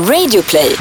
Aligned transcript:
Radioplay. 0.00 0.76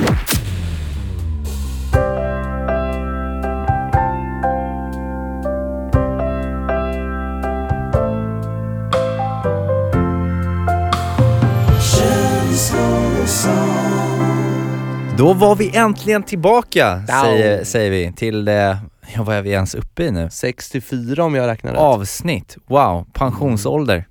Då 15.18 15.34
var 15.34 15.56
vi 15.56 15.76
äntligen 15.76 16.24
tillbaka, 16.24 17.04
säger, 17.08 17.64
säger 17.64 17.92
vi, 17.92 18.14
till 18.14 18.46
det, 18.46 18.78
ja 19.16 19.24
vad 19.24 19.36
är 19.36 19.42
vi 19.42 19.52
ens 19.52 19.76
uppe 19.76 20.04
i 20.04 20.12
nu? 20.12 20.30
64 20.32 21.24
om 21.24 21.36
jag 21.36 21.48
räknar 21.48 21.72
rätt. 21.72 21.80
Avsnitt, 21.80 22.58
wow, 22.68 23.06
pensionsålder. 23.14 24.06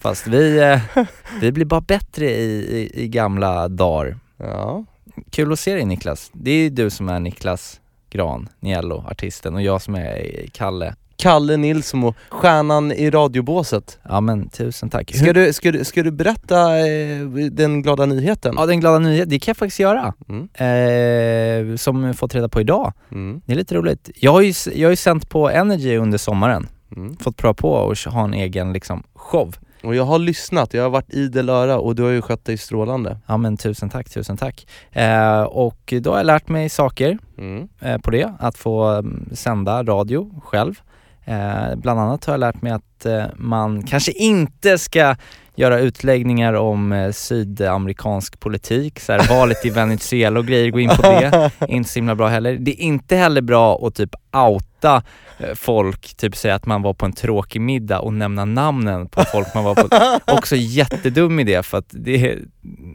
Fast 0.00 0.26
vi, 0.26 0.58
eh, 0.58 1.04
vi 1.40 1.52
blir 1.52 1.64
bara 1.64 1.80
bättre 1.80 2.30
i, 2.30 2.78
i, 2.78 3.02
i 3.02 3.08
gamla 3.08 3.68
dagar. 3.68 4.16
Ja. 4.36 4.84
Kul 5.30 5.52
att 5.52 5.58
se 5.58 5.74
dig 5.74 5.84
Niklas. 5.84 6.30
Det 6.32 6.50
är 6.50 6.70
du 6.70 6.90
som 6.90 7.08
är 7.08 7.20
Niklas 7.20 7.80
Gran, 8.10 8.48
Niello, 8.60 9.04
artisten 9.08 9.54
och 9.54 9.62
jag 9.62 9.82
som 9.82 9.94
är 9.94 10.46
Kalle. 10.52 10.94
Kalle 11.16 11.56
Nilsson 11.56 12.04
och 12.04 12.16
stjärnan 12.28 12.92
i 12.92 13.10
radiobåset. 13.10 13.98
Ja 14.02 14.20
men 14.20 14.48
tusen 14.48 14.90
tack. 14.90 15.14
Ska 15.14 15.32
du, 15.32 15.52
ska 15.52 15.72
du, 15.72 15.84
ska 15.84 16.02
du 16.02 16.10
berätta 16.10 16.78
eh, 16.78 17.26
den 17.50 17.82
glada 17.82 18.06
nyheten? 18.06 18.54
Ja 18.58 18.66
den 18.66 18.80
glada 18.80 18.98
nyheten, 18.98 19.28
det 19.28 19.38
kan 19.38 19.52
jag 19.52 19.56
faktiskt 19.56 19.80
göra. 19.80 20.14
Mm. 20.28 21.70
Eh, 21.70 21.76
som 21.76 22.08
vi 22.08 22.14
fått 22.14 22.34
reda 22.34 22.48
på 22.48 22.60
idag. 22.60 22.92
Mm. 23.10 23.40
Det 23.46 23.52
är 23.52 23.56
lite 23.56 23.74
roligt. 23.74 24.10
Jag 24.14 24.32
har 24.32 24.40
ju, 24.40 24.52
jag 24.74 24.88
har 24.88 24.92
ju 24.92 24.96
sänt 24.96 25.30
på 25.30 25.50
Energy 25.50 25.96
under 25.96 26.18
sommaren. 26.18 26.68
Mm. 26.96 27.16
Fått 27.16 27.36
pröva 27.36 27.54
på 27.54 27.90
att 27.90 28.04
ha 28.04 28.24
en 28.24 28.34
egen 28.34 28.72
liksom 28.72 29.02
show. 29.14 29.54
Och 29.82 29.94
jag 29.94 30.04
har 30.04 30.18
lyssnat, 30.18 30.74
jag 30.74 30.82
har 30.82 30.90
varit 30.90 31.10
idel 31.14 31.48
öra 31.48 31.78
och 31.78 31.94
du 31.94 32.02
har 32.02 32.10
ju 32.10 32.22
skött 32.22 32.44
dig 32.44 32.58
strålande. 32.58 33.18
Ja 33.26 33.36
men 33.36 33.56
tusen 33.56 33.88
tack, 33.90 34.10
tusen 34.10 34.36
tack. 34.36 34.66
Eh, 34.92 35.42
och 35.42 35.94
då 36.00 36.10
har 36.10 36.16
jag 36.16 36.26
lärt 36.26 36.48
mig 36.48 36.68
saker 36.68 37.18
Mm. 37.38 37.68
eh, 37.80 37.98
på 37.98 38.10
det, 38.10 38.32
att 38.38 38.56
få 38.58 38.84
mm, 38.84 39.28
sända 39.32 39.82
radio 39.82 40.40
själv. 40.44 40.80
Eh, 41.24 41.76
bland 41.76 42.00
annat 42.00 42.24
har 42.24 42.32
jag 42.32 42.40
lärt 42.40 42.62
mig 42.62 42.72
att 42.72 43.06
eh, 43.06 43.24
man 43.36 43.82
kanske 43.82 44.12
inte 44.12 44.78
ska 44.78 45.16
göra 45.60 45.78
utläggningar 45.78 46.54
om 46.54 46.92
eh, 46.92 47.12
sydamerikansk 47.12 48.40
politik, 48.40 49.00
så 49.00 49.12
här, 49.12 49.28
valet 49.28 49.66
i 49.66 49.70
Venezuela 49.80 50.40
och 50.40 50.46
grejer, 50.46 50.70
gå 50.70 50.80
in 50.80 50.88
på 50.88 51.02
det. 51.02 51.50
Inte 51.68 51.90
så 51.90 51.98
himla 51.98 52.14
bra 52.14 52.28
heller. 52.28 52.56
Det 52.60 52.70
är 52.70 52.84
inte 52.84 53.16
heller 53.16 53.40
bra 53.40 53.86
att 53.86 53.94
typ 53.94 54.10
outa 54.32 55.02
eh, 55.38 55.54
folk, 55.54 56.14
typ 56.14 56.36
säga 56.36 56.54
att 56.54 56.66
man 56.66 56.82
var 56.82 56.94
på 56.94 57.06
en 57.06 57.12
tråkig 57.12 57.60
middag 57.60 58.00
och 58.00 58.12
nämna 58.12 58.44
namnen 58.44 59.08
på 59.08 59.24
folk 59.32 59.54
man 59.54 59.64
var 59.64 59.74
på. 59.74 59.88
Också 60.32 60.56
jättedum 60.56 61.40
idé 61.40 61.62
för 61.62 61.78
att 61.78 61.88
det, 61.88 62.38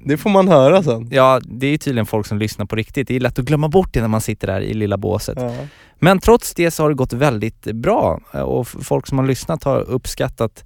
Det 0.05 0.17
får 0.17 0.29
man 0.29 0.47
höra 0.47 0.83
sen. 0.83 1.07
ja 1.11 1.41
det 1.44 1.67
är 1.67 1.77
tydligen 1.77 2.05
folk 2.05 2.27
som 2.27 2.38
lyssnar 2.38 2.66
på 2.66 2.75
riktigt. 2.75 3.07
Det 3.07 3.16
är 3.16 3.19
lätt 3.19 3.39
att 3.39 3.45
glömma 3.45 3.69
bort 3.69 3.94
det 3.94 4.02
när 4.02 4.07
man 4.07 4.22
sitter 4.22 4.47
där 4.47 4.61
i 4.61 4.73
lilla 4.73 4.97
båset. 4.97 5.38
Ja. 5.41 5.53
Men 6.00 6.19
trots 6.19 6.53
det 6.53 6.72
så 6.72 6.83
har 6.83 6.89
det 6.89 6.95
gått 6.95 7.13
väldigt 7.13 7.63
bra 7.63 8.19
eh, 8.33 8.41
och 8.41 8.67
folk 8.67 9.07
som 9.07 9.17
har 9.19 9.25
lyssnat 9.25 9.63
har 9.63 9.81
uppskattat 9.81 10.66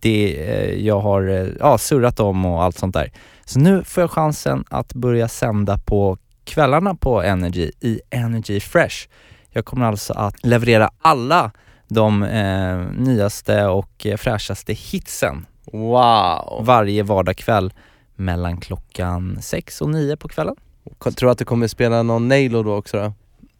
det 0.00 0.48
eh, 0.48 0.86
jag 0.86 1.00
har 1.00 1.28
eh, 1.28 1.46
ja, 1.60 1.78
surrat 1.78 2.20
om 2.20 2.46
och 2.46 2.62
allt 2.62 2.78
sånt 2.78 2.94
där. 2.94 3.12
Så 3.44 3.58
nu 3.58 3.84
får 3.84 4.00
jag 4.00 4.10
chansen 4.10 4.64
att 4.70 4.94
börja 4.94 5.28
sända 5.28 5.78
på 5.78 6.18
kvällarna 6.44 6.94
på 6.94 7.22
Energy 7.22 7.70
i 7.80 8.00
Energy 8.10 8.60
Fresh. 8.60 9.08
Jag 9.50 9.64
kommer 9.64 9.86
alltså 9.86 10.12
att 10.12 10.44
leverera 10.46 10.90
alla 11.02 11.50
de 11.88 12.22
eh, 12.22 12.76
nyaste 12.96 13.66
och 13.66 14.06
eh, 14.06 14.16
fräschaste 14.16 14.72
hitsen 14.72 15.46
Wow. 15.72 16.64
varje 16.64 17.02
vardagkväll 17.02 17.72
mellan 18.14 18.60
klockan 18.60 19.38
sex 19.42 19.80
och 19.80 19.90
nio 19.90 20.16
på 20.16 20.28
kvällen. 20.28 20.56
Tror 21.00 21.14
du 21.28 21.30
att 21.30 21.38
du 21.38 21.44
kommer 21.44 21.68
spela 21.68 22.02
någon 22.02 22.28
Nailo 22.28 22.62
då 22.62 22.74
också 22.74 22.96
då? 22.96 23.12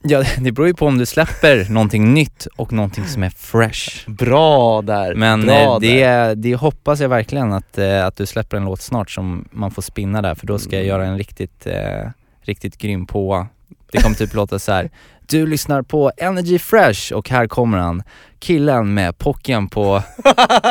Ja, 0.09 0.23
det 0.39 0.53
beror 0.53 0.69
ju 0.69 0.75
på 0.75 0.87
om 0.87 0.99
du 0.99 1.07
släpper 1.07 1.67
någonting 1.71 2.15
nytt 2.15 2.47
och 2.57 2.73
någonting 2.73 3.05
som 3.05 3.23
är 3.23 3.31
fresh. 3.31 4.11
Bra 4.11 4.83
där! 4.83 5.15
Men 5.15 5.41
Bra 5.47 5.55
eh, 5.55 5.81
där. 5.81 6.29
det, 6.29 6.35
det 6.35 6.55
hoppas 6.55 7.01
jag 7.01 7.09
verkligen 7.09 7.53
att, 7.53 7.79
eh, 7.79 8.07
att 8.07 8.17
du 8.17 8.27
släpper 8.27 8.57
en 8.57 8.65
låt 8.65 8.81
snart 8.81 9.11
som 9.11 9.49
man 9.51 9.71
får 9.71 9.83
spinna 9.83 10.23
där 10.23 10.35
för 10.35 10.47
då 10.47 10.59
ska 10.59 10.71
jag 10.77 10.85
Mm. 10.85 10.89
göra 10.89 11.07
en 11.07 11.19
riktigt, 11.19 11.67
eh, 11.67 12.09
riktigt 12.43 12.79
grym 12.79 13.07
på. 13.07 13.47
Det 13.93 14.03
kommer 14.03 14.17
typ 14.17 14.35
låta 14.35 14.59
så 14.59 14.73
här. 14.73 14.91
Du 15.29 15.47
lyssnar 15.47 15.83
på 15.83 16.13
Energy 16.17 16.59
Fresh 16.59 17.13
och 17.13 17.31
här 17.31 17.47
kommer 17.47 17.79
han, 17.79 18.03
killen 18.39 18.95
med 18.95 19.19
pocken 19.19 19.69
på, 19.69 20.03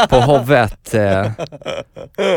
på 0.10 0.16
hovet 0.22 0.94
eh, 0.94 1.32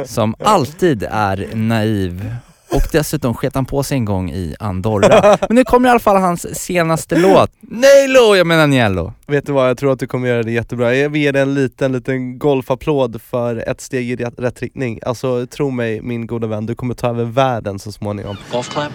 som 0.07 0.35
alltid 0.39 1.03
är 1.11 1.49
naiv 1.55 2.35
och 2.71 2.83
dessutom 2.93 3.35
sket 3.35 3.55
han 3.55 3.67
på 3.67 3.83
sig 3.83 3.97
en 3.97 4.05
gång 4.05 4.31
i 4.31 4.55
Andorra. 4.59 5.39
Men 5.49 5.55
nu 5.55 5.65
kommer 5.65 5.89
i 5.89 5.91
alla 5.91 6.01
fall 6.01 6.17
hans 6.17 6.65
senaste 6.65 7.17
låt. 7.17 7.51
Nailo, 7.61 8.37
jag 8.37 8.47
menar 8.47 8.67
Niello. 8.67 9.13
Vet 9.27 9.47
du 9.47 9.53
vad, 9.53 9.69
jag 9.69 9.79
tror 9.79 9.93
att 9.93 9.99
du 9.99 10.07
kommer 10.07 10.29
göra 10.29 10.43
det 10.43 10.53
jättebra. 10.53 10.95
Jag 10.95 11.11
vill 11.11 11.23
ge 11.23 11.33
dig 11.33 11.43
en 11.43 11.55
liten, 11.55 11.93
liten 11.93 12.39
golfapplåd 12.39 13.23
för 13.23 13.69
ett 13.69 13.81
steg 13.81 14.11
i 14.11 14.17
rätt, 14.17 14.35
rätt 14.39 14.63
riktning. 14.63 15.01
Alltså 15.03 15.47
tro 15.47 15.71
mig 15.71 16.03
min 16.03 16.27
goda 16.27 16.47
vän, 16.47 16.67
du 16.67 16.75
kommer 16.75 16.95
ta 16.95 17.09
över 17.09 17.25
världen 17.25 17.79
så 17.79 17.93
småningom. 17.93 18.37
Golf 18.53 18.73
clap? 18.73 18.93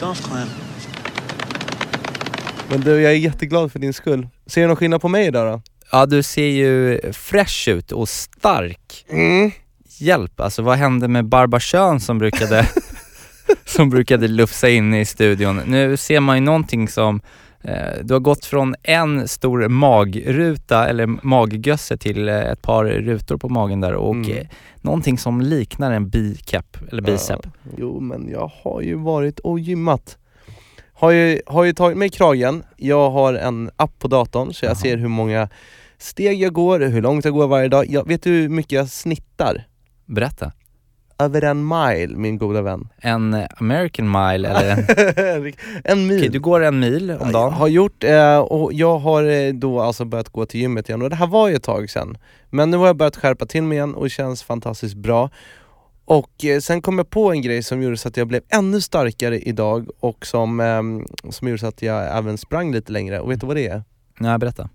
Golf 0.00 0.28
clap. 0.28 0.48
Men 2.68 2.80
du, 2.80 3.00
jag 3.00 3.12
är 3.12 3.16
jätteglad 3.16 3.72
för 3.72 3.78
din 3.78 3.92
skull. 3.92 4.28
Ser 4.46 4.60
du 4.60 4.66
någon 4.66 4.76
skillnad 4.76 5.00
på 5.00 5.08
mig 5.08 5.26
idag 5.26 5.52
då? 5.52 5.62
Ja, 5.92 6.06
du 6.06 6.22
ser 6.22 6.46
ju 6.46 7.00
fresh 7.12 7.68
ut 7.68 7.92
och 7.92 8.08
stark. 8.08 9.06
Mm. 9.08 9.50
Hjälp, 9.98 10.40
alltså 10.40 10.62
vad 10.62 10.76
hände 10.78 11.08
med 11.08 11.24
Barbara 11.24 11.98
som 12.00 12.18
brukade, 12.18 12.68
som 13.64 13.90
brukade 13.90 14.28
lufsa 14.28 14.68
in 14.68 14.94
i 14.94 15.04
studion? 15.04 15.60
Nu 15.66 15.96
ser 15.96 16.20
man 16.20 16.36
ju 16.36 16.40
någonting 16.40 16.88
som, 16.88 17.20
eh, 17.62 17.74
du 18.02 18.14
har 18.14 18.20
gått 18.20 18.44
från 18.44 18.74
en 18.82 19.28
stor 19.28 19.68
magruta 19.68 20.88
eller 20.88 21.06
maggösse 21.06 21.96
till 21.96 22.28
eh, 22.28 22.34
ett 22.34 22.62
par 22.62 22.84
rutor 22.84 23.36
på 23.36 23.48
magen 23.48 23.80
där 23.80 23.94
och 23.94 24.14
Mm. 24.14 24.30
eh, 24.36 24.46
någonting 24.80 25.18
som 25.18 25.40
liknar 25.40 25.92
en 25.92 26.08
bicep 26.08 26.76
eller 26.90 27.02
bicep. 27.02 27.40
Ja. 27.42 27.50
Jo 27.78 28.00
men 28.00 28.28
jag 28.28 28.50
har 28.62 28.80
ju 28.80 28.94
varit 28.94 29.38
och 29.38 29.58
gymmat. 29.60 30.18
Har 30.92 31.10
ju, 31.10 31.40
har 31.46 31.64
ju 31.64 31.72
tagit 31.72 31.98
mig 31.98 32.06
i 32.06 32.10
kragen, 32.10 32.62
jag 32.76 33.10
har 33.10 33.34
en 33.34 33.70
app 33.76 33.98
på 33.98 34.08
datorn 34.08 34.54
så 34.54 34.64
jag 34.64 34.70
Jaha. 34.70 34.74
ser 34.76 34.96
hur 34.96 35.08
många 35.08 35.48
steg 35.98 36.42
jag 36.42 36.52
går, 36.52 36.80
hur 36.80 37.02
långt 37.02 37.24
jag 37.24 37.34
går 37.34 37.46
varje 37.48 37.68
dag. 37.68 37.86
Jag, 37.88 38.08
vet 38.08 38.22
du 38.22 38.30
hur 38.30 38.48
mycket 38.48 38.72
jag 38.72 38.88
snittar? 38.88 39.64
Berätta. 40.06 40.52
Över 41.18 41.42
en 41.44 41.68
mile 41.68 42.16
min 42.16 42.38
goda 42.38 42.62
vän. 42.62 42.88
En 42.98 43.46
American 43.56 44.10
mile 44.10 44.48
eller 44.48 44.70
en, 44.70 45.52
en 45.84 46.06
mil. 46.06 46.18
okej 46.18 46.28
du 46.28 46.40
går 46.40 46.60
en 46.64 46.80
mil 46.80 47.10
om 47.10 47.16
Jag 47.20 47.32
dagen? 47.32 47.52
har 47.52 47.68
gjort, 47.68 48.04
eh, 48.04 48.38
och 48.38 48.72
jag 48.72 48.98
har 48.98 49.24
eh, 49.24 49.52
då 49.52 49.80
alltså 49.80 50.04
börjat 50.04 50.28
gå 50.28 50.46
till 50.46 50.60
gymmet 50.60 50.88
igen 50.88 51.02
och 51.02 51.10
det 51.10 51.16
här 51.16 51.26
var 51.26 51.48
ju 51.48 51.54
ett 51.54 51.62
tag 51.62 51.90
sedan. 51.90 52.18
Men 52.50 52.70
nu 52.70 52.76
har 52.76 52.86
jag 52.86 52.96
börjat 52.96 53.16
skärpa 53.16 53.46
till 53.46 53.62
mig 53.62 53.76
igen 53.76 53.94
och 53.94 54.04
det 54.04 54.10
känns 54.10 54.42
fantastiskt 54.42 54.94
bra. 54.96 55.30
Och 56.04 56.44
eh, 56.44 56.60
sen 56.60 56.82
kom 56.82 56.98
jag 56.98 57.10
på 57.10 57.32
en 57.32 57.42
grej 57.42 57.62
som 57.62 57.82
gjorde 57.82 57.96
så 57.96 58.08
att 58.08 58.16
jag 58.16 58.26
blev 58.28 58.42
ännu 58.48 58.80
starkare 58.80 59.38
idag 59.40 59.88
och 60.00 60.26
som, 60.26 60.60
ehm, 60.60 61.06
som 61.30 61.48
gjorde 61.48 61.58
så 61.58 61.66
att 61.66 61.82
jag 61.82 62.18
även 62.18 62.38
sprang 62.38 62.72
lite 62.72 62.92
längre. 62.92 63.20
Och 63.20 63.30
vet 63.30 63.40
du 63.40 63.46
vad 63.46 63.56
det 63.56 63.66
är? 63.68 63.82
Nej, 64.20 64.38
berätta. 64.38 64.68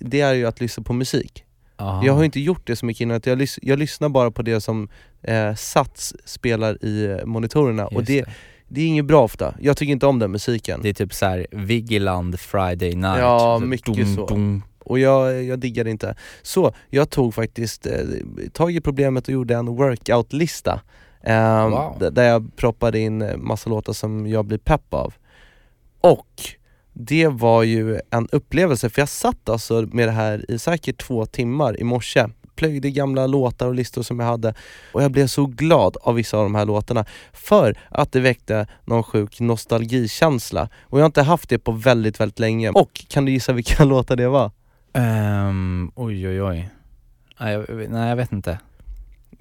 Det 0.00 0.20
är 0.20 0.34
ju 0.34 0.46
att 0.46 0.60
lyssna 0.60 0.82
på 0.82 0.92
musik. 0.92 1.44
Aha. 1.80 2.04
Jag 2.04 2.12
har 2.12 2.24
inte 2.24 2.40
gjort 2.40 2.66
det 2.66 2.76
så 2.76 2.86
mycket 2.86 3.00
innan, 3.00 3.20
jag, 3.24 3.38
lys- 3.38 3.58
jag 3.62 3.78
lyssnar 3.78 4.08
bara 4.08 4.30
på 4.30 4.42
det 4.42 4.60
som 4.60 4.88
eh, 5.22 5.54
Sats 5.54 6.14
spelar 6.24 6.84
i 6.84 7.20
monitorerna 7.24 7.86
och 7.86 7.92
Just 7.92 8.06
det, 8.06 8.24
det 8.68 8.80
är 8.80 8.86
inget 8.86 9.04
bra 9.04 9.22
ofta. 9.22 9.54
Jag 9.60 9.76
tycker 9.76 9.92
inte 9.92 10.06
om 10.06 10.18
den 10.18 10.30
musiken. 10.30 10.80
Det 10.82 10.88
är 10.88 10.92
typ 10.94 11.14
såhär 11.14 11.46
Vigiland 11.50 12.40
Friday 12.40 12.94
night. 12.94 13.18
Ja, 13.18 13.56
Så 13.60 13.66
mycket 13.66 13.96
dum, 13.96 14.16
så. 14.16 14.26
dum. 14.26 14.62
Och 14.78 14.98
jag, 14.98 15.44
jag 15.44 15.58
diggar 15.58 15.84
det 15.84 15.90
inte. 15.90 16.14
Så 16.42 16.72
jag 16.90 17.10
tog 17.10 17.34
faktiskt 17.34 17.86
eh, 17.86 17.92
tag 18.52 18.72
i 18.76 18.80
problemet 18.80 19.28
och 19.28 19.34
gjorde 19.34 19.54
en 19.54 19.66
workout-lista. 19.66 20.80
Eh, 21.24 21.68
Wow. 21.68 22.12
Där 22.12 22.28
jag 22.28 22.56
proppade 22.56 22.98
in 22.98 23.24
massa 23.36 23.70
låtar 23.70 23.92
som 23.92 24.26
jag 24.26 24.44
blir 24.44 24.58
pepp 24.58 24.94
av. 24.94 25.14
Och 26.00 26.26
det 26.92 27.28
var 27.28 27.62
ju 27.62 28.00
en 28.10 28.28
upplevelse, 28.32 28.90
för 28.90 29.02
jag 29.02 29.08
satt 29.08 29.48
alltså 29.48 29.88
med 29.92 30.08
det 30.08 30.12
här 30.12 30.50
i 30.50 30.58
säkert 30.58 30.98
två 31.02 31.26
timmar 31.26 31.80
i 31.80 31.84
morse. 31.84 32.26
Plöjde 32.56 32.90
gamla 32.90 33.26
låtar 33.26 33.66
och 33.66 33.74
listor 33.74 34.02
som 34.02 34.20
jag 34.20 34.26
hade 34.26 34.54
och 34.92 35.02
jag 35.02 35.10
blev 35.10 35.26
så 35.26 35.46
glad 35.46 35.96
av 36.02 36.14
vissa 36.14 36.36
av 36.36 36.42
de 36.42 36.54
här 36.54 36.66
låtarna 36.66 37.04
för 37.32 37.78
att 37.88 38.12
det 38.12 38.20
väckte 38.20 38.66
någon 38.84 39.02
sjuk 39.02 39.40
nostalgikänsla. 39.40 40.68
Och 40.82 40.98
jag 40.98 41.02
har 41.02 41.06
inte 41.06 41.22
haft 41.22 41.48
det 41.48 41.58
på 41.58 41.72
väldigt, 41.72 42.20
väldigt 42.20 42.38
länge. 42.38 42.70
Och 42.70 43.04
kan 43.08 43.24
du 43.24 43.32
gissa 43.32 43.52
vilka 43.52 43.84
låtar 43.94 44.16
det 44.16 44.28
var? 44.28 44.50
Ehm, 44.92 45.92
oj 45.94 46.28
oj 46.28 46.42
oj. 46.42 46.70
Nej 47.40 47.52
jag, 47.52 47.90
nej 47.90 48.08
jag 48.08 48.16
vet 48.16 48.32
inte. 48.32 48.58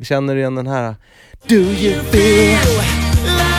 Känner 0.01 0.36
du 0.36 0.40
igen 0.40 0.56
den 0.56 0.68
här? 0.68 0.96
Do 1.48 1.56
you 1.56 2.04
feel 2.04 3.59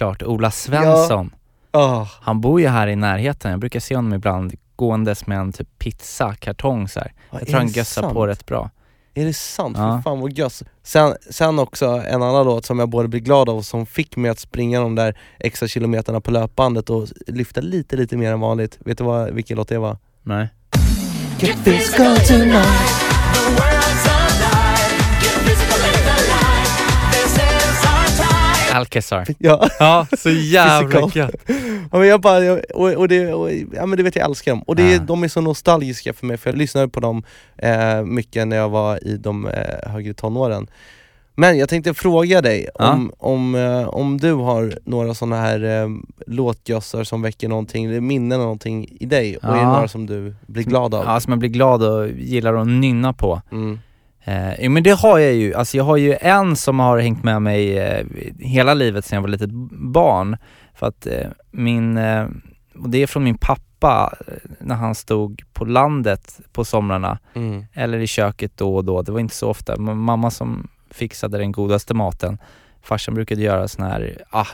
Det 0.00 0.04
är 0.04 0.06
klart, 0.08 0.22
Ola 0.22 0.50
Svensson. 0.50 1.34
Ah, 1.70 2.06
Han 2.20 2.40
bor 2.40 2.60
ju 2.60 2.68
här 2.68 2.86
i 2.86 2.96
närheten, 2.96 3.50
jag 3.50 3.60
brukar 3.60 3.80
se 3.80 3.96
honom 3.96 4.14
ibland 4.14 4.54
gåendes 4.76 5.26
med 5.26 5.38
en 5.38 5.52
typ 5.52 5.78
pizzakartong 5.78 6.88
så 6.88 7.00
här. 7.00 7.12
Ja, 7.30 7.38
Jag 7.38 7.48
tror 7.48 7.58
han 7.58 7.68
gössar 7.68 8.10
på 8.12 8.26
rätt 8.26 8.46
bra. 8.46 8.70
Är 9.14 9.24
det 9.24 9.32
sant? 9.34 9.76
Ja. 9.78 9.98
Fy 9.98 10.02
fan 10.02 10.20
vad 10.20 10.32
göss. 10.32 10.62
Sen, 10.82 11.14
sen 11.30 11.58
också 11.58 11.86
en 11.86 12.22
annan 12.22 12.46
låt 12.46 12.64
som 12.64 12.78
jag 12.78 12.88
både 12.88 13.08
blir 13.08 13.20
glad 13.20 13.48
av 13.48 13.56
och 13.56 13.64
som 13.64 13.86
fick 13.86 14.16
mig 14.16 14.30
att 14.30 14.38
springa 14.38 14.80
de 14.80 14.94
där 14.94 15.18
extra 15.38 15.68
kilometerna 15.68 16.20
på 16.20 16.30
löpbandet 16.30 16.90
och 16.90 17.08
lyfta 17.26 17.60
lite 17.60 17.96
lite 17.96 18.16
mer 18.16 18.32
än 18.32 18.40
vanligt. 18.40 18.78
Vet 18.84 18.98
du 18.98 19.04
vad, 19.04 19.30
vilken 19.30 19.56
låt 19.56 19.68
det 19.68 19.78
var? 19.78 19.96
Nej. 20.22 20.48
Get 21.40 21.64
physical 21.64 22.16
tonight 22.16 23.09
Alcazar. 28.74 29.26
Ja, 29.38 29.68
Ja, 29.78 30.06
så 30.18 30.30
jävla 30.52 31.00
gött. 31.14 31.34
ja 31.92 31.98
men 31.98 32.08
jag 32.08 32.20
bara, 32.20 32.52
och, 32.74 32.92
och, 32.92 33.08
det, 33.08 33.32
och, 33.34 33.50
ja 33.72 33.86
men 33.86 33.96
du 33.96 34.02
vet 34.02 34.16
jag 34.16 34.24
älskar 34.24 34.52
dem. 34.52 34.62
Och 34.62 34.76
det, 34.76 34.92
Ja. 34.92 34.98
de 34.98 35.22
är 35.24 35.28
så 35.28 35.40
nostalgiska 35.40 36.12
för 36.12 36.26
mig 36.26 36.36
för 36.36 36.50
jag 36.50 36.56
lyssnade 36.58 36.88
på 36.88 37.00
dem 37.00 37.22
eh, 37.56 38.02
mycket 38.04 38.48
när 38.48 38.56
jag 38.56 38.68
var 38.68 39.06
i 39.06 39.16
de 39.16 39.46
eh, 39.46 39.90
högre 39.90 40.14
tonåren. 40.14 40.66
Men 41.34 41.58
jag 41.58 41.68
tänkte 41.68 41.94
fråga 41.94 42.40
dig 42.42 42.68
om, 42.74 43.12
om, 43.18 43.54
eh, 43.54 43.88
om 43.88 44.18
du 44.18 44.32
har 44.32 44.78
några 44.84 45.14
sådana 45.14 45.36
här 45.36 45.82
eh, 45.82 45.88
låtgössar 46.26 47.04
som 47.04 47.22
väcker 47.22 47.48
någonting, 47.48 48.06
minnen 48.06 48.32
eller 48.32 48.42
någonting 48.42 48.88
i 49.00 49.06
dig 49.06 49.36
och 49.36 49.44
är 49.44 49.56
det 49.58 49.64
några 49.64 49.88
som 49.88 50.06
du 50.06 50.34
blir 50.46 50.64
glad 50.64 50.94
av? 50.94 51.04
Ja, 51.04 51.20
som 51.20 51.30
jag 51.32 51.38
blir 51.38 51.50
glad 51.50 51.82
och 51.82 52.08
gillar 52.08 52.54
att 52.54 52.66
nynna 52.66 53.12
på. 53.12 53.42
Mm. 53.52 53.78
Eh, 54.24 54.70
men 54.70 54.82
det 54.82 54.90
har 54.90 55.18
jag 55.18 55.32
ju, 55.34 55.54
alltså 55.54 55.76
jag 55.76 55.84
har 55.84 55.96
ju 55.96 56.16
en 56.20 56.56
som 56.56 56.78
har 56.80 56.98
hängt 56.98 57.24
med 57.24 57.42
mig 57.42 57.78
eh, 57.78 58.06
hela 58.38 58.74
livet 58.74 59.04
sedan 59.04 59.16
jag 59.16 59.22
var 59.22 59.28
litet 59.28 59.50
barn. 59.92 60.36
För 60.74 60.86
att 60.86 61.06
eh, 61.06 61.26
min, 61.50 61.96
eh, 61.96 62.26
och 62.78 62.90
det 62.90 63.02
är 63.02 63.06
från 63.06 63.24
min 63.24 63.38
pappa 63.38 64.14
eh, 64.26 64.34
när 64.60 64.74
han 64.74 64.94
stod 64.94 65.42
på 65.52 65.64
landet 65.64 66.40
på 66.52 66.64
somrarna 66.64 67.18
Mm. 67.34 67.64
eller 67.74 67.98
i 67.98 68.06
köket 68.06 68.52
då 68.56 68.76
och 68.76 68.84
då. 68.84 69.02
Det 69.02 69.12
var 69.12 69.20
inte 69.20 69.34
så 69.34 69.48
ofta. 69.50 69.74
M- 69.74 69.98
Mamma 70.02 70.30
som 70.30 70.68
fixade 70.90 71.38
den 71.38 71.52
godaste 71.52 71.94
maten. 71.94 72.38
Farsan 72.82 73.14
brukade 73.14 73.42
göra 73.42 73.68
sån 73.68 73.84
här, 73.84 74.18
ah, 74.30 74.46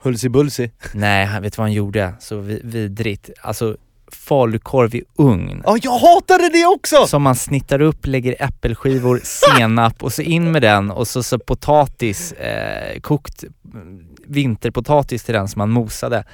Hulsi 0.00 0.28
Bulsi. 0.28 0.70
nej, 0.94 1.40
vet 1.40 1.52
du 1.52 1.56
vad 1.56 1.64
han 1.66 1.72
gjorde? 1.72 2.14
Så 2.20 2.36
vi- 2.38 2.60
vidrigt. 2.64 3.30
Alltså 3.42 3.76
falukorv 4.14 4.94
i 4.94 5.02
ugn. 5.18 5.62
Ja, 5.66 5.76
jag 5.82 5.98
hatade 5.98 6.48
det 6.52 6.66
också! 6.66 7.06
Som 7.06 7.22
man 7.22 7.34
snittar 7.34 7.80
upp, 7.80 8.06
lägger 8.06 8.36
äppelskivor, 8.42 9.20
senap 9.24 10.02
och 10.02 10.12
så 10.12 10.22
in 10.22 10.52
med 10.52 10.62
den 10.62 10.90
och 10.90 11.08
så, 11.08 11.22
så 11.22 11.38
potatis, 11.38 12.32
eh, 12.32 13.00
kokt 13.00 13.44
mm, 13.74 14.04
vinterpotatis 14.26 15.24
till 15.24 15.34
den 15.34 15.48
som 15.48 15.58
man 15.58 15.70
mosade. 15.70 16.24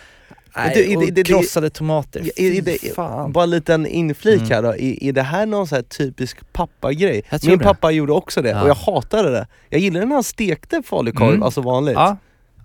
Nej, 0.56 0.72
Du, 0.74 0.82
är 0.84 0.88
det- 0.88 0.96
och 0.96 1.02
det- 1.06 1.10
det- 1.12 1.24
krossade 1.24 1.70
tomater. 1.70 2.20
Är 2.36 2.62
det- 2.62 2.94
fan. 2.94 3.32
Bara 3.32 3.44
en 3.44 3.50
liten 3.50 3.86
inflik 3.86 4.36
Mm. 4.40 4.50
här 4.50 4.62
då, 4.62 4.68
är, 4.68 5.04
är 5.04 5.12
det 5.12 5.22
här 5.22 5.46
någon 5.46 5.66
så 5.66 5.74
här 5.74 5.82
typisk 5.82 6.52
pappagrej? 6.52 7.22
Min 7.42 7.58
pappa 7.58 7.90
gjorde 7.90 8.12
också 8.12 8.42
det 8.42 8.48
Ja. 8.48 8.62
och 8.62 8.68
jag 8.68 8.74
hatade 8.74 9.30
det. 9.30 9.46
Jag 9.68 9.80
gillade 9.80 10.06
när 10.06 10.14
han 10.14 10.22
stekte 10.24 10.82
falukorv, 10.82 11.28
Mm. 11.28 11.42
alltså 11.42 11.60
vanligt. 11.60 11.94
Ja, 11.94 12.16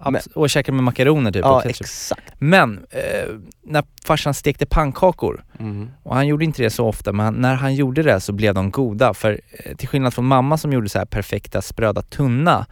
abs- 0.03 0.33
och 0.33 0.49
käkade 0.49 0.75
med 0.75 0.83
makaroner 0.83 1.31
typ. 1.31 1.41
Ja, 1.45 1.61
exakt. 1.65 2.33
Men 2.39 2.85
eh, 2.89 3.29
när 3.65 3.83
farsan 4.05 4.33
stekte 4.33 4.65
pannkakor, 4.65 5.43
Mm. 5.59 5.89
och 6.03 6.15
han 6.15 6.27
gjorde 6.27 6.45
inte 6.45 6.63
det 6.63 6.69
så 6.69 6.85
ofta, 6.87 7.11
men 7.13 7.33
när 7.33 7.55
han 7.55 7.75
gjorde 7.75 8.03
det 8.03 8.19
så 8.19 8.33
blev 8.33 8.53
de 8.53 8.71
goda. 8.71 9.13
För 9.13 9.39
eh, 9.65 9.75
till 9.75 9.87
skillnad 9.87 10.13
från 10.13 10.25
mamma 10.25 10.57
som 10.57 10.73
gjorde 10.73 10.89
så 10.89 10.97
här 10.97 11.05
perfekta 11.05 11.61
spröda 11.61 12.01
tunna, 12.01 12.65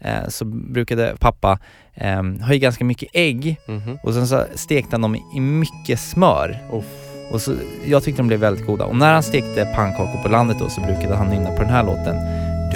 eh, 0.00 0.28
så 0.28 0.44
brukade 0.44 1.16
pappa 1.20 1.58
eh, 1.94 2.22
ha 2.46 2.54
i 2.54 2.58
ganska 2.58 2.84
mycket 2.84 3.08
ägg 3.12 3.56
Mhm. 3.66 3.98
och 4.02 4.14
sen 4.14 4.26
så 4.28 4.44
stekte 4.54 4.88
han 4.90 5.00
dem 5.02 5.16
i- 5.34 5.40
mycket 5.40 6.00
smör. 6.00 6.58
Uff. 6.72 6.84
Och 7.32 7.40
så, 7.42 7.54
jag 7.86 8.02
tyckte 8.02 8.22
de 8.22 8.26
blev 8.28 8.40
väldigt 8.40 8.66
goda. 8.66 8.84
Och 8.84 8.96
när 8.96 9.12
han 9.12 9.22
stekte 9.22 9.72
pannkakor 9.76 10.22
på 10.22 10.28
landet 10.28 10.56
då 10.60 10.68
så 10.68 10.80
brukade 10.80 11.16
han 11.16 11.26
nynna 11.28 11.50
på 11.50 11.62
den 11.62 11.70
här 11.72 11.84
låten. 11.84 12.16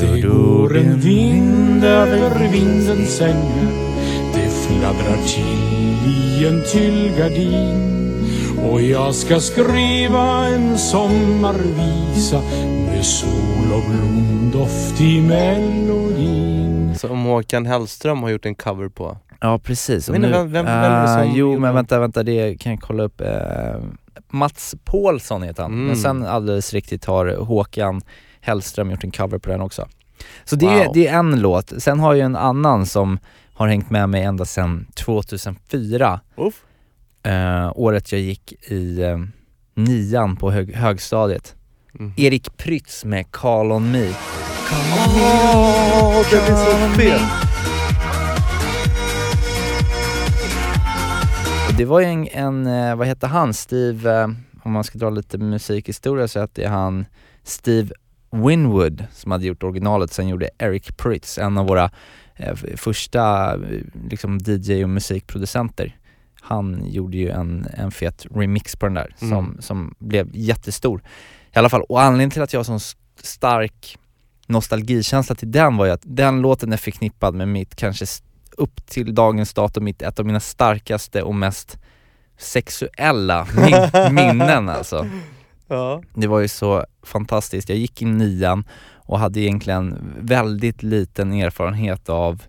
Det 0.00 0.20
går 0.20 0.76
en 0.79 1.00
vind 1.00 1.85
över 1.85 2.49
vindens 2.49 3.20
ängar 3.20 3.67
Det 3.97 4.01
fladdrar 4.79 5.17
till 5.27 6.09
i 6.13 6.47
en 6.47 6.63
tyllgardin 6.73 7.93
Och 8.71 8.81
jag 8.83 9.15
ska 9.15 9.41
skriva 9.41 10.47
en 10.49 10.79
sommarvisa 10.79 12.41
Med 12.87 13.05
sol 13.05 13.73
och 13.75 13.91
blomdoft 13.91 15.01
i 15.01 15.21
melodin 15.21 16.95
Som 16.99 17.25
Håkan 17.25 17.67
Hellström 17.67 18.23
har 18.23 18.31
gjort 18.31 18.47
en 18.47 18.55
cover 18.55 18.89
på. 18.89 19.17
Ja 19.41 19.59
precis. 19.59 20.09
Och 20.09 20.13
Men 20.19 20.23
vem- 20.31 20.33
vem- 20.33 20.51
vem 20.53 20.67
är 20.67 20.91
det 20.91 21.03
Ah, 21.03 21.23
som 21.23 21.33
jo 21.37 21.59
men 21.59 21.75
vänta, 21.75 21.99
vänta 22.01 22.23
det 22.23 22.61
kan 22.61 22.73
jag 22.73 22.81
kolla 22.81 23.03
upp. 23.03 23.21
Eh, 23.21 23.29
Mats 24.31 24.75
Paulsson 24.85 25.43
heter 25.43 25.63
han. 25.63 25.73
Mm. 25.73 25.87
Men 25.87 25.97
sen 25.97 26.27
alldeles 26.27 26.73
riktigt 26.73 27.05
har 27.05 27.37
Håkan 27.37 28.01
Hellström 28.41 28.91
gjort 28.91 29.05
en 29.05 29.11
cover 29.11 29.39
på 29.39 29.51
den 29.51 29.61
också. 29.61 29.89
Så 30.45 30.57
det, 30.57 30.67
är, 30.67 30.85
Wow. 30.85 30.93
det 30.95 31.07
är 31.09 31.19
en 31.19 31.41
låt. 31.41 31.73
Sen 31.83 32.01
har 32.01 32.15
jag 32.15 32.25
en 32.25 32.37
annan 32.37 32.87
som 32.87 33.19
har 33.62 33.69
hängt 33.69 33.91
med 33.91 34.09
mig 34.09 34.23
ända 34.23 34.44
sedan 34.44 34.87
2004. 34.94 36.20
Uff. 36.37 36.62
Eh, 37.23 37.73
året 37.75 38.12
jag 38.12 38.20
gick 38.20 38.53
i 38.70 39.03
eh, 39.03 39.19
nian 39.75 40.37
på 40.37 40.50
hög, 40.50 40.75
högstadiet. 40.75 41.55
Mhm. 41.93 42.14
Erik 42.17 42.56
Prytz 42.56 43.05
med 43.05 43.31
Call 43.31 43.73
on 43.73 43.91
me. 43.91 44.09
Åh, 44.70 46.26
den 46.31 46.43
är 46.43 46.56
så 46.56 47.00
fet! 47.00 47.20
Det 51.79 51.85
var 51.85 52.00
ju 52.00 52.06
en, 52.06 52.29
en 52.29 52.67
eh, 52.67 52.97
vad 52.97 53.06
heter 53.06 53.26
han, 53.26 53.55
Steve, 53.55 54.20
eh, 54.20 54.29
om 54.62 54.73
man 54.73 54.85
ska 54.85 54.99
dra 54.99 55.11
lite 55.11 55.38
musikhistoria 55.38 56.29
så 56.29 56.41
att 56.41 56.55
det 56.55 56.64
är 56.64 56.69
han 56.69 57.06
Steve 57.44 57.94
Winwood 58.31 59.05
som 59.12 59.32
hade 59.32 59.47
gjort 59.47 59.62
originalet, 59.62 60.12
sen 60.12 60.29
gjorde 60.29 60.50
Eric 60.59 60.97
Prytz, 60.97 61.38
en 61.38 61.59
av 61.59 61.67
våra 61.67 61.91
första 62.77 63.55
eh, 63.55 63.61
liksom 64.11 64.39
DJ 64.47 64.83
och 64.85 64.91
musikproducenter. 64.91 65.97
Han 66.41 66.83
gjorde 66.87 67.17
ju 67.17 67.29
en, 67.31 67.67
en 67.75 67.91
fet 67.91 68.27
remix 68.35 68.77
på 68.77 68.87
den 68.87 68.94
där 68.94 69.15
som, 69.19 69.29
Mm. 69.33 69.56
som 69.62 69.94
blev 69.99 70.29
jättestor. 70.33 71.03
I 71.55 71.59
alla 71.59 71.69
fall, 71.69 71.83
och 71.83 72.03
anledningen 72.03 72.31
till 72.31 72.43
att 72.43 72.53
jag 72.53 72.61
har 72.61 72.65
sån 72.65 72.81
stark 73.23 73.99
nostalgikänsla 74.47 75.35
till 75.35 75.50
den 75.53 75.77
var 75.77 75.87
ju 75.87 75.93
att 75.93 76.03
den 76.05 76.41
låten 76.41 76.73
är 76.73 76.77
förknippad 76.77 77.35
med 77.35 77.49
mitt 77.49 77.77
kanske 77.77 78.06
upp 78.56 78.87
till 78.87 79.15
dagens 79.15 79.55
datum 79.55 79.85
mitt, 79.85 80.03
ett 80.03 80.19
av 80.19 80.27
mina 80.27 80.41
starkaste 80.41 81.23
och 81.23 81.35
mest 81.35 81.79
sexuella 82.38 83.47
min- 83.56 84.15
minnen 84.15 84.69
alltså. 84.69 85.09
Ja. 85.69 86.03
Det 86.15 86.27
var 86.27 86.41
ju 86.41 86.49
så 86.49 86.85
fantastiskt. 87.03 87.69
Jag 87.69 87.79
gick 87.79 88.03
i 88.03 88.05
nian 88.05 88.65
och 89.06 89.19
hade 89.19 89.40
egentligen 89.40 90.14
väldigt 90.21 90.82
liten 90.82 91.32
erfarenhet 91.32 92.09
av 92.09 92.42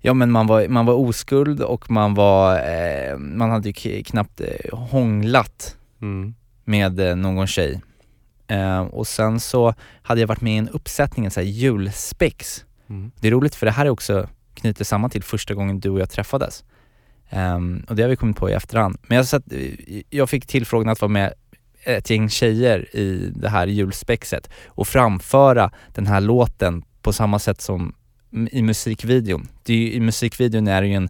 Ja 0.00 0.14
men 0.14 0.30
man 0.30 0.46
var, 0.46 0.68
man 0.68 0.86
var 0.86 0.94
oskuld 0.94 1.60
och 1.60 1.90
man 1.90 2.14
var, 2.14 2.54
eh, 2.58 3.18
man 3.18 3.50
hade 3.50 3.70
ju 3.70 4.02
knappt 4.02 4.40
eh, 4.40 4.78
hånglat 4.78 5.76
Mm. 6.02 6.34
med 6.64 7.00
eh, 7.00 7.16
någon 7.16 7.46
tjej. 7.46 7.80
Eh, 8.48 8.80
och 8.80 9.06
sen 9.06 9.40
så 9.40 9.74
hade 10.02 10.20
jag 10.20 10.28
varit 10.28 10.40
med 10.40 10.54
i 10.54 10.56
en 10.56 10.68
uppsättning, 10.68 11.24
en 11.24 11.30
sån 11.30 11.42
här 11.42 11.50
julspex. 11.50 12.64
Mm. 12.88 13.10
Det 13.20 13.28
är 13.28 13.32
roligt 13.32 13.54
för 13.54 13.66
det 13.66 13.72
här 13.72 13.86
är 13.86 13.90
också 13.90 14.28
knyter 14.54 14.84
samman 14.84 15.10
till 15.10 15.22
första 15.22 15.54
gången 15.54 15.80
du 15.80 15.90
och 15.90 16.00
jag 16.00 16.10
träffades. 16.10 16.64
Ehm, 17.30 17.84
och 17.88 17.96
det 17.96 18.02
har 18.02 18.10
vi 18.10 18.16
kommit 18.16 18.36
på 18.36 18.50
i 18.50 18.52
efterhand. 18.52 18.98
Men 19.02 19.16
jag, 19.16 19.26
satt, 19.26 19.42
jag 20.10 20.30
fick 20.30 20.46
tillfrågan 20.46 20.88
att 20.88 21.00
vara 21.00 21.08
med 21.12 21.32
ett 21.86 22.10
gäng 22.10 22.28
tjejer 22.28 22.96
i 22.96 23.32
det 23.34 23.48
här 23.48 23.66
julspexet 23.66 24.50
och 24.66 24.88
framföra 24.88 25.70
den 25.94 26.06
här 26.06 26.20
låten 26.20 26.84
på 27.02 27.12
samma 27.12 27.38
sätt 27.38 27.60
som 27.60 27.94
i 28.50 28.62
musikvideon. 28.62 29.48
Det 29.62 29.72
är 29.72 29.76
ju, 29.76 29.92
I 29.92 30.00
musikvideon 30.00 30.68
är 30.68 30.82
det 30.82 30.88
ju 30.88 30.94
en 30.94 31.08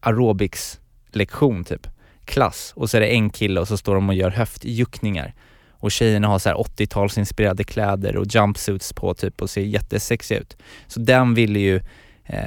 aerobics-lektion 0.00 1.64
typ, 1.64 1.86
klass. 2.24 2.72
Och 2.76 2.90
så 2.90 2.96
är 2.96 3.00
det 3.00 3.06
en 3.06 3.30
kille 3.30 3.60
och 3.60 3.68
så 3.68 3.76
står 3.76 3.94
de 3.94 4.08
och 4.08 4.14
gör 4.14 4.30
höftjuckningar. 4.30 5.34
Och 5.70 5.92
tjejerna 5.92 6.28
har 6.28 6.38
så 6.38 6.48
här 6.48 6.56
80-talsinspirerade 6.56 7.64
kläder 7.64 8.16
och 8.16 8.26
jumpsuits 8.28 8.92
på 8.92 9.14
typ 9.14 9.42
och 9.42 9.50
ser 9.50 9.60
jättesexiga 9.60 10.38
ut. 10.40 10.56
Så 10.86 11.00
den 11.00 11.34
ville 11.34 11.58
ju 11.58 11.80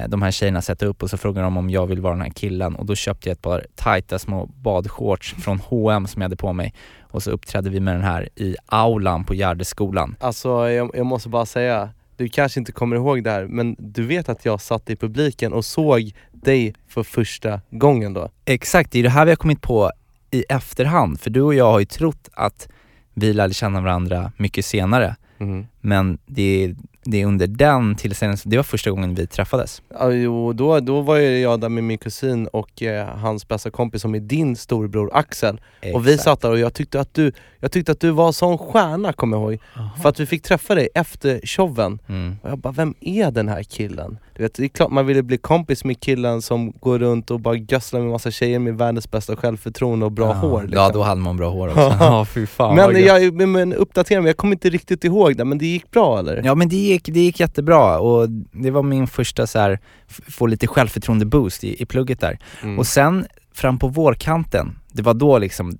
de 0.08 0.22
här 0.22 0.30
tjejerna 0.30 0.62
sätta 0.62 0.86
upp 0.86 1.02
och 1.02 1.10
så 1.10 1.16
frågade 1.16 1.46
de 1.46 1.56
om 1.56 1.70
jag 1.70 1.86
vill 1.86 2.00
vara 2.00 2.14
den 2.14 2.22
här 2.22 2.30
killen 2.30 2.74
och 2.74 2.86
då 2.86 2.94
köpte 2.94 3.28
jag 3.28 3.32
ett 3.32 3.42
par 3.42 3.66
tajta 3.74 4.18
små 4.18 4.46
badshorts 4.46 5.34
från 5.34 5.60
H&M 5.60 6.06
som 6.06 6.22
jag 6.22 6.24
hade 6.24 6.36
på 6.36 6.52
mig 6.52 6.74
och 7.00 7.22
så 7.22 7.30
uppträdde 7.30 7.70
vi 7.70 7.80
med 7.80 7.94
den 7.94 8.02
här 8.02 8.28
i 8.36 8.56
aulan 8.66 9.24
på 9.24 9.34
Gärdeskolan. 9.34 10.16
Alltså 10.20 10.70
jag, 10.70 10.90
jag 10.94 11.06
måste 11.06 11.28
bara 11.28 11.46
säga, 11.46 11.90
du 12.16 12.28
kanske 12.28 12.60
inte 12.60 12.72
kommer 12.72 12.96
ihåg 12.96 13.24
det 13.24 13.30
här, 13.30 13.46
men 13.46 13.76
du 13.78 14.06
vet 14.06 14.28
att 14.28 14.44
jag 14.44 14.60
satt 14.60 14.90
i 14.90 14.96
publiken 14.96 15.52
och 15.52 15.64
såg 15.64 16.12
dig 16.32 16.74
för 16.88 17.02
första 17.02 17.60
gången 17.70 18.12
då? 18.14 18.28
Exakt, 18.44 18.92
det 18.92 18.98
är 18.98 19.02
det 19.02 19.10
här 19.10 19.24
vi 19.24 19.30
har 19.30 19.36
kommit 19.36 19.62
på 19.62 19.90
i 20.30 20.44
efterhand 20.48 21.20
för 21.20 21.30
du 21.30 21.42
och 21.42 21.54
jag 21.54 21.70
har 21.72 21.78
ju 21.78 21.84
trott 21.86 22.28
att 22.32 22.68
vi 23.14 23.32
lärde 23.32 23.54
känna 23.54 23.80
varandra 23.80 24.32
mycket 24.36 24.64
senare 24.64 25.16
Mm. 25.38 25.66
men 25.80 26.18
det 26.26 26.64
är 26.64 26.76
det 27.04 27.22
är 27.22 27.26
under 27.26 27.46
den 27.46 27.94
tillställningen, 27.94 28.38
det 28.44 28.56
var 28.56 28.64
första 28.64 28.90
gången 28.90 29.14
vi 29.14 29.26
träffades. 29.26 29.82
Ja, 29.88 30.10
jo, 30.10 30.52
då, 30.52 30.80
då 30.80 31.00
var 31.00 31.16
ju 31.16 31.38
jag 31.38 31.60
där 31.60 31.68
med 31.68 31.84
min 31.84 31.98
kusin 31.98 32.46
och 32.46 32.82
eh, 32.82 33.06
hans 33.06 33.48
bästa 33.48 33.70
kompis 33.70 34.02
som 34.02 34.14
är 34.14 34.20
din 34.20 34.56
storbror 34.56 35.10
Axel 35.12 35.60
Och 35.94 36.06
vi 36.06 36.12
Exakt. 36.12 36.24
satt 36.24 36.40
där 36.40 36.50
och 36.50 36.58
jag 36.58 36.74
tyckte 36.74 37.00
att 37.00 37.14
du, 37.14 37.32
jag 37.60 37.72
tyckte 37.72 37.92
att 37.92 38.00
du 38.00 38.10
var 38.10 38.32
sån 38.32 38.58
stjärna 38.58 39.12
kommer 39.12 39.36
jag 39.36 39.52
ihåg 39.52 39.60
För 40.02 40.08
att 40.08 40.20
vi 40.20 40.26
fick 40.26 40.42
träffa 40.42 40.74
dig 40.74 40.88
efter 40.94 41.40
showen 41.44 41.98
Mm. 42.08 42.36
Och 42.42 42.50
jag 42.50 42.58
bara, 42.58 42.72
vem 42.72 42.94
är 43.00 43.30
den 43.30 43.48
här 43.48 43.62
killen? 43.62 44.18
Du 44.36 44.42
vet, 44.42 44.54
det 44.54 44.64
är 44.64 44.68
klart 44.68 44.90
man 44.90 45.06
ville 45.06 45.22
bli 45.22 45.38
kompis 45.38 45.84
med 45.84 46.00
killen 46.00 46.42
som 46.42 46.72
går 46.80 46.98
runt 46.98 47.30
och 47.30 47.40
bara 47.40 47.54
gösslar 47.54 48.00
med 48.00 48.10
massa 48.10 48.30
tjejer 48.30 48.58
med 48.58 48.78
världens 48.78 49.10
bästa 49.10 49.36
självförtroende 49.36 50.06
och 50.06 50.12
bra 50.12 50.26
ja. 50.26 50.32
hår 50.32 50.62
liksom. 50.62 50.78
Ja, 50.78 50.90
då 50.92 51.02
hade 51.02 51.20
man 51.20 51.36
bra 51.36 51.50
hår 51.50 51.68
också. 51.68 51.96
ja, 52.00 52.24
fy 52.24 52.46
fan 52.46 52.76
Men 52.76 53.04
jag, 53.04 53.32
men, 53.34 53.52
men 53.52 53.74
uppdatera 53.74 54.20
mig, 54.20 54.28
jag 54.28 54.36
kommer 54.36 54.52
inte 54.52 54.70
riktigt 54.70 55.04
ihåg 55.04 55.36
det, 55.36 55.44
men 55.44 55.58
det 55.58 55.66
gick 55.66 55.90
bra 55.90 56.18
eller? 56.18 56.42
Ja 56.44 56.54
men 56.54 56.68
det 56.68 56.76
gick, 56.92 57.06
det 57.06 57.20
gick 57.20 57.40
jättebra 57.40 57.98
och 57.98 58.28
det 58.52 58.70
var 58.70 58.82
min 58.82 59.06
första 59.06 59.46
så 59.46 59.58
här, 59.58 59.78
få 60.08 60.46
lite 60.46 60.66
självförtroende-boost 60.66 61.64
i, 61.64 61.82
i 61.82 61.86
plugget 61.86 62.20
där. 62.20 62.38
Mm. 62.62 62.78
Och 62.78 62.86
sen 62.86 63.26
fram 63.54 63.78
på 63.78 63.88
vårkanten, 63.88 64.78
det 64.92 65.02
var 65.02 65.14
då 65.14 65.38
liksom 65.38 65.78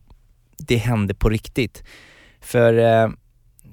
det 0.59 0.76
hände 0.76 1.14
på 1.14 1.28
riktigt. 1.28 1.85
För 2.40 2.78
eh, 2.78 3.11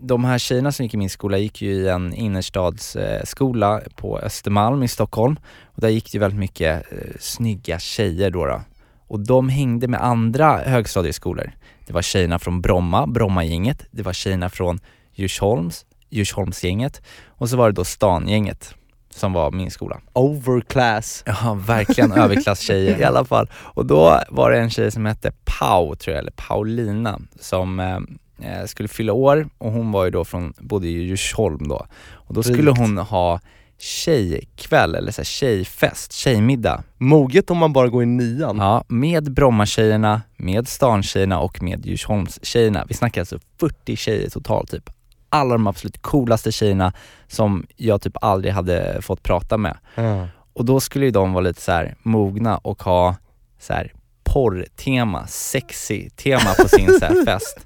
de 0.01 0.25
här 0.25 0.37
tjejerna 0.37 0.71
som 0.71 0.83
gick 0.83 0.93
i 0.93 0.97
min 0.97 1.09
skola 1.09 1.37
gick 1.37 1.61
ju 1.61 1.71
i 1.71 1.87
en 1.87 2.13
innerstadsskola 2.13 3.81
eh, 3.81 3.87
på 3.95 4.19
Östermalm 4.19 4.83
i 4.83 4.87
Stockholm 4.87 5.39
och 5.65 5.81
där 5.81 5.89
gick 5.89 6.11
det 6.11 6.15
ju 6.15 6.19
väldigt 6.19 6.39
mycket 6.39 6.91
eh, 6.91 6.97
snygga 7.19 7.79
tjejer 7.79 8.29
då, 8.29 8.45
då. 8.45 8.61
Och 9.07 9.19
de 9.19 9.49
hängde 9.49 9.87
med 9.87 10.03
andra 10.03 10.57
högstadieskolor. 10.57 11.51
Det 11.87 11.93
var 11.93 12.01
tjejerna 12.01 12.39
från 12.39 12.61
Bromma, 12.61 13.07
Brommagänget, 13.07 13.85
det 13.91 14.03
var 14.03 14.13
tjejerna 14.13 14.49
från 14.49 14.79
Djursholms, 15.13 15.85
Djursholmsgänget 16.09 17.01
och 17.27 17.49
så 17.49 17.57
var 17.57 17.65
det 17.69 17.75
då 17.75 17.83
Stangänget 17.83 18.75
som 19.09 19.33
var 19.33 19.51
min 19.51 19.71
skola. 19.71 20.01
Overclass 20.13 21.23
Ja, 21.25 21.57
verkligen 21.65 22.11
överklasstjejer 22.17 22.99
i 22.99 23.03
alla 23.03 23.25
fall. 23.25 23.49
Och 23.53 23.85
då 23.85 24.19
var 24.29 24.51
det 24.51 24.59
en 24.59 24.69
tjej 24.69 24.91
som 24.91 25.05
hette 25.05 25.31
Pau, 25.45 25.95
tror 25.95 26.13
jag, 26.13 26.21
eller 26.21 26.31
Paulina, 26.31 27.19
som 27.39 27.79
eh, 27.79 27.95
eh, 28.41 28.65
skulle 28.65 28.89
fylla 28.89 29.13
år 29.13 29.49
och 29.57 29.71
hon 29.71 29.91
var 29.91 30.05
ju 30.05 30.11
då 30.11 30.25
från, 30.25 30.53
bodde 30.59 30.87
i 30.87 30.91
Djursholm 30.91 31.67
då. 31.67 31.85
Och 32.11 32.33
då 32.33 32.43
skulle 32.43 32.71
Rikt. 32.71 32.79
hon 32.79 32.97
ha 32.97 33.39
tjejkväll, 33.79 34.95
eller 34.95 35.11
så 35.11 35.21
här 35.21 35.25
tjejfest, 35.25 36.13
tjejmiddag. 36.13 36.83
Moget 36.97 37.51
om 37.51 37.57
man 37.57 37.73
bara 37.73 37.87
går 37.87 38.03
i 38.03 38.05
nian 38.05 38.57
Ja, 38.57 38.83
med 38.87 39.33
Brommatjejerna, 39.33 40.21
med 40.37 40.67
Stansjejerna 40.67 41.39
och 41.39 41.63
med 41.63 41.85
Djursholmstjejerna. 41.85 42.85
Vi 42.87 42.93
snackar 42.93 43.21
alltså 43.21 43.39
40 43.59 43.95
tjejer 43.95 44.29
totalt 44.29 44.71
typ. 44.71 44.89
Alla 45.29 45.53
de 45.53 45.67
absolut 45.67 46.01
coolaste 46.01 46.51
tjejerna 46.51 46.93
som 47.27 47.65
jag 47.75 48.01
typ 48.01 48.17
aldrig 48.21 48.53
hade 48.53 49.01
fått 49.01 49.23
prata 49.23 49.57
med. 49.57 49.77
Ja. 49.95 50.27
Och 50.53 50.65
då 50.65 50.79
skulle 50.79 51.05
ju 51.05 51.11
de 51.11 51.33
vara 51.33 51.43
lite 51.43 51.61
så 51.61 51.71
här 51.71 51.95
mogna 52.03 52.57
och 52.57 52.83
ha 52.83 53.15
så 53.59 53.73
här 53.73 53.93
porrtema, 54.23 55.27
sexy 55.27 56.09
tema 56.09 56.53
på 56.57 56.67
sin 56.67 56.99
så 56.99 57.23
fest. 57.25 57.65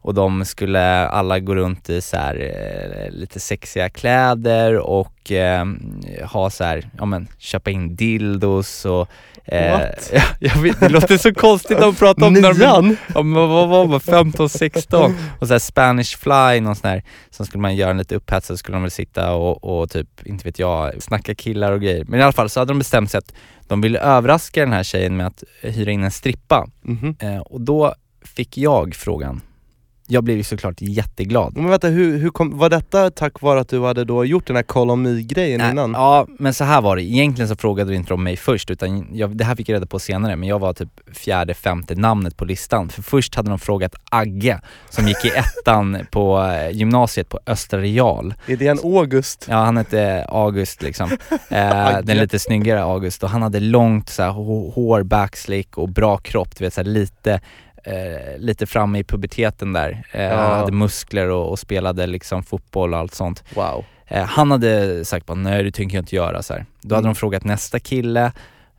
Och 0.00 0.14
de 0.14 0.44
skulle 0.44 1.08
alla 1.08 1.38
gå 1.38 1.54
runt 1.54 1.90
i 1.90 2.00
så 2.00 2.16
här, 2.16 2.36
eh, 2.36 3.10
lite 3.10 3.40
sexiga 3.40 3.88
kläder 3.88 4.78
och 4.78 5.15
eh, 5.32 5.64
ha 6.24 6.50
så 6.50 6.64
här, 6.64 6.90
ja 6.98 7.04
men 7.04 7.28
köpa 7.38 7.70
in 7.70 7.96
dildos 7.96 8.84
och 8.84 9.08
eh, 9.44 9.72
What? 9.72 10.10
ja, 10.12 10.22
jag 10.40 10.56
vet, 10.56 10.80
det 10.80 10.88
låter 10.88 11.16
så 11.16 11.34
konstigt 11.34 11.78
att 11.78 11.98
prata 11.98 12.26
om 12.26 12.32
när 12.32 12.54
Nian? 12.54 12.96
Ja 13.14 13.22
men 13.22 13.48
vad 13.48 13.68
var 13.68 13.86
man, 13.86 14.00
15, 14.00 14.48
16? 14.48 15.16
Och 15.40 15.48
så 15.48 15.54
här 15.54 15.58
Spanish 15.58 16.18
fly, 16.18 16.60
någon 16.60 16.76
sån 16.76 16.90
här, 16.90 17.02
som 17.30 17.46
skulle 17.46 17.62
man 17.62 17.76
göra 17.76 17.90
en 17.90 17.98
lite 17.98 18.16
upphetsad 18.16 18.54
så 18.54 18.58
skulle 18.58 18.76
de 18.76 18.82
väl 18.82 18.90
sitta 18.90 19.34
och, 19.34 19.80
och 19.80 19.90
typ, 19.90 20.26
inte 20.26 20.44
vet 20.44 20.58
jag, 20.58 21.02
snacka 21.02 21.34
killar 21.34 21.72
och 21.72 21.80
grejer. 21.80 22.04
Men 22.08 22.20
i 22.20 22.22
alla 22.22 22.32
fall 22.32 22.48
så 22.48 22.60
hade 22.60 22.70
de 22.70 22.78
bestämt 22.78 23.10
sig 23.10 23.18
att 23.18 23.32
de 23.66 23.80
ville 23.80 23.98
överraska 23.98 24.60
den 24.60 24.72
här 24.72 24.82
tjejen 24.82 25.16
med 25.16 25.26
att 25.26 25.44
hyra 25.62 25.90
in 25.90 26.04
en 26.04 26.10
strippa. 26.10 26.68
Mhm. 26.82 27.16
Eh, 27.20 27.38
och 27.38 27.60
då 27.60 27.94
fick 28.24 28.58
jag 28.58 28.94
frågan. 28.94 29.40
Jag 30.08 30.24
blev 30.24 30.36
ju 30.36 30.42
såklart 30.42 30.80
jätteglad. 30.80 31.56
Men 31.56 31.70
vänta, 31.70 31.88
hur, 31.88 32.18
hur 32.18 32.30
kom, 32.30 32.58
var 32.58 32.70
detta 32.70 33.10
tack 33.10 33.42
vare 33.42 33.60
att 33.60 33.68
du 33.68 33.84
hade 33.84 34.04
då 34.04 34.24
gjort 34.24 34.46
den 34.46 34.56
här 34.56 34.96
me-grejen 34.96 35.58
Nej, 35.60 35.70
innan? 35.70 35.92
Ja, 35.92 36.26
men 36.38 36.54
så 36.54 36.64
här 36.64 36.80
var 36.80 36.96
det. 36.96 37.02
Egentligen 37.02 37.48
så 37.48 37.56
frågade 37.56 37.94
inte 37.94 38.08
de 38.08 38.22
mig 38.24 38.36
först, 38.36 38.70
utan 38.70 39.06
jag, 39.12 39.36
det 39.36 39.44
här 39.44 39.54
fick 39.54 39.68
jag 39.68 39.74
reda 39.74 39.86
på 39.86 39.98
senare, 39.98 40.36
men 40.36 40.48
jag 40.48 40.58
var 40.58 40.72
typ 40.72 40.88
fjärde, 41.12 41.54
femte 41.54 41.94
namnet 41.94 42.36
på 42.36 42.44
listan. 42.44 42.88
För 42.88 43.02
först 43.02 43.34
hade 43.34 43.50
de 43.50 43.58
frågat 43.58 43.94
Agge, 44.10 44.60
som 44.90 45.08
gick 45.08 45.24
i 45.24 45.28
ettan 45.28 45.98
på 46.10 46.42
eh, 46.42 46.70
gymnasiet 46.70 47.28
på 47.28 47.40
Östra 47.46 47.80
Real. 47.80 48.34
Är 48.46 48.56
det 48.56 48.66
en 48.66 48.78
August? 48.78 49.46
Ja, 49.50 49.56
han 49.56 49.76
hette 49.76 50.26
August 50.28 50.82
liksom. 50.82 51.10
Eh, 51.48 51.98
den 52.02 52.16
lite 52.16 52.38
snyggare 52.38 52.82
August 52.82 53.22
och 53.22 53.30
han 53.30 53.42
hade 53.42 53.60
långt 53.60 54.08
så 54.08 54.22
här, 54.22 54.30
hå- 54.30 54.72
hår, 54.72 55.02
backslick 55.02 55.78
och 55.78 55.88
bra 55.88 56.16
kropp, 56.16 56.56
du 56.58 56.64
vet 56.64 56.74
så 56.74 56.80
här, 56.80 56.88
lite 56.88 57.40
Eh, 57.86 58.38
lite 58.38 58.66
framme 58.66 58.98
i 58.98 59.04
puberteten 59.04 59.72
där. 59.72 60.04
Eh, 60.12 60.22
Ja. 60.22 60.36
Hade 60.56 60.72
muskler 60.72 61.28
och, 61.30 61.50
och 61.50 61.58
spelade 61.58 62.06
liksom 62.06 62.42
fotboll 62.42 62.92
och 62.94 62.98
allt 63.00 63.14
sånt. 63.14 63.44
Wow 63.54 63.84
Eh, 64.08 64.24
han 64.24 64.50
hade 64.50 65.04
sagt 65.04 65.26
bara 65.26 65.34
nej 65.34 65.62
det 65.64 65.70
tänker 65.72 65.96
jag 65.96 66.02
inte 66.02 66.16
göra 66.16 66.42
så 66.42 66.52
här. 66.54 66.66
Då 66.82 66.94
hade 66.94 67.04
Mm. 67.06 67.14
de 67.14 67.18
frågat 67.18 67.44
nästa 67.44 67.80
kille, 67.80 68.32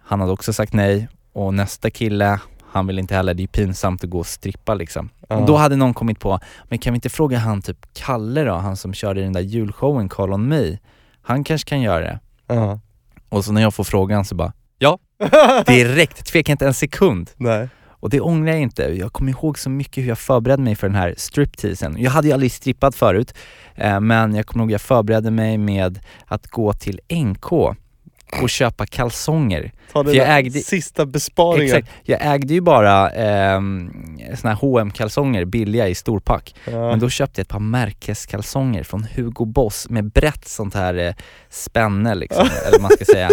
han 0.04 0.20
hade 0.20 0.32
också 0.32 0.54
sagt 0.54 0.74
nej 0.74 1.08
och 1.34 1.54
nästa 1.54 1.90
kille, 1.90 2.40
han 2.72 2.88
vill 2.88 3.00
inte 3.00 3.16
heller, 3.16 3.34
det 3.34 3.44
är 3.44 3.48
pinsamt 3.48 4.04
att 4.04 4.10
gå 4.10 4.20
och 4.20 4.26
strippa 4.28 4.74
liksom. 4.74 5.10
Ja. 5.30 5.44
Då 5.48 5.56
hade 5.56 5.76
någon 5.76 5.94
kommit 5.94 6.20
på, 6.20 6.40
men 6.64 6.80
kan 6.80 6.94
vi 6.94 6.96
inte 6.96 7.10
fråga 7.10 7.38
han 7.38 7.62
typ 7.62 7.78
Kalle 7.94 8.44
då, 8.44 8.54
han 8.54 8.78
som 8.78 8.94
körde 8.94 9.22
den 9.22 9.34
där 9.34 9.42
julshowen 9.42 10.10
Call 10.10 10.34
on 10.34 10.48
me, 10.48 10.78
han 11.22 11.44
kanske 11.44 11.70
kan 11.70 11.82
göra 11.82 12.00
det. 12.00 12.20
Ja. 12.48 12.80
Och 13.30 13.46
så 13.46 13.52
när 13.52 13.62
jag 13.62 13.74
får 13.74 13.84
frågan 13.84 14.26
så 14.26 14.36
bara, 14.36 14.54
ja, 14.80 14.98
direkt, 15.68 16.26
tvekar 16.26 16.52
inte 16.54 16.68
en 16.68 16.74
sekund. 16.74 17.30
Nej 17.38 17.70
Och 18.00 18.10
det 18.10 18.22
ångrar 18.22 18.52
jag 18.52 18.62
inte. 18.62 18.84
Jag 18.84 19.14
kommer 19.14 19.32
ihåg 19.32 19.60
så 19.60 19.70
mycket 19.70 20.04
hur 20.04 20.08
jag 20.10 20.18
förberedde 20.20 20.64
mig 20.64 20.76
för 20.76 20.88
den 20.88 20.96
här 20.96 21.14
stripteasen. 21.18 21.96
Jag 22.00 22.12
hade 22.12 22.28
ju 22.28 22.34
aldrig 22.34 22.52
strippat 22.52 22.96
förut, 22.96 23.34
eh, 23.76 24.00
men 24.00 24.36
jag 24.36 24.46
kommer 24.46 24.64
ihåg 24.64 24.72
jag 24.72 24.82
förberedde 24.82 25.32
mig 25.32 25.58
med 25.58 26.00
att 26.26 26.48
gå 26.48 26.74
till 26.74 27.00
NK 27.10 27.52
och 28.42 28.50
köpa 28.50 28.86
kalsonger. 28.86 29.72
Ta 29.94 30.04
För 30.04 30.12
den 30.12 30.16
jag 30.16 30.38
ägde- 30.38 30.60
sista 30.60 31.06
besparingen 31.06 31.66
Exakt. 31.78 31.90
Jag 32.04 32.20
ägde 32.36 32.54
ju 32.54 32.62
bara 32.62 33.10
eh, 33.12 33.60
såna 34.36 34.54
här 34.54 34.80
hm 34.82 34.92
kalsonger 34.92 35.46
billiga 35.46 35.88
i 35.88 35.96
storpack. 35.96 36.56
Ja. 36.66 36.72
Men 36.90 37.00
då 37.00 37.10
köpte 37.10 37.40
jag 37.40 37.44
ett 37.44 37.50
par 37.50 37.60
märkeskalsonger 37.60 38.84
från 38.84 39.04
Hugo 39.16 39.46
Boss 39.46 39.90
med 39.90 40.12
brett 40.12 40.48
sånt 40.48 40.74
här 40.76 40.94
eh, 40.98 41.14
spänne 41.50 42.16
liksom, 42.16 42.48
eller 42.68 42.80
man 42.80 42.92
ska 42.92 43.06
säga. 43.06 43.30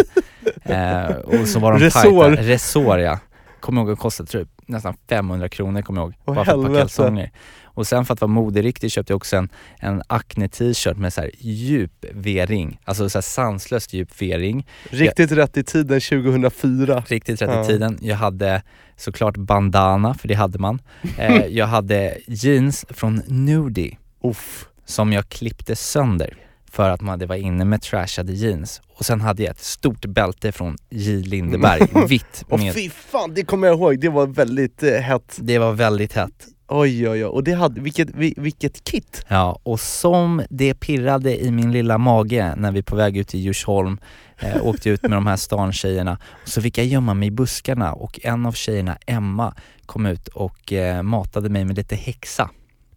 Eh, 0.63 1.15
och 1.15 1.47
så 1.47 1.59
var 1.59 1.71
de 1.71 1.79
Resår. 1.81 2.01
tajta. 2.29 2.41
Resår 2.41 2.99
ja. 2.99 3.19
Kommer 3.59 3.81
ihåg 3.81 3.91
att 3.91 3.99
kostade 3.99 4.29
typ 4.29 4.49
nästan 4.65 4.93
500 5.09 5.49
kronor 5.49 5.81
kommer 5.81 6.01
jag 6.01 6.07
ihåg. 6.07 6.15
Åh, 6.25 6.35
bara 6.35 6.45
för 6.45 6.59
ett 6.65 6.67
par 6.73 6.79
kalsonger. 6.79 7.31
Och 7.63 7.87
sen 7.87 8.05
för 8.05 8.13
att 8.13 8.21
vara 8.21 8.31
moderiktig 8.31 8.91
köpte 8.91 9.13
jag 9.13 9.17
också 9.17 9.37
en, 9.37 9.49
en 9.79 10.01
Acne 10.07 10.47
t-shirt 10.47 10.97
med 10.97 11.13
så 11.13 11.21
här 11.21 11.31
djup 11.39 12.05
V-ring. 12.13 12.79
Alltså 12.83 13.09
så 13.09 13.17
här 13.17 13.21
sanslöst 13.21 13.93
djup 13.93 14.21
V-ring. 14.21 14.67
Riktigt 14.89 15.31
rätt 15.31 15.57
i 15.57 15.63
tiden 15.63 16.01
2004 16.01 17.03
Riktigt 17.07 17.41
rätt 17.41 17.49
Ja. 17.53 17.63
i 17.63 17.67
tiden. 17.67 17.97
Jag 18.01 18.15
hade 18.15 18.61
såklart 18.97 19.37
bandana, 19.37 20.13
för 20.13 20.27
det 20.27 20.33
hade 20.33 20.59
man. 20.59 20.81
Eh, 21.17 21.45
jag 21.49 21.67
hade 21.67 22.17
jeans 22.27 22.85
från 22.89 23.21
Nudie 23.27 23.97
Uff. 24.23 24.65
som 24.85 25.13
jag 25.13 25.29
klippte 25.29 25.75
sönder 25.75 26.37
för 26.75 26.89
att 26.89 27.01
man 27.01 27.19
det 27.19 27.25
var 27.25 27.35
inne 27.35 27.65
med 27.65 27.81
trashade 27.81 28.33
jeans. 28.33 28.81
Och 28.97 29.05
sen 29.05 29.21
hade 29.21 29.43
jag 29.43 29.51
ett 29.51 29.63
stort 29.63 30.05
bälte 30.05 30.51
från 30.51 30.77
J 30.89 31.15
Lindeberg, 31.23 31.81
vitt 32.07 32.43
Och 32.49 32.59
med, 32.59 32.73
fy 32.73 32.89
fan, 32.89 33.33
det 33.33 33.43
kommer 33.43 33.67
jag 33.67 33.77
ihåg, 33.77 33.99
det 33.99 34.09
var 34.09 34.27
väldigt 34.27 34.83
eh, 34.83 34.91
hett 34.93 35.37
det 35.41 35.59
var 35.59 35.71
väldigt 35.73 36.13
hett. 36.13 36.47
Oj 36.67 37.09
oj 37.09 37.11
oj, 37.11 37.25
och 37.25 37.43
det 37.43 37.53
hade, 37.53 37.81
vilket, 37.81 38.09
vi- 38.15 38.33
vilket 38.37 38.83
kit! 38.83 39.25
Ja, 39.27 39.59
och 39.63 39.79
som 39.79 40.41
det 40.49 40.73
pirrade 40.73 41.43
i 41.43 41.51
min 41.51 41.71
lilla 41.71 41.97
mage 41.97 42.53
när 42.57 42.71
vi 42.71 42.83
på 42.83 42.95
väg 42.95 43.17
ut 43.17 43.27
till 43.27 43.39
Djursholm 43.39 43.97
eh, 44.39 44.65
åkte 44.65 44.89
ut 44.89 45.01
med 45.01 45.11
de 45.11 45.27
här 45.27 45.35
stantjejerna, 45.37 46.17
så 46.45 46.61
fick 46.61 46.77
jag 46.77 46.85
gömma 46.85 47.13
mig 47.13 47.27
i 47.27 47.31
buskarna 47.31 47.93
och 47.93 48.19
en 48.23 48.45
av 48.45 48.51
tjejerna, 48.51 48.97
Emma, 49.07 49.53
kom 49.85 50.05
ut 50.05 50.27
och 50.27 50.73
eh, 50.73 51.01
matade 51.03 51.49
mig 51.49 51.65
med 51.65 51.75
lite 51.77 51.95
häxa. 51.95 52.49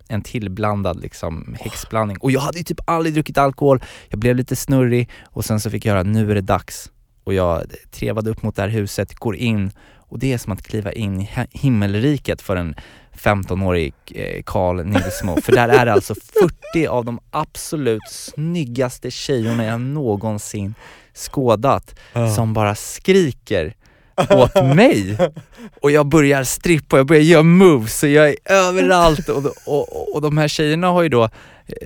En 0.08 0.22
tillblandad 0.22 1.00
liksom 1.00 1.56
häxblandning. 1.60 2.16
Och 2.20 2.30
jag 2.30 2.40
hade 2.40 2.58
ju 2.58 2.64
typ 2.64 2.80
aldrig 2.84 3.14
druckit 3.14 3.38
alkohol, 3.38 3.82
jag 4.08 4.20
blev 4.20 4.36
lite 4.36 4.56
snurrig 4.56 5.10
och 5.24 5.44
sen 5.44 5.60
så 5.60 5.70
fick 5.70 5.86
jag 5.86 5.92
höra 5.92 6.02
nu 6.02 6.30
är 6.30 6.34
det 6.34 6.40
dags. 6.40 6.90
Och 7.24 7.34
jag 7.34 7.62
trevade 7.90 8.30
upp 8.30 8.42
mot 8.42 8.56
det 8.56 8.62
här 8.62 8.68
huset, 8.68 9.14
går 9.14 9.36
in 9.36 9.70
och 9.96 10.18
det 10.18 10.32
är 10.32 10.38
som 10.38 10.52
att 10.52 10.62
kliva 10.62 10.92
in 10.92 11.20
i 11.20 11.28
himmelriket 11.50 12.42
för 12.42 12.56
en 12.56 12.74
15-årig 13.12 13.94
eh, 14.14 14.42
Carl 14.46 14.84
Nilsmo. 14.84 15.40
För 15.40 15.52
där 15.52 15.68
är 15.68 15.86
det 15.86 15.92
alltså 15.92 16.14
40 16.72 16.86
av 16.86 17.04
de 17.04 17.20
absolut 17.30 18.08
snyggaste 18.10 19.10
tjejerna 19.10 19.64
jag 19.64 19.80
någonsin 19.80 20.74
skådat 21.14 21.94
som 22.36 22.52
bara 22.52 22.74
skriker 22.74 23.74
åt 24.30 24.54
mig. 24.76 25.18
Och 25.82 25.90
jag 25.90 26.06
börjar 26.06 26.44
strippa, 26.44 26.96
jag 26.96 27.06
börjar 27.06 27.22
göra 27.22 27.42
moves 27.42 28.02
och 28.02 28.08
jag 28.08 28.28
är 28.28 28.36
överallt 28.44 29.28
och, 29.28 29.44
och, 29.66 30.14
och 30.14 30.22
de 30.22 30.38
här 30.38 30.48
tjejerna 30.48 30.86
har 30.86 31.02
ju 31.02 31.08
då, 31.08 31.30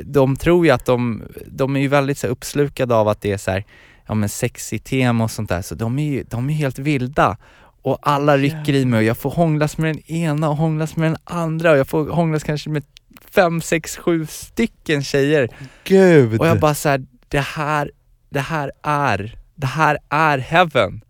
de 0.04 0.36
tror 0.36 0.66
ju 0.66 0.72
att 0.72 0.84
de, 0.86 1.22
de 1.46 1.76
är 1.76 1.80
ju 1.80 1.88
väldigt 1.88 2.18
så 2.18 2.26
uppslukade 2.26 2.94
av 2.94 3.08
att 3.08 3.20
det 3.20 3.32
är 3.32 3.38
så 3.38 3.50
här, 3.50 3.64
ja 4.06 4.14
men 4.14 4.28
sexy 4.28 4.78
tema 4.78 5.24
och 5.24 5.30
sånt 5.30 5.48
där, 5.48 5.62
så 5.62 5.74
de 5.74 5.98
är 5.98 6.10
ju 6.10 6.22
de 6.22 6.50
är 6.50 6.54
helt 6.54 6.78
vilda. 6.78 7.36
Och 7.84 7.98
alla 8.02 8.38
rycker 8.38 8.72
i 8.74 8.84
mig 8.84 8.98
och 8.98 9.04
jag 9.04 9.16
får 9.16 9.30
hånglas 9.30 9.78
med 9.78 9.94
den 9.94 10.12
ena 10.12 10.48
och 10.50 10.56
hånglas 10.56 10.96
med 10.96 11.10
den 11.10 11.18
andra 11.24 11.70
och 11.70 11.78
jag 11.78 11.88
får 11.88 12.10
hånglas 12.10 12.42
kanske 12.42 12.70
med 12.70 12.84
fem, 13.30 13.60
sex, 13.60 13.96
sju 13.96 14.26
stycken 14.26 15.02
tjejer. 15.04 15.48
Gud! 15.84 16.40
Och 16.40 16.46
jag 16.46 16.60
bara 16.60 16.74
så 16.74 16.88
här, 16.88 17.04
det 17.28 17.40
här, 17.40 17.90
det 18.30 18.40
här 18.40 18.72
är, 18.82 19.36
det 19.54 19.66
här 19.66 19.98
är 20.08 20.38
heaven. 20.38 21.00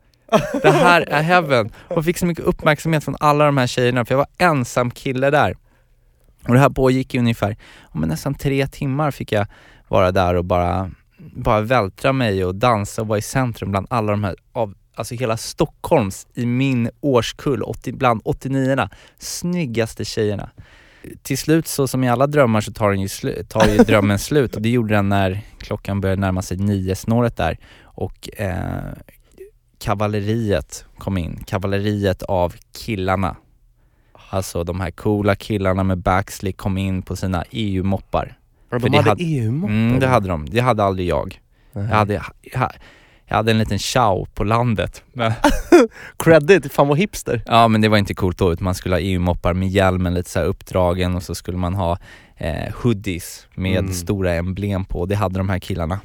Det 0.63 0.71
här 0.71 1.01
är 1.01 1.23
heaven. 1.23 1.71
Och 1.89 1.97
jag 1.97 2.05
fick 2.05 2.19
så 2.19 2.27
mycket 2.27 2.45
uppmärksamhet 2.45 3.05
från 3.05 3.17
alla 3.21 3.45
de 3.47 3.57
här 3.57 3.67
tjejerna 3.67 4.05
för 4.05 4.15
jag 4.15 4.19
var 4.19 4.27
ensam 4.39 4.91
kille 4.91 5.31
där. 5.31 5.57
Och 6.49 6.55
det 6.55 6.61
här 6.61 6.71
pågick 6.71 7.15
i 7.15 7.19
ungefär, 7.19 7.57
men 7.93 8.09
nästan 8.09 8.35
tre 8.35 8.67
timmar 8.67 9.11
fick 9.11 9.33
jag 9.33 9.47
vara 9.89 10.13
där 10.13 10.35
och 10.35 10.45
bara, 10.45 10.91
bara 11.19 11.61
vältra 11.61 12.13
mig 12.13 12.45
och 12.45 12.55
dansa 12.55 13.03
och 13.03 13.09
vara 13.09 13.19
i 13.19 13.23
centrum 13.23 13.71
bland 13.71 13.87
alla 13.91 14.11
de 14.11 14.25
här, 14.25 14.37
av, 14.53 14.75
alltså 14.95 15.15
hela 15.15 15.37
Stockholms, 15.37 16.27
i 16.35 16.47
min 16.47 16.91
årskull, 17.01 17.63
80, 17.63 17.93
bland 17.93 18.21
89 18.25 18.89
snyggaste 19.19 20.05
tjejerna. 20.05 20.51
Till 21.23 21.39
slut 21.39 21.67
så 21.67 21.89
som 21.89 22.05
i 22.05 22.09
alla 22.09 22.27
drömmar 22.27 22.61
så 22.61 22.73
tar, 22.73 22.91
den 22.91 23.01
ju 23.01 23.09
slu, 23.09 23.45
tar 23.49 23.67
ju 23.67 23.77
drömmen 23.77 24.19
slut 24.19 24.57
och 24.57 24.63
det 24.63 24.69
gjorde 24.69 24.95
den 24.95 25.09
när 25.09 25.41
klockan 25.59 26.01
började 26.01 26.21
närma 26.21 26.43
sig 26.43 26.57
nio 26.57 26.97
snåret 26.97 27.37
där 27.37 27.59
och 27.83 28.41
eh, 28.41 28.93
kavalleriet 29.83 30.85
kom 30.99 31.19
in, 31.19 31.43
kavalleriet 31.47 32.23
av 32.23 32.55
killarna. 32.79 33.37
Alltså 34.31 34.65
de 34.65 34.81
här 34.81 34.91
coola 34.91 35.35
killarna 35.35 35.83
med 35.85 35.99
backslick 35.99 36.57
kom 36.57 36.79
in 36.79 37.03
på 37.03 37.17
sina 37.17 37.45
EU-moppar. 37.51 38.39
Ja, 38.71 38.79
de 38.79 38.95
hade 38.97 39.09
hade- 39.11 39.25
EU-moppar? 39.25 39.73
Mm, 39.75 40.01
det 40.01 40.07
hade 40.07 40.29
de, 40.29 40.47
det 40.51 40.61
hade 40.61 40.85
aldrig 40.85 41.09
jag. 41.09 41.41
Nej. 41.73 41.85
Jag 41.91 41.97
hade, 41.97 42.15
jag, 42.15 42.71
jag 43.27 43.37
hade 43.37 43.51
en 43.51 43.59
liten 43.59 43.79
chow 43.79 44.29
på 44.35 44.45
landet. 44.45 45.03
Men, 45.13 45.33
Credit, 46.17 46.73
fan 46.73 46.89
vad 46.89 46.99
hipster. 46.99 47.43
ja 47.47 47.69
men 47.69 47.81
det 47.81 47.89
var 47.89 47.99
inte 47.99 48.15
coolt 48.15 48.39
då, 48.39 48.53
utan 48.53 48.65
man 48.65 48.75
skulle 48.75 48.95
ha 48.95 49.01
EU-moppar 49.01 49.55
med 49.55 49.69
hjälmen 49.69 50.15
lite 50.15 50.31
så 50.31 50.41
uppdragen 50.41 51.17
och 51.17 51.23
så 51.23 51.35
skulle 51.35 51.59
man 51.59 51.75
ha 51.75 51.99
eh, 52.37 52.73
hoodies 52.83 53.47
med 53.55 53.79
Mm. 53.79 53.93
stora 53.93 54.35
emblem 54.35 54.85
på, 54.85 55.07
det 55.07 55.15
hade 55.15 55.39
de 55.39 55.49
här 55.49 55.59
killarna. 55.59 56.01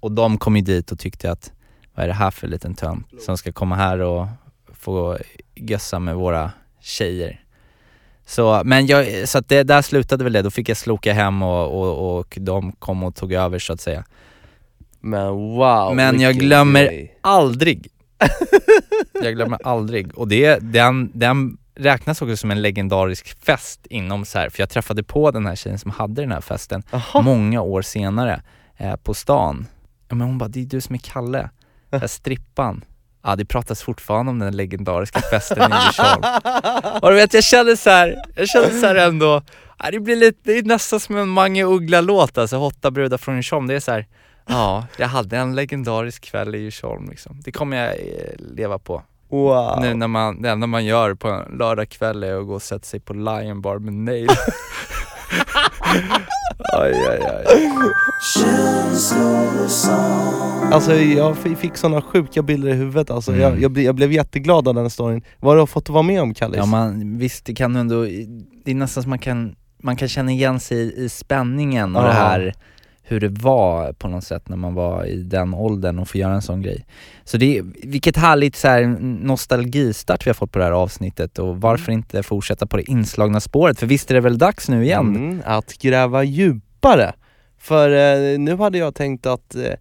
Och 0.00 0.12
de 0.12 0.38
kom 0.38 0.56
ju 0.56 0.62
dit 0.62 0.92
och 0.92 0.98
tyckte 0.98 1.30
att, 1.30 1.52
vad 1.96 2.04
är 2.04 2.08
det 2.08 2.14
här 2.14 2.30
för 2.30 2.46
liten 2.46 2.74
tönt 2.74 3.06
som 3.20 3.36
ska 3.38 3.52
komma 3.52 3.76
här 3.76 3.98
och 3.98 4.26
få 4.72 5.18
gössa 5.54 5.98
med 5.98 6.14
våra 6.16 6.50
tjejer. 6.80 7.40
Så, 8.26 8.62
men 8.64 8.86
jag, 8.86 9.28
så 9.28 9.38
att 9.38 9.48
det, 9.48 9.62
där 9.62 9.82
slutade 9.82 10.24
väl 10.24 10.32
det, 10.32 10.42
då 10.42 10.50
fick 10.50 10.68
jag 10.68 10.76
sloka 10.76 11.12
hem 11.12 11.42
och, 11.42 11.80
och, 11.82 12.18
och 12.18 12.38
de 12.40 12.72
kom 12.72 13.02
och 13.02 13.14
tog 13.14 13.32
över 13.32 13.58
så 13.58 13.72
att 13.72 13.80
säga. 13.80 14.04
Men 15.00 15.28
wow, 15.30 15.94
Men 15.96 16.20
jag 16.20 16.34
glömmer- 16.34 16.84
grej. 16.86 17.18
Aldrig! 17.20 17.88
jag 19.22 19.34
glömmer 19.34 19.58
aldrig. 19.64 20.18
Och 20.18 20.28
det, 20.28 20.58
den, 20.62 21.10
den 21.14 21.58
räknas 21.74 22.22
också 22.22 22.36
som 22.36 22.50
en 22.50 22.62
legendarisk 22.62 23.44
fest 23.44 23.86
inom 23.90 24.24
så 24.24 24.38
här, 24.38 24.48
för 24.50 24.62
jag 24.62 24.68
träffade 24.70 25.02
på 25.02 25.30
den 25.30 25.46
här 25.46 25.56
tjejen 25.56 25.78
som 25.78 25.90
hade 25.90 26.22
den 26.22 26.32
här 26.32 26.40
festen 26.40 26.82
Jaha. 26.90 27.22
många 27.22 27.60
år 27.60 27.82
senare 27.82 28.42
eh, 28.76 28.96
på 28.96 29.14
stan. 29.14 29.66
Ja, 30.08 30.14
men 30.14 30.26
hon 30.26 30.38
bara, 30.38 30.48
det 30.48 30.60
är 30.60 30.64
du 30.64 30.80
som 30.80 30.94
är 30.94 30.98
Kalle, 30.98 31.50
den 31.96 32.00
här 32.00 32.08
strippan. 32.08 32.84
Ja 33.22 33.36
det 33.36 33.44
pratas 33.44 33.82
fortfarande 33.82 34.30
om 34.30 34.38
den 34.38 34.56
legendariska 34.56 35.20
festen 35.20 35.72
i 35.72 35.76
Djursholm. 35.86 36.22
Och 37.02 37.10
du 37.10 37.14
vet 37.14 37.34
jag 37.34 37.44
kände 37.44 37.76
så 37.76 37.90
här, 37.90 38.16
jag 38.34 38.48
kände 38.48 38.70
så 38.70 38.86
här 38.86 38.94
ändå, 38.94 39.42
ja, 39.78 39.90
det 39.90 40.00
blir 40.00 40.16
lite, 40.16 40.38
det 40.42 40.58
är 40.58 40.62
nästan 40.62 41.00
som 41.00 41.16
en 41.16 41.28
Mange 41.28 41.64
Uggla-låt 41.64 42.38
alltså, 42.38 42.56
Hotta 42.56 42.90
brudar 42.90 43.18
från 43.18 43.36
Djursholm. 43.36 43.66
Det 43.66 43.74
är 43.74 43.80
så 43.80 43.92
här, 43.92 44.06
ja 44.46 44.86
jag 44.98 45.08
hade 45.08 45.36
en 45.36 45.54
legendarisk 45.54 46.24
kväll 46.24 46.54
i 46.54 46.58
Djursholm 46.58 47.10
liksom. 47.10 47.40
Det 47.44 47.52
kommer 47.52 47.76
jag 47.76 47.94
eh, 47.94 48.34
leva 48.38 48.78
på. 48.78 49.02
Wow. 49.28 49.80
Nu 49.80 49.94
när 49.94 50.08
man, 50.08 50.42
det 50.42 50.50
enda 50.50 50.66
man 50.66 50.84
gör 50.84 51.14
på 51.14 51.28
en 51.28 51.58
lördagkväll 51.58 52.22
är 52.22 52.40
att 52.40 52.46
gå 52.46 52.54
och 52.54 52.62
sätta 52.62 52.84
sig 52.84 53.00
på 53.00 53.14
Lion 53.14 53.60
Bar 53.60 53.78
med 53.78 53.94
Nail. 53.94 54.28
aj, 56.58 56.92
aj, 56.92 57.20
aj. 57.20 57.44
Alltså 60.72 60.94
jag 60.94 61.36
fick 61.36 61.76
såna 61.76 62.02
sjuka 62.02 62.42
bilder 62.42 62.68
i 62.68 62.72
huvudet 62.72 63.10
alltså. 63.10 63.30
Mm. 63.32 63.42
jag, 63.42 63.60
jag, 63.62 63.72
ble- 63.72 63.80
jag 63.82 63.94
blev 63.94 64.12
jätteglad 64.12 64.68
av 64.68 64.74
den 64.74 64.90
storyn. 64.90 65.22
Vad 65.40 65.54
har 65.54 65.60
du 65.60 65.66
fått 65.66 65.88
vara 65.88 66.02
med 66.02 66.22
om 66.22 66.34
Kallis? 66.34 66.56
Ja 66.56 66.66
man, 66.66 67.18
visst 67.18 67.44
det 67.46 67.54
kan 67.54 67.76
ändå, 67.76 68.02
det 68.64 68.70
är 68.70 68.74
nästan 68.74 69.02
som 69.02 69.10
man 69.10 69.18
kan, 69.18 69.54
man 69.82 69.96
kan 69.96 70.08
känna 70.08 70.30
igen 70.32 70.60
sig 70.60 70.78
i, 70.78 71.04
i 71.04 71.08
spänningen 71.08 71.96
och 71.96 72.02
Ja. 72.02 72.06
det 72.06 72.12
här 72.12 72.54
hur 73.08 73.20
det 73.20 73.28
var 73.28 73.92
på 73.92 74.08
något 74.08 74.24
sätt 74.24 74.48
när 74.48 74.56
man 74.56 74.74
var 74.74 75.04
i 75.04 75.22
den 75.22 75.54
åldern 75.54 75.98
och 75.98 76.08
få 76.08 76.18
göra 76.18 76.34
en 76.34 76.42
sån 76.42 76.62
grej. 76.62 76.86
Så 77.24 77.36
det 77.36 77.58
är, 77.58 77.64
vilket 77.82 78.16
härligt 78.16 78.56
så 78.56 78.68
här 78.68 78.86
nostalgistart 79.24 80.26
vi 80.26 80.28
har 80.30 80.34
fått 80.34 80.52
på 80.52 80.58
det 80.58 80.64
här 80.64 80.72
avsnittet 80.72 81.38
och 81.38 81.60
varför 81.60 81.92
inte 81.92 82.22
fortsätta 82.22 82.66
på 82.66 82.76
det 82.76 82.90
inslagna 82.90 83.40
spåret? 83.40 83.78
För 83.78 83.86
visst 83.86 84.10
är 84.10 84.14
det 84.14 84.20
väl 84.20 84.38
dags 84.38 84.68
nu 84.68 84.84
igen? 84.84 85.16
Mm, 85.16 85.42
att 85.44 85.78
gräva 85.78 86.24
djupare. 86.24 87.12
För 87.58 87.90
eh, 87.90 88.38
nu 88.38 88.56
hade 88.56 88.78
jag 88.78 88.94
tänkt 88.94 89.26
att 89.26 89.54
eh, 89.54 89.72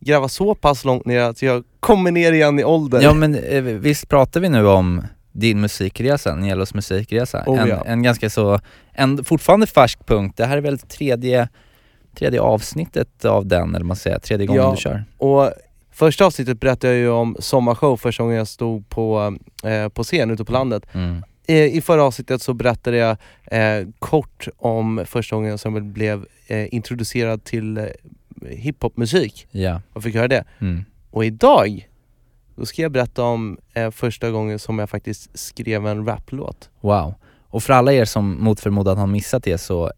gräva 0.00 0.28
så 0.28 0.54
pass 0.54 0.84
långt 0.84 1.06
ner 1.06 1.20
att 1.20 1.42
jag 1.42 1.64
kommer 1.80 2.10
ner 2.10 2.32
igen 2.32 2.58
i 2.58 2.64
ålder. 2.64 3.00
Ja 3.02 3.14
men 3.14 3.34
eh, 3.34 3.62
visst 3.62 4.08
pratar 4.08 4.40
vi 4.40 4.48
nu 4.48 4.66
om 4.66 5.02
din 5.32 5.60
musikresa, 5.60 6.34
Nielos 6.34 6.74
musikresa? 6.74 7.44
Oh, 7.46 7.60
en, 7.60 7.68
ja. 7.68 7.84
en 7.86 8.02
ganska 8.02 8.30
så, 8.30 8.60
en 8.92 9.24
fortfarande 9.24 9.66
färsk 9.66 10.06
punkt, 10.06 10.36
det 10.36 10.44
här 10.44 10.56
är 10.56 10.60
väl 10.60 10.78
tredje, 10.78 11.48
tredje 12.18 12.40
avsnittet 12.40 13.24
av 13.24 13.46
den, 13.46 13.74
eller 13.74 13.84
man 13.84 13.96
säger, 13.96 14.18
tredje 14.18 14.46
gången 14.46 14.62
Ja. 14.62 14.70
du 14.70 14.76
kör? 14.76 15.04
Och 15.18 15.52
första 15.90 16.26
avsnittet 16.26 16.60
berättade 16.60 16.92
jag 16.92 17.00
ju 17.02 17.08
om 17.10 17.36
sommarshow 17.38 17.96
första 17.96 18.22
gången 18.22 18.36
jag 18.38 18.48
stod 18.48 18.88
på, 18.88 19.36
eh, 19.64 19.88
på 19.88 20.02
scen 20.04 20.30
ute 20.30 20.44
på 20.44 20.52
landet. 20.52 20.82
Mm. 20.92 21.22
Eh, 21.46 21.56
I 21.76 21.80
förra 21.80 22.02
avsnittet 22.04 22.42
så 22.42 22.54
berättade 22.54 22.96
jag 22.96 23.16
eh, 23.44 23.86
kort 23.98 24.48
om 24.56 25.02
första 25.06 25.36
gången 25.36 25.58
som 25.58 25.74
jag 25.74 25.84
blev 25.84 26.26
eh, 26.46 26.74
introducerad 26.74 27.44
till 27.44 27.76
eh, 27.78 27.84
hiphopmusik 28.48 29.46
Ja. 29.50 29.80
och 29.92 30.02
fick 30.02 30.14
höra 30.14 30.28
det. 30.28 30.44
Mm. 30.60 30.84
Och 31.10 31.24
idag, 31.24 31.88
då 32.56 32.66
ska 32.66 32.82
jag 32.82 32.92
berätta 32.92 33.22
om 33.22 33.58
eh, 33.74 33.90
första 33.90 34.30
gången 34.30 34.58
som 34.58 34.78
jag 34.78 34.90
faktiskt 34.90 35.38
skrev 35.38 35.86
en 35.86 36.06
raplåt. 36.06 36.70
Wow. 36.80 37.14
Och 37.50 37.62
för 37.62 37.72
alla 37.72 37.92
er 37.92 38.04
som 38.04 38.44
mot 38.44 38.60
förmodan 38.60 38.98
har 38.98 39.06
missat 39.06 39.44
det 39.44 39.58
så 39.58 39.92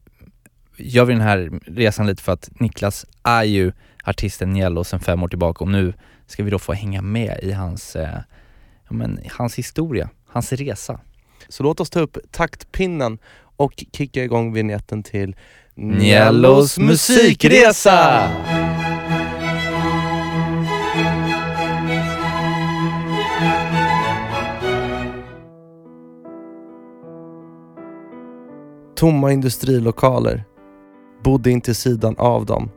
gör 0.80 1.04
vi 1.04 1.12
den 1.12 1.22
här 1.22 1.50
resan 1.66 2.06
lite 2.06 2.22
för 2.22 2.32
att 2.32 2.50
Niklas 2.60 3.06
är 3.22 3.44
ju 3.44 3.72
artisten 4.04 4.52
Niello 4.52 4.84
sedan 4.84 5.00
fem 5.00 5.22
år 5.22 5.28
tillbaka 5.28 5.64
och 5.64 5.70
nu 5.70 5.94
ska 6.26 6.44
vi 6.44 6.50
då 6.50 6.58
få 6.58 6.72
hänga 6.72 7.02
med 7.02 7.40
i 7.42 7.52
hans, 7.52 7.96
eh, 7.96 8.18
ja, 8.88 8.96
men, 8.96 9.20
hans 9.30 9.54
historia, 9.54 10.10
hans 10.26 10.52
resa. 10.52 11.00
Så 11.48 11.62
låt 11.62 11.80
oss 11.80 11.90
ta 11.90 12.00
upp 12.00 12.18
taktpinnen 12.30 13.18
och 13.56 13.84
kicka 13.92 14.24
igång 14.24 14.52
vignetten 14.52 15.02
till 15.02 15.36
Niellos 15.74 16.78
musikresa! 16.78 18.30
Tomma 28.96 29.32
industrilokaler. 29.32 30.44
Bodde 31.22 31.50
intill 31.50 31.74
sidan 31.74 32.14
av 32.18 32.46
dem. 32.46 32.70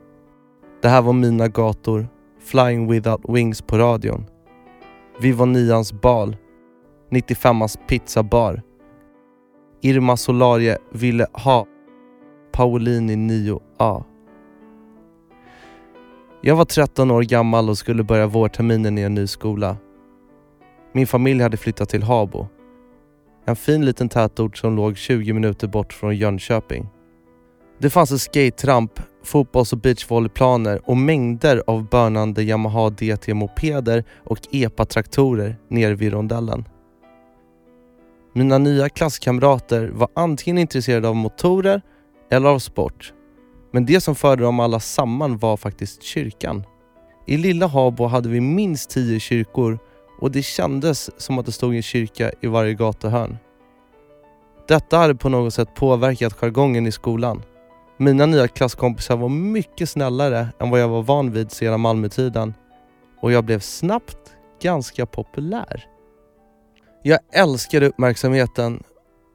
Det 0.82 0.88
här 0.88 1.02
var 1.02 1.12
mina 1.12 1.48
gator. 1.48 2.08
Flying 2.40 2.90
without 2.90 3.20
wings 3.28 3.62
på 3.62 3.78
radion. 3.78 4.26
Vi 5.20 5.32
var 5.32 5.46
nians 5.46 5.92
bal. 5.92 6.36
95ans 7.10 7.78
pizzabar. 7.88 8.62
Irma 9.82 10.16
Solarie 10.16 10.78
ville 10.92 11.26
ha 11.32 11.66
Paulini 12.52 13.16
9A. 13.16 14.04
Jag 16.40 16.56
var 16.56 16.64
13 16.64 17.10
år 17.10 17.22
gammal 17.22 17.68
och 17.68 17.78
skulle 17.78 18.02
börja 18.02 18.26
vårterminen 18.26 18.98
i 18.98 19.02
en 19.02 19.14
ny 19.14 19.26
skola. 19.26 19.76
Min 20.92 21.06
familj 21.06 21.42
hade 21.42 21.56
flyttat 21.56 21.88
till 21.88 22.02
Habo. 22.02 22.48
En 23.44 23.56
fin 23.56 23.84
liten 23.84 24.08
tätort 24.08 24.56
som 24.56 24.76
låg 24.76 24.96
20 24.96 25.32
minuter 25.32 25.68
bort 25.68 25.92
från 25.92 26.16
Jönköping. 26.16 26.88
Det 27.78 27.90
fanns 27.90 28.10
en 28.10 28.18
skate-ramp, 28.18 29.00
fotbolls 29.24 29.72
och 29.72 29.78
beachvolleyplaner 29.78 30.80
och 30.90 30.96
mängder 30.96 31.62
av 31.66 31.88
bönande 31.88 32.42
Yamaha 32.42 32.90
DT-mopeder 32.90 34.04
och 34.24 34.38
EPA-traktorer 34.50 35.56
nere 35.68 35.94
vid 35.94 36.12
rondellen. 36.12 36.64
Mina 38.32 38.58
nya 38.58 38.88
klasskamrater 38.88 39.88
var 39.88 40.08
antingen 40.14 40.58
intresserade 40.58 41.08
av 41.08 41.16
motorer 41.16 41.82
eller 42.30 42.48
av 42.48 42.58
sport. 42.58 43.12
Men 43.72 43.86
det 43.86 44.00
som 44.00 44.14
förde 44.14 44.42
dem 44.42 44.60
alla 44.60 44.80
samman 44.80 45.38
var 45.38 45.56
faktiskt 45.56 46.02
kyrkan. 46.02 46.64
I 47.26 47.36
lilla 47.36 47.66
Habo 47.66 48.06
hade 48.06 48.28
vi 48.28 48.40
minst 48.40 48.90
tio 48.90 49.20
kyrkor 49.20 49.78
och 50.20 50.30
det 50.30 50.42
kändes 50.42 51.20
som 51.20 51.38
att 51.38 51.46
det 51.46 51.52
stod 51.52 51.74
en 51.74 51.82
kyrka 51.82 52.32
i 52.40 52.46
varje 52.46 52.74
gatuhörn. 52.74 53.38
Detta 54.68 54.98
hade 54.98 55.14
på 55.14 55.28
något 55.28 55.54
sätt 55.54 55.74
påverkat 55.74 56.32
jargongen 56.32 56.86
i 56.86 56.92
skolan. 56.92 57.42
Mina 57.96 58.26
nya 58.26 58.48
klasskompisar 58.48 59.16
var 59.16 59.28
mycket 59.28 59.90
snällare 59.90 60.48
än 60.58 60.70
vad 60.70 60.80
jag 60.80 60.88
var 60.88 61.02
van 61.02 61.32
vid 61.32 61.50
sedan 61.50 61.80
Malmötiden 61.80 62.54
och 63.20 63.32
jag 63.32 63.44
blev 63.44 63.60
snabbt 63.60 64.36
ganska 64.62 65.06
populär. 65.06 65.86
Jag 67.02 67.18
älskade 67.32 67.86
uppmärksamheten 67.86 68.82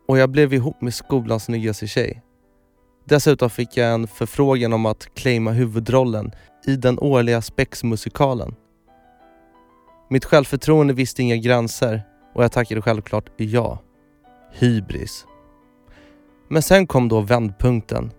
och 0.07 0.17
jag 0.17 0.29
blev 0.29 0.53
ihop 0.53 0.81
med 0.81 0.93
skolans 0.93 1.43
snyggaste 1.43 1.87
tjej. 1.87 2.21
Dessutom 3.05 3.49
fick 3.49 3.77
jag 3.77 3.93
en 3.93 4.07
förfrågan 4.07 4.73
om 4.73 4.85
att 4.85 5.15
claima 5.15 5.51
huvudrollen 5.51 6.31
i 6.65 6.75
den 6.75 6.99
årliga 6.99 7.41
spexmusikalen. 7.41 8.55
Mitt 10.09 10.25
självförtroende 10.25 10.93
visste 10.93 11.21
inga 11.21 11.37
gränser 11.37 12.01
och 12.33 12.43
jag 12.43 12.51
tackade 12.51 12.81
självklart 12.81 13.29
ja. 13.37 13.79
Hybris. 14.51 15.25
Men 16.47 16.61
sen 16.61 16.87
kom 16.87 17.07
då 17.07 17.21
vändpunkten. 17.21 18.11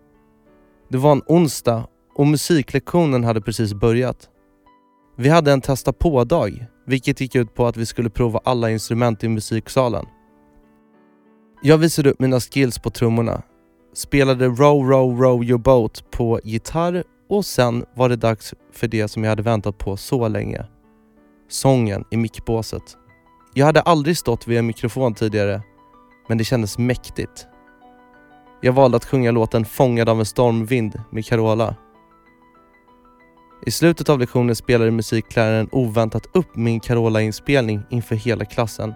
Det 0.90 0.98
var 0.98 1.12
en 1.12 1.22
onsdag 1.26 1.86
och 2.14 2.26
musiklektionen 2.26 3.24
hade 3.24 3.40
precis 3.40 3.74
börjat. 3.74 4.28
Vi 5.16 5.28
hade 5.28 5.52
en 5.52 5.60
testa 5.60 5.92
på-dag, 5.92 6.66
vilket 6.86 7.20
gick 7.20 7.34
ut 7.34 7.54
på 7.54 7.66
att 7.66 7.76
vi 7.76 7.86
skulle 7.86 8.10
prova 8.10 8.40
alla 8.44 8.70
instrument 8.70 9.24
i 9.24 9.28
musiksalen. 9.28 10.06
Jag 11.62 11.78
visade 11.78 12.10
upp 12.10 12.20
mina 12.20 12.40
skills 12.40 12.78
på 12.78 12.90
trummorna, 12.90 13.42
spelade 13.94 14.46
Row 14.46 14.90
Row 14.90 15.20
Row 15.20 15.44
Your 15.44 15.58
Boat 15.58 16.10
på 16.10 16.40
gitarr 16.44 17.04
och 17.28 17.44
sen 17.44 17.84
var 17.94 18.08
det 18.08 18.16
dags 18.16 18.54
för 18.72 18.88
det 18.88 19.08
som 19.08 19.24
jag 19.24 19.30
hade 19.30 19.42
väntat 19.42 19.78
på 19.78 19.96
så 19.96 20.28
länge. 20.28 20.66
Sången 21.48 22.04
i 22.10 22.16
mickbåset. 22.16 22.96
Jag 23.54 23.66
hade 23.66 23.80
aldrig 23.80 24.18
stått 24.18 24.46
vid 24.46 24.58
en 24.58 24.66
mikrofon 24.66 25.14
tidigare, 25.14 25.62
men 26.28 26.38
det 26.38 26.44
kändes 26.44 26.78
mäktigt. 26.78 27.46
Jag 28.62 28.72
valde 28.72 28.96
att 28.96 29.04
sjunga 29.04 29.30
låten 29.30 29.64
Fångad 29.64 30.08
av 30.08 30.18
en 30.18 30.26
stormvind 30.26 31.00
med 31.10 31.26
Carola. 31.26 31.74
I 33.66 33.70
slutet 33.70 34.08
av 34.08 34.18
lektionen 34.18 34.56
spelade 34.56 34.90
musikläraren 34.90 35.68
oväntat 35.72 36.26
upp 36.32 36.56
min 36.56 36.80
Carola-inspelning 36.80 37.82
inför 37.90 38.14
hela 38.14 38.44
klassen. 38.44 38.94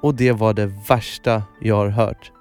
Och 0.00 0.14
det 0.14 0.32
var 0.32 0.54
det 0.54 0.66
värsta 0.88 1.42
jag 1.60 1.76
har 1.76 1.88
hört. 1.88 2.32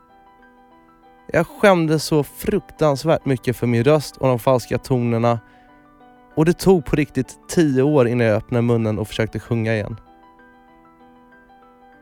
Jag 1.28 1.48
skämdes 1.48 2.04
så 2.04 2.24
fruktansvärt 2.24 3.26
mycket 3.26 3.58
för 3.58 3.68
min 3.68 3.84
röst 3.84 4.18
och 4.18 4.28
de 4.28 4.40
falska 4.40 4.78
tonerna 4.78 5.40
och 6.36 6.46
det 6.46 6.54
tog 6.54 6.86
på 6.86 6.96
riktigt 6.96 7.38
tio 7.48 7.84
år 7.84 8.08
innan 8.08 8.28
jag 8.28 8.38
öppnade 8.38 8.62
munnen 8.62 9.00
och 9.00 9.08
försökte 9.08 9.40
sjunga 9.40 9.74
igen. 9.74 10.00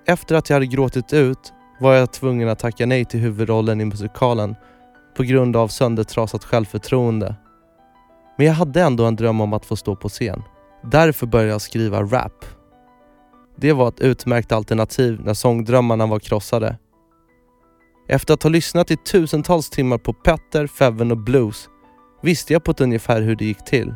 Efter 0.05 0.35
att 0.35 0.49
jag 0.49 0.55
hade 0.55 0.65
gråtit 0.65 1.13
ut 1.13 1.53
var 1.82 1.94
jag 1.94 2.13
tvungen 2.13 2.50
att 2.50 2.60
tacka 2.60 2.86
nej 2.86 3.06
till 3.06 3.20
huvudrollen 3.20 3.82
i 3.82 3.86
musikalen 3.86 4.56
på 5.17 5.24
grund 5.24 5.56
av 5.56 5.67
söndertrasat 5.67 6.44
självförtroende. 6.44 7.36
Men 8.38 8.48
jag 8.48 8.54
hade 8.54 8.82
ändå 8.82 9.06
en 9.06 9.15
dröm 9.15 9.41
om 9.41 9.54
att 9.54 9.65
få 9.65 9.76
stå 9.76 9.96
på 9.96 10.10
scen. 10.10 10.44
Därför 10.84 11.28
började 11.28 11.52
jag 11.52 11.62
skriva 11.62 12.02
rap. 12.02 12.46
Det 13.56 13.74
var 13.74 13.88
ett 13.88 14.00
utmärkt 14.00 14.52
alternativ 14.52 15.22
när 15.26 15.34
sångdrömmarna 15.34 16.06
var 16.06 16.20
krossade. 16.20 16.78
Efter 18.08 18.34
att 18.34 18.44
ha 18.44 18.50
lyssnat 18.50 18.91
i 18.91 18.98
tusentals 18.98 19.70
timmar 19.70 19.98
på 19.98 20.13
Petter, 20.13 20.67
Feven 20.67 21.12
och 21.12 21.17
Blues 21.17 21.70
visste 22.22 22.54
jag 22.54 22.63
på 22.63 22.72
ett 22.72 22.82
ungefär 22.82 23.22
hur 23.22 23.36
det 23.36 23.46
gick 23.46 23.65
till. 23.65 23.96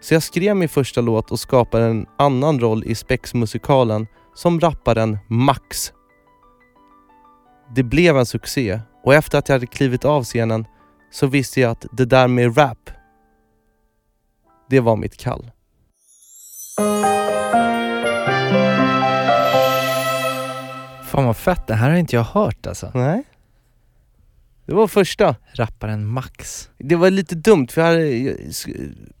Så 0.00 0.14
jag 0.14 0.22
skrev 0.22 0.56
min 0.56 0.68
första 0.68 1.00
låt 1.00 1.30
och 1.30 1.40
skapade 1.40 1.84
en 1.84 2.06
annan 2.18 2.60
roll 2.60 2.84
i 2.84 2.94
Spex-musikalen 2.94 4.06
som 4.34 4.60
rapparen 4.60 5.18
Max. 5.28 5.92
Det 7.74 7.82
blev 7.82 8.16
en 8.16 8.26
succé 8.26 8.80
och 9.04 9.14
efter 9.14 9.38
att 9.38 9.48
jag 9.48 9.54
hade 9.54 9.66
klivit 9.66 10.04
av 10.04 10.24
scenen 10.24 10.64
så 11.10 11.26
visste 11.26 11.60
jag 11.60 11.70
att 11.70 11.86
det 11.92 12.04
där 12.04 12.28
med 12.28 12.58
rap, 12.58 12.90
det 14.70 14.80
var 14.80 14.96
mitt 14.96 15.16
kall. 15.16 15.50
Fan 21.04 21.24
vad 21.24 21.36
fett, 21.36 21.66
det 21.66 21.74
här 21.74 21.90
har 21.90 21.96
inte 21.96 22.16
jag 22.16 22.22
hört 22.24 22.66
alltså. 22.66 22.90
Nej. 22.94 23.24
Det 24.66 24.74
var 24.74 24.86
första. 24.86 25.36
Rapparen 25.52 26.06
Max. 26.06 26.70
Det 26.78 26.96
var 26.96 27.10
lite 27.10 27.34
dumt 27.34 27.68
för 27.68 27.80
jag, 27.80 27.88
hade, 27.88 28.06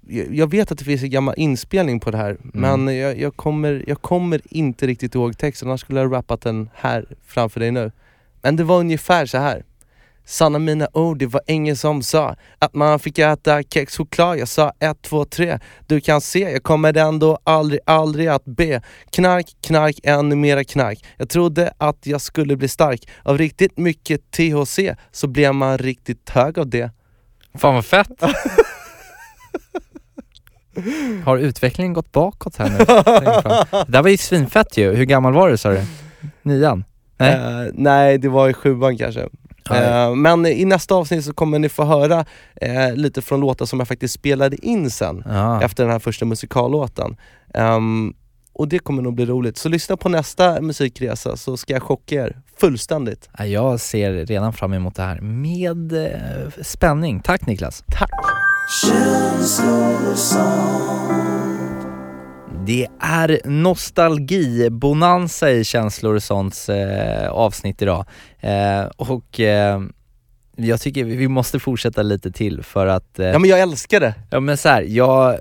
jag, 0.06 0.34
jag 0.34 0.50
vet 0.50 0.72
att 0.72 0.78
det 0.78 0.84
finns 0.84 1.02
en 1.02 1.10
gammal 1.10 1.34
inspelning 1.36 2.00
på 2.00 2.10
det 2.10 2.18
här 2.18 2.36
men 2.42 2.96
jag, 2.96 3.20
jag, 3.20 3.36
kommer, 3.36 3.84
jag 3.86 4.02
kommer 4.02 4.40
inte 4.44 4.86
riktigt 4.86 5.14
ihåg 5.14 5.38
texten, 5.38 5.68
annars 5.68 5.80
skulle 5.80 6.00
jag 6.00 6.08
ha 6.08 6.16
rappat 6.16 6.40
den 6.40 6.70
här 6.74 7.06
framför 7.26 7.60
dig 7.60 7.70
nu. 7.70 7.92
Men 8.46 8.56
det 8.56 8.64
var 8.64 8.78
ungefär 8.78 9.26
så 9.26 9.38
här. 9.38 9.64
Sanna 10.24 10.58
mina 10.58 10.88
ord, 10.92 11.18
det 11.18 11.26
var 11.26 11.42
ingen 11.46 11.76
som 11.76 12.02
sa 12.02 12.36
att 12.58 12.74
man 12.74 12.98
fick 12.98 13.18
äta 13.18 13.62
kexchoklad. 13.62 14.38
Jag 14.38 14.48
sa 14.48 14.72
ett, 14.80 15.02
två, 15.02 15.24
tre. 15.24 15.58
Du 15.86 16.00
kan 16.00 16.20
se, 16.20 16.38
jag 16.38 16.62
kommer 16.62 16.96
ändå 16.96 17.38
aldrig, 17.44 17.80
aldrig 17.86 18.28
att 18.28 18.44
be. 18.44 18.82
Knark, 19.10 19.46
knark, 19.60 20.00
ännu 20.02 20.36
mera 20.36 20.64
knark. 20.64 21.04
Jag 21.16 21.28
trodde 21.28 21.72
att 21.78 22.06
jag 22.06 22.20
skulle 22.20 22.56
bli 22.56 22.68
stark. 22.68 23.08
Av 23.22 23.38
riktigt 23.38 23.78
mycket 23.78 24.30
THC 24.30 24.78
så 25.12 25.26
blev 25.26 25.54
man 25.54 25.78
riktigt 25.78 26.30
hög 26.30 26.58
av 26.58 26.68
det. 26.68 26.90
Fan 27.58 27.74
vad 27.74 27.84
fett! 27.84 28.22
Har 31.24 31.38
utvecklingen 31.38 31.92
gått 31.92 32.12
bakåt 32.12 32.56
här 32.56 32.70
nu? 32.70 32.78
Det 33.86 33.92
där 33.92 34.02
var 34.02 34.10
ju 34.10 34.16
svinfett 34.16 34.76
ju. 34.76 34.94
Hur 34.94 35.04
gammal 35.04 35.32
var 35.32 35.50
du 35.50 35.56
sa 35.56 35.70
du? 35.70 35.82
Nian? 36.42 36.84
Nej? 37.18 37.34
Eh, 37.34 37.70
nej, 37.74 38.18
det 38.18 38.28
var 38.28 38.48
i 38.48 38.52
sjuan 38.54 38.96
kanske. 38.98 39.28
Eh, 39.70 40.14
men 40.14 40.46
i 40.46 40.64
nästa 40.64 40.94
avsnitt 40.94 41.24
så 41.24 41.32
kommer 41.32 41.58
ni 41.58 41.68
få 41.68 41.84
höra 41.84 42.24
eh, 42.60 42.94
lite 42.94 43.22
från 43.22 43.40
låtar 43.40 43.66
som 43.66 43.78
jag 43.80 43.88
faktiskt 43.88 44.14
spelade 44.14 44.66
in 44.66 44.90
sen, 44.90 45.22
Ja. 45.28 45.62
efter 45.62 45.82
den 45.84 45.92
här 45.92 45.98
första 45.98 46.24
musikallåten. 46.24 47.16
Ehm, 47.54 48.14
och 48.52 48.68
det 48.68 48.78
kommer 48.78 49.02
nog 49.02 49.14
bli 49.14 49.26
roligt. 49.26 49.58
Så 49.58 49.68
lyssna 49.68 49.96
på 49.96 50.08
nästa 50.08 50.60
musikresa 50.60 51.36
så 51.36 51.56
ska 51.56 51.72
jag 51.72 51.82
chocka 51.82 52.14
er 52.14 52.36
fullständigt. 52.60 53.28
Ja, 53.38 53.46
Jag 53.46 53.80
ser 53.80 54.12
redan 54.12 54.52
fram 54.52 54.72
emot 54.72 54.94
det 54.94 55.02
här 55.02 55.20
med 55.20 55.92
eh, 55.92 56.50
spänning. 56.62 57.20
Tack 57.20 57.46
Niklas. 57.46 57.84
Tack! 57.92 58.10
Det 62.66 62.86
är 63.00 63.40
nostalgi-bonanza 63.44 65.50
i 65.50 65.64
Känslor 65.64 66.14
och 66.14 66.22
sånts 66.22 66.68
eh, 66.68 67.30
avsnitt 67.30 67.82
idag. 67.82 68.04
Eh, 68.40 68.84
och 68.96 69.40
eh, 69.40 69.80
jag 70.56 70.80
tycker 70.80 71.04
vi 71.04 71.28
måste 71.28 71.58
fortsätta 71.58 72.02
lite 72.02 72.32
till 72.32 72.62
för 72.62 72.86
att 72.86 73.18
eh, 73.18 73.26
Ja 73.26 73.38
men 73.38 73.50
jag 73.50 73.60
älskar 73.60 74.00
det! 74.00 74.14
Ja 74.30 74.40
men 74.40 74.56
så 74.56 74.68
här, 74.68 74.82
jag, 74.82 75.38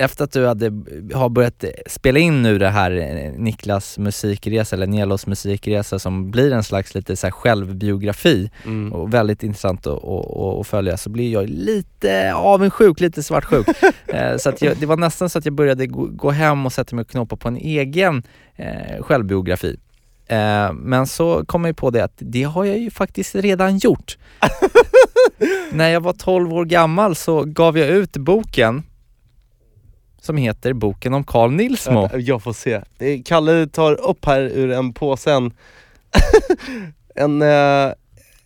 efter 0.00 0.24
att 0.24 0.32
du 0.32 0.46
hade, 0.46 0.72
har 1.14 1.28
börjat 1.28 1.64
spela 1.86 2.18
in 2.18 2.42
nu 2.42 2.58
det 2.58 2.68
här 2.68 2.90
eh, 2.90 3.32
Niklas 3.32 3.98
musikresa, 3.98 4.76
eller 4.76 4.86
Nelos 4.86 5.26
musikresa 5.26 5.98
som 5.98 6.30
blir 6.30 6.52
en 6.52 6.64
slags 6.64 6.94
lite 6.94 7.16
så 7.16 7.30
självbiografi 7.30 8.50
Mm. 8.64 8.92
och 8.92 9.14
väldigt 9.14 9.42
intressant 9.42 9.86
att, 9.86 10.04
att, 10.04 10.36
att 10.60 10.66
följa, 10.66 10.96
så 10.96 11.10
blir 11.10 11.32
jag 11.32 11.48
lite 11.48 12.34
avundsjuk, 12.34 13.00
lite 13.00 13.22
svartsjuk. 13.22 13.66
Eh, 14.06 14.36
så 14.36 14.48
att 14.48 14.62
jag, 14.62 14.76
det 14.76 14.86
var 14.86 14.96
nästan 14.96 15.30
så 15.30 15.38
att 15.38 15.44
jag 15.44 15.54
började 15.54 15.86
gå, 15.86 16.06
gå 16.06 16.30
hem 16.30 16.66
och 16.66 16.72
sätta 16.72 16.96
mig 16.96 17.02
och 17.02 17.08
knåpa 17.08 17.36
på 17.36 17.48
en 17.48 17.56
egen 17.56 18.22
eh, 18.56 19.02
självbiografi. 19.02 19.76
Eh, 20.26 20.72
men 20.72 21.06
så 21.06 21.44
kom 21.46 21.64
jag 21.64 21.76
på 21.76 21.90
det 21.90 22.04
att 22.04 22.14
det 22.18 22.42
har 22.42 22.64
jag 22.64 22.78
ju 22.78 22.90
faktiskt 22.90 23.34
redan 23.34 23.78
gjort. 23.78 24.18
När 25.72 25.88
jag 25.88 26.00
var 26.00 26.12
12 26.12 26.52
år 26.54 26.64
gammal 26.64 27.14
så 27.16 27.44
gav 27.44 27.78
jag 27.78 27.88
ut 27.88 28.16
boken 28.16 28.82
som 30.20 30.36
heter 30.36 30.72
Boken 30.72 31.14
om 31.14 31.24
Carl 31.24 31.50
Nilsmo. 31.50 32.08
Ja, 32.12 32.18
Jag 32.18 32.42
får 32.42 32.52
se. 32.52 32.80
Kalle 33.24 33.66
tar 33.66 33.92
upp 33.92 34.24
här 34.24 34.40
ur 34.40 34.70
en 34.70 34.92
påse 34.92 35.32
en, 35.32 35.52
en, 37.14 37.42
eh, 37.42 37.92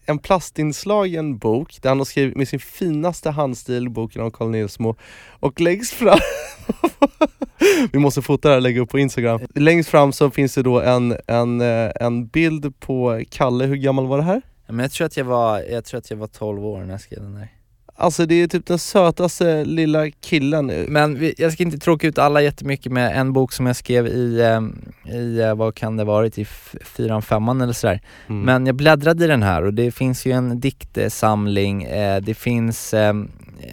en 0.06 0.18
plastinslagen 0.18 1.38
bok 1.38 1.82
där 1.82 1.88
han 1.88 1.98
har 1.98 2.04
skrivit 2.04 2.36
med 2.36 2.48
sin 2.48 2.60
finaste 2.60 3.30
handstil 3.30 3.90
boken 3.90 4.22
om 4.22 4.30
Carl 4.30 4.50
Nilsmo 4.50 4.96
och 5.40 5.60
längst 5.60 5.92
fram 5.92 6.18
Vi 7.92 7.98
måste 7.98 8.22
fota 8.22 8.48
det 8.48 8.52
här 8.52 8.56
och 8.58 8.62
lägga 8.62 8.80
upp 8.80 8.90
på 8.90 8.98
instagram. 8.98 9.40
Längst 9.54 9.90
fram 9.90 10.12
så 10.12 10.30
finns 10.30 10.54
det 10.54 10.62
då 10.62 10.80
en, 10.80 11.16
en, 11.26 11.60
eh, 11.60 11.90
en 12.00 12.26
bild 12.26 12.80
på 12.80 13.22
Kalle, 13.30 13.64
hur 13.64 13.76
gammal 13.76 14.06
var 14.06 14.16
det 14.16 14.24
här? 14.24 14.42
Men 14.66 14.78
jag 14.78 14.92
tror 14.92 15.06
att 15.06 15.16
jag 15.16 15.24
var, 15.24 15.60
jag 15.60 15.84
tror 15.84 15.98
att 15.98 16.10
jag 16.10 16.16
var 16.16 16.26
12 16.26 16.66
år 16.66 16.80
när 16.80 16.90
jag 16.90 17.00
skrev 17.00 17.22
den 17.22 17.34
där. 17.34 17.48
Alltså 17.96 18.26
det 18.26 18.34
är 18.34 18.46
typ 18.46 18.66
den 18.66 18.78
sötaste 18.78 19.64
lilla 19.64 20.10
killen 20.10 20.66
Men 20.88 21.18
vi, 21.18 21.34
jag 21.38 21.52
ska 21.52 21.62
inte 21.62 21.78
tråka 21.78 22.06
ut 22.06 22.18
alla 22.18 22.42
jättemycket 22.42 22.92
med 22.92 23.20
en 23.20 23.32
bok 23.32 23.52
som 23.52 23.66
jag 23.66 23.76
skrev 23.76 24.06
i, 24.06 24.40
eh, 24.40 25.14
i 25.14 25.40
eh, 25.40 25.54
vad 25.54 25.74
kan 25.74 25.96
det 25.96 26.04
varit, 26.04 26.38
i 26.38 26.44
fyran, 26.84 27.22
femman 27.22 27.60
eller 27.60 27.72
sådär. 27.72 28.00
Mm. 28.26 28.42
Men 28.42 28.66
jag 28.66 28.74
bläddrade 28.74 29.24
i 29.24 29.28
den 29.28 29.42
här 29.42 29.62
och 29.64 29.74
det 29.74 29.90
finns 29.90 30.26
ju 30.26 30.32
en 30.32 30.60
diktsamling, 30.60 31.82
eh, 31.82 32.20
det 32.20 32.34
finns 32.34 32.94
eh, 32.94 33.14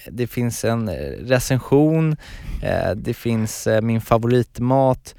det 0.09 0.27
finns 0.27 0.65
en 0.65 0.89
eh, 0.89 0.95
recension, 1.19 2.15
det 2.95 3.13
finns 3.13 3.67
min 3.81 4.01
favoritmat 4.01 5.15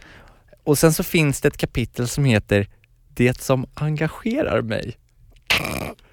och 0.65 0.79
sen 0.79 0.93
så 0.93 1.03
finns 1.03 1.41
det 1.41 1.49
ett 1.49 1.57
kapitel 1.57 2.09
som 2.09 2.25
heter 2.25 2.69
Det 3.09 3.41
som 3.41 3.67
engagerar 3.75 4.63
mig. 4.63 4.97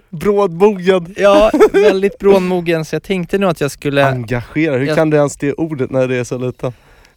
Brådmogen, 0.09 1.13
Ja, 1.17 1.51
väldigt 1.73 2.17
brådmogen 2.19 2.85
så 2.85 2.95
jag 2.95 3.03
tänkte 3.03 3.37
nog 3.37 3.49
att 3.49 3.61
jag 3.61 3.71
skulle 3.71 4.05
engagerar, 4.07 4.77
hur 4.79 4.85
Jag- 4.87 4.95
kan 4.97 5.09
du 5.09 5.17
ens 5.17 5.37
det 5.37 5.53
ordet 5.53 5.91
när 5.91 6.07
det 6.07 6.15
är 6.15 6.23
så 6.23 6.37
liten? 6.37 6.73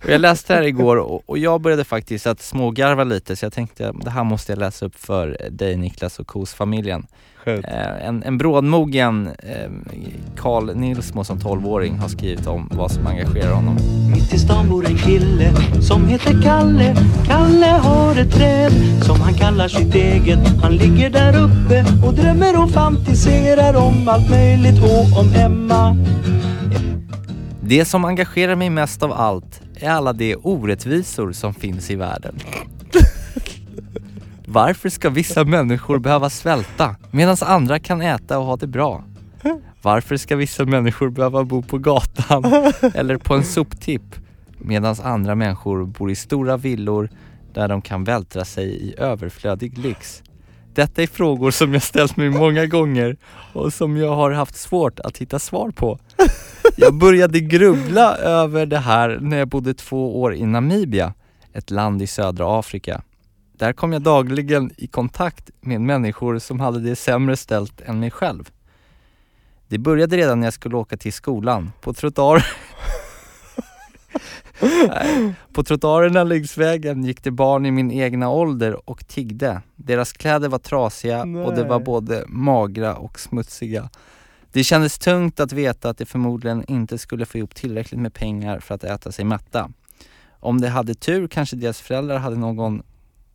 Jag 0.09 0.21
läste 0.21 0.53
det 0.53 0.57
här 0.57 0.67
igår 0.67 0.97
och, 0.97 1.23
och 1.27 1.39
jag 1.39 1.61
började 1.61 1.85
faktiskt 1.85 2.27
att 2.27 2.43
smågarva 2.43 3.05
lite 3.05 3.37
så 3.37 3.45
jag 3.45 3.53
tänkte 3.53 3.93
det 4.05 4.11
här 4.11 4.25
måste 4.25 4.53
jag 4.53 4.59
läsa 4.59 4.87
upp 4.87 4.95
för 4.95 5.49
dig 5.51 5.77
Niklas 5.77 6.19
och 6.19 6.27
Kos-familjen. 6.27 7.07
Eh, 7.47 8.07
en, 8.07 8.23
en 8.23 8.39
brådmogen 8.39 9.27
eh, 9.27 9.71
Carl 10.37 10.77
Nilsmo 10.77 11.25
som 11.25 11.39
12-åring 11.39 11.99
har 11.99 12.09
skrivit 12.09 12.47
om 12.47 12.69
vad 12.73 12.91
som 12.91 13.07
engagerar 13.07 13.53
honom. 13.53 13.77
Mitt 14.11 14.35
i 14.35 14.39
stan 14.39 14.69
bor 14.69 14.87
en 14.87 14.99
kille 14.99 15.53
som 15.83 16.09
heter 16.09 16.43
Kalle. 16.43 16.97
Kalle 17.27 17.67
har 17.67 18.21
ett 18.21 18.35
träd 18.35 18.73
som 19.03 19.21
han 19.21 19.35
kallar 19.35 19.69
sitt 19.69 19.95
eget. 19.95 20.63
Han 20.63 20.77
ligger 20.77 21.11
där 21.11 21.43
uppe 21.43 21.85
och 22.07 22.15
drömmer 22.15 22.63
och 22.63 22.71
fantiserar 22.71 23.77
om 23.77 24.09
allt 24.09 24.31
möjligt 24.31 24.83
och 24.83 25.21
om 25.21 25.35
Emma. 25.35 25.97
Det 27.61 27.85
som 27.85 28.05
engagerar 28.05 28.55
mig 28.55 28.71
mest 28.71 29.03
av 29.03 29.13
allt 29.13 29.63
är 29.83 29.91
alla 29.91 30.13
de 30.13 30.37
orättvisor 30.37 31.33
som 31.33 31.55
finns 31.55 31.91
i 31.91 31.97
världen. 31.97 32.35
Varför 34.47 34.89
ska 34.89 35.11
vissa 35.11 35.45
människor 35.45 35.99
behöva 35.99 36.31
svälta 36.31 36.97
medan 37.11 37.37
andra 37.41 37.79
kan 37.79 38.01
äta 38.01 38.39
och 38.39 38.45
ha 38.45 38.57
det 38.57 38.67
bra? 38.67 39.05
Varför 39.83 40.17
ska 40.17 40.37
vissa 40.37 40.65
människor 40.65 41.11
behöva 41.11 41.45
bo 41.45 41.63
på 41.63 41.79
gatan 41.79 42.45
eller 42.95 43.17
på 43.17 43.35
en 43.35 43.45
soptipp 43.45 44.15
medan 44.59 44.97
andra 45.03 45.35
människor 45.35 45.85
bor 45.85 46.11
i 46.11 46.15
stora 46.15 46.57
villor 46.57 47.11
där 47.55 47.69
de 47.69 47.83
kan 47.83 48.05
vältra 48.05 48.45
sig 48.45 48.67
i 48.67 48.95
överflödig 48.99 49.79
lyx? 49.79 50.23
Detta 50.75 51.03
är 51.03 51.07
frågor 51.07 51.51
som 51.51 51.73
jag 51.73 51.83
ställt 51.83 52.17
mig 52.17 52.31
många 52.31 52.67
gånger 52.67 53.17
och 53.53 53.73
som 53.73 53.97
jag 53.97 54.15
har 54.15 54.31
haft 54.31 54.57
svårt 54.57 55.01
att 55.01 55.19
hitta 55.19 55.39
svar 55.39 55.71
på. 55.71 55.99
Jag 56.77 56.95
började 56.95 57.41
grubbla 57.41 58.17
över 58.17 58.67
det 58.67 58.79
här 58.79 59.19
när 59.21 59.39
jag 59.39 59.49
bodde 59.49 59.75
två 59.75 60.21
år 60.21 60.35
i 60.35 60.47
Namibia, 60.47 61.15
ett 61.53 61.71
land 61.71 62.03
i 62.03 62.07
södra 62.07 62.59
Afrika. 62.59 63.03
Där 63.53 63.73
kom 63.73 63.93
jag 63.93 64.03
dagligen 64.03 64.71
i 64.77 64.87
kontakt 64.87 65.51
med 65.61 65.81
människor 65.81 66.39
som 66.39 66.61
hade 66.61 66.81
det 66.81 66.97
sämre 66.97 67.37
ställt 67.37 67.81
än 67.81 68.01
mig 68.01 68.11
själv. 68.11 68.51
Det 69.69 69.79
började 69.79 70.17
redan 70.17 70.41
när 70.41 70.47
jag 70.47 70.55
skulle 70.55 70.77
åka 70.77 70.97
till 70.97 71.13
skolan. 71.13 71.73
På 71.81 71.95
trottoar... 71.95 72.47
Nej. 74.89 75.35
På 75.53 75.63
trottoarerna 75.63 76.25
längs 76.25 76.59
vägen 76.59 77.05
gick 77.05 77.25
det 77.25 77.31
barn 77.31 77.67
i 77.67 77.71
min 77.71 77.91
egna 77.91 78.31
ålder 78.31 78.91
och 78.91 79.09
tiggde. 79.09 79.63
Deras 79.77 80.13
kläder 80.13 80.49
var 80.49 80.59
trasiga 80.59 81.23
och 81.23 81.55
det 81.55 81.65
var 81.65 81.79
Nej. 81.79 81.85
både 81.85 82.25
magra 82.27 82.97
och 82.97 83.21
smutsiga. 83.21 83.91
Det 84.53 84.65
kändes 84.65 84.99
tungt 84.99 85.41
att 85.41 85.53
veta 85.53 85.91
att 85.91 85.99
de 85.99 86.07
förmodligen 86.07 86.65
inte 86.69 86.99
skulle 86.99 87.27
få 87.27 87.39
ihop 87.39 87.55
tillräckligt 87.55 88.01
med 88.01 88.15
pengar 88.15 88.61
för 88.61 88.75
att 88.75 88.85
äta 88.85 89.13
sig 89.13 89.25
mätta. 89.25 89.71
Om 90.41 90.61
de 90.61 90.69
hade 90.69 90.95
tur 90.95 91.29
kanske 91.29 91.57
deras 91.57 91.81
föräldrar 91.81 92.19
hade 92.19 92.37
någon, 92.37 92.83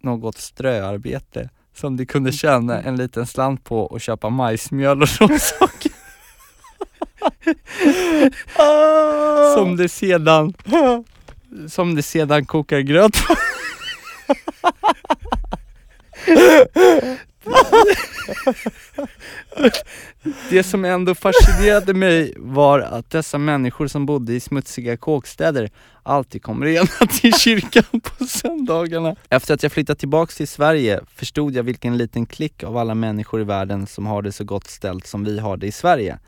något 0.02 0.38
ströarbete 0.38 1.50
som 1.74 1.98
de 1.98 2.06
kunde 2.06 2.32
tjäna 2.32 2.82
en 2.82 2.96
liten 2.96 3.28
slant 3.28 3.64
på 3.64 3.80
och 3.80 4.02
köpa 4.02 4.30
majsmjöl 4.30 5.02
och 5.02 5.08
råsocker 5.20 5.92
som 9.56 9.78
de 9.78 9.90
sedan 9.90 10.54
som 11.70 11.96
de 11.96 12.02
sedan 12.02 12.46
kokar 12.46 12.80
gröt 12.80 13.14
på. 13.28 13.36
Det 20.50 20.64
som 20.64 20.86
ändå 20.86 21.16
fascinerade 21.16 21.94
mig 21.94 22.34
var 22.38 22.80
att 22.80 23.10
dessa 23.10 23.38
människor 23.38 23.88
som 23.88 24.06
bodde 24.06 24.34
i 24.34 24.40
smutsiga 24.40 24.98
kåkstäder 24.98 25.70
alltid 26.04 26.44
kom 26.44 26.64
rena 26.64 26.88
till 27.22 27.34
kyrkan 27.34 28.02
på 28.02 28.26
söndagarna. 28.26 29.16
Efter 29.30 29.54
att 29.54 29.64
jag 29.64 29.72
flyttat 29.72 30.00
tillbaks 30.00 30.36
till 30.36 30.48
Sverige 30.48 31.02
förstod 31.16 31.56
jag 31.56 31.64
vilken 31.64 31.98
liten 31.98 32.26
klick 32.26 32.64
av 32.64 32.78
alla 32.78 32.96
människor 32.96 33.42
i 33.42 33.44
världen 33.44 33.88
som 33.88 34.06
har 34.06 34.22
det 34.22 34.32
så 34.32 34.44
gott 34.44 34.68
ställt 34.68 35.08
som 35.08 35.24
vi 35.24 35.40
har 35.40 35.58
det 35.58 35.68
i 35.68 35.72
Sverige. 35.72 36.20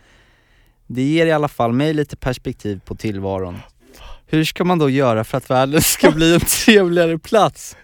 Det 0.87 1.01
ger 1.01 1.25
i 1.25 1.31
alla 1.31 1.47
fall 1.47 1.73
mig 1.73 1.93
lite 1.93 2.17
perspektiv 2.17 2.81
på 2.85 2.95
tillvaron. 2.95 3.57
Hur 4.29 4.43
ska 4.43 4.63
man 4.63 4.79
då 4.79 4.89
göra 4.89 5.23
för 5.23 5.37
att 5.37 5.49
världen 5.49 5.81
ska 5.81 6.11
bli 6.11 6.33
en 6.33 6.39
trevligare 6.39 7.17
plats? 7.19 7.75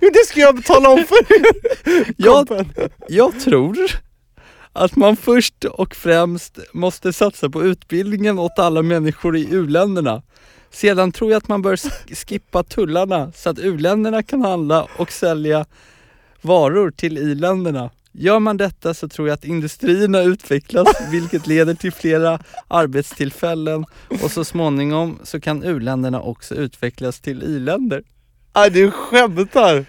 Jo 0.00 0.10
det 0.12 0.26
ska 0.28 0.40
jag 0.40 0.64
tala 0.64 0.88
om 0.90 1.04
för 1.08 1.32
er! 1.34 2.14
Jag, 2.16 2.66
jag 3.08 3.40
tror 3.40 3.76
att 4.72 4.96
man 4.96 5.16
först 5.16 5.64
och 5.64 5.94
främst 5.96 6.58
måste 6.72 7.12
satsa 7.12 7.50
på 7.50 7.64
utbildningen 7.64 8.38
åt 8.38 8.58
alla 8.58 8.82
människor 8.82 9.36
i 9.36 9.48
u-länderna. 9.50 10.22
Sedan 10.70 11.12
tror 11.12 11.30
jag 11.30 11.38
att 11.38 11.48
man 11.48 11.62
bör 11.62 11.76
sk- 11.76 12.26
skippa 12.26 12.62
tullarna 12.62 13.32
så 13.32 13.50
att 13.50 13.58
u-länderna 13.58 14.22
kan 14.22 14.42
handla 14.42 14.86
och 14.96 15.12
sälja 15.12 15.66
varor 16.42 16.90
till 16.90 17.18
i-länderna. 17.18 17.90
Gör 18.16 18.38
man 18.38 18.56
detta 18.56 18.94
så 18.94 19.08
tror 19.08 19.28
jag 19.28 19.34
att 19.34 19.44
industrierna 19.44 20.22
utvecklas 20.22 20.88
vilket 21.12 21.46
leder 21.46 21.74
till 21.74 21.92
flera 21.92 22.38
arbetstillfällen 22.68 23.84
och 24.22 24.30
så 24.30 24.44
småningom 24.44 25.18
så 25.22 25.40
kan 25.40 25.62
u-länderna 25.62 26.20
också 26.20 26.54
utvecklas 26.54 27.20
till 27.20 27.42
i-länder. 27.42 28.02
Nej 28.56 28.70
du 28.70 28.90
skämtar! 28.90 29.84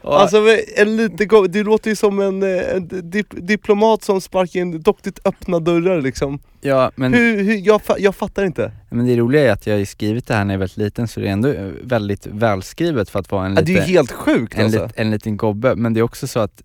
Och- 0.00 0.20
Alltså 0.20 0.38
en 0.76 0.96
liten 0.96 1.28
du 1.52 1.64
låter 1.64 1.90
ju 1.90 1.96
som 1.96 2.20
en, 2.20 2.42
eh, 2.42 2.74
en 2.76 2.88
dip- 2.88 3.40
diplomat 3.46 4.02
som 4.04 4.20
sparkar 4.20 4.60
in 4.60 4.82
doktigt 4.82 5.20
öppna 5.24 5.58
dörrar 5.60 6.02
liksom. 6.02 6.38
ja, 6.60 6.90
men... 6.96 7.14
Hur, 7.14 7.42
hur, 7.42 7.66
jag, 7.66 7.80
jag 7.98 8.14
fattar 8.14 8.44
inte. 8.44 8.72
Men 8.90 9.06
det 9.06 9.16
roliga 9.16 9.42
är 9.48 9.52
att 9.52 9.66
jag 9.66 9.78
har 9.78 9.84
skrivit 9.84 10.26
det 10.26 10.34
här 10.34 10.44
när 10.44 10.54
jag 10.54 10.58
var 10.58 10.62
väldigt 10.66 10.76
liten 10.76 11.08
så 11.08 11.20
det 11.20 11.28
är 11.28 11.32
ändå 11.32 11.48
eh, 11.48 11.70
väldigt 11.82 12.26
välskrivet 12.26 13.10
för 13.10 13.18
att 13.18 13.30
vara 13.30 13.46
en, 13.46 13.54
Ja, 13.54 13.62
det 13.62 13.72
är 13.72 13.76
ju 13.76 13.80
helt 13.82 14.12
sjukt 14.12 14.54
en, 14.58 14.64
alltså. 14.64 14.82
lit, 14.82 14.92
en 14.96 15.10
liten 15.10 15.36
gobbe. 15.36 15.74
Men 15.76 15.94
det 15.94 16.00
är 16.00 16.02
också 16.02 16.26
så 16.26 16.40
att 16.40 16.62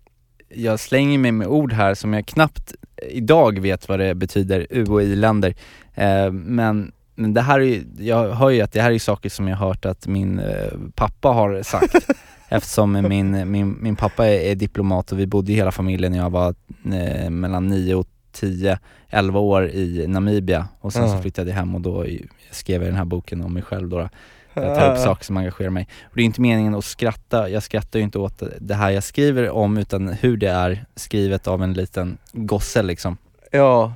jag 0.56 0.80
slänger 0.80 1.18
mig 1.18 1.32
med 1.32 1.46
ord 1.46 1.72
här 1.72 1.94
som 1.94 2.12
jag 2.12 2.26
knappt 2.26 2.74
idag 3.08 3.58
vet 3.58 3.88
vad 3.88 3.98
det 3.98 4.14
betyder, 4.14 4.66
U 4.70 4.84
och 4.84 5.02
I-länder. 5.02 5.54
Eh, 5.94 6.32
men, 6.32 6.92
men 7.14 7.34
det 7.34 7.40
här 7.40 7.60
är 7.60 7.82
jag 7.98 8.30
hör 8.30 8.50
ju 8.50 8.60
att 8.60 8.72
det 8.72 8.80
här 8.80 8.92
är 8.92 8.98
saker 8.98 9.28
som 9.30 9.48
jag 9.48 9.56
har 9.56 9.66
hört 9.66 9.84
att 9.84 10.06
min 10.06 10.38
eh, 10.38 10.72
pappa 10.94 11.28
har 11.28 11.62
sagt. 11.62 11.94
Eftersom 12.48 12.92
min, 12.92 13.50
min, 13.50 13.76
min 13.80 13.96
pappa 13.96 14.26
är, 14.26 14.38
är 14.50 14.54
diplomat 14.54 15.12
och 15.12 15.18
vi 15.18 15.26
bodde 15.26 15.52
i 15.52 15.54
hela 15.54 15.72
familjen 15.72 16.12
när 16.12 16.18
jag 16.18 16.30
var 16.30 16.54
eh, 16.92 17.30
mellan 17.30 17.66
9 17.66 17.94
och 17.94 18.06
10, 18.32 18.78
11 19.10 19.40
år 19.40 19.68
i 19.68 20.06
Namibia 20.06 20.68
och 20.80 20.92
sen 20.92 21.08
så 21.08 21.14
Ja. 21.14 21.22
flyttade 21.22 21.50
jag 21.50 21.56
hem 21.56 21.74
och 21.74 21.80
då 21.80 22.06
skrev 22.50 22.82
jag 22.82 22.90
den 22.90 22.96
här 22.98 23.04
boken 23.04 23.44
om 23.44 23.52
mig 23.54 23.62
själv 23.62 23.88
då. 23.88 24.08
Jag 24.54 24.74
tar 24.74 24.92
upp 24.92 24.98
saker 24.98 25.24
som 25.24 25.36
engagerar 25.36 25.70
mig. 25.70 25.88
Och 26.02 26.16
det 26.16 26.22
är 26.22 26.24
inte 26.24 26.40
meningen 26.40 26.74
att 26.74 26.84
skratta, 26.84 27.48
jag 27.48 27.62
skrattar 27.62 27.98
ju 27.98 28.04
inte 28.04 28.18
åt 28.18 28.42
det 28.60 28.74
här 28.74 28.90
jag 28.90 29.04
skriver 29.04 29.50
om 29.50 29.78
utan 29.78 30.08
hur 30.08 30.36
det 30.36 30.50
är 30.50 30.84
skrivet 30.96 31.46
av 31.46 31.62
en 31.62 31.72
liten 31.72 32.18
gosse 32.32 32.82
liksom. 32.82 33.16
Ja, 33.50 33.92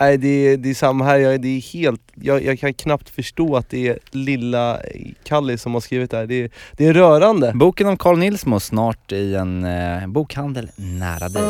nej 0.00 0.18
det 0.18 0.28
är, 0.28 0.56
det 0.56 0.70
är 0.70 0.74
samma 0.74 1.04
här, 1.04 1.18
jag, 1.18 1.40
det 1.40 1.48
är 1.48 1.60
helt, 1.60 2.02
jag, 2.14 2.44
jag 2.44 2.58
kan 2.58 2.74
knappt 2.74 3.08
förstå 3.08 3.56
att 3.56 3.70
det 3.70 3.88
är 3.88 3.98
lilla 4.10 4.80
Kalle 5.24 5.58
som 5.58 5.74
har 5.74 5.80
skrivit 5.80 6.10
det 6.10 6.16
här, 6.16 6.26
det 6.26 6.42
är, 6.42 6.50
det 6.72 6.86
är 6.86 6.92
rörande. 6.92 7.52
Boken 7.54 7.86
om 7.86 7.96
Carl 7.96 8.18
Nilsmo 8.18 8.60
snart 8.60 9.12
i 9.12 9.34
en 9.34 9.64
eh, 9.64 10.06
bokhandel 10.06 10.70
nära 10.76 11.28
dig. 11.28 11.42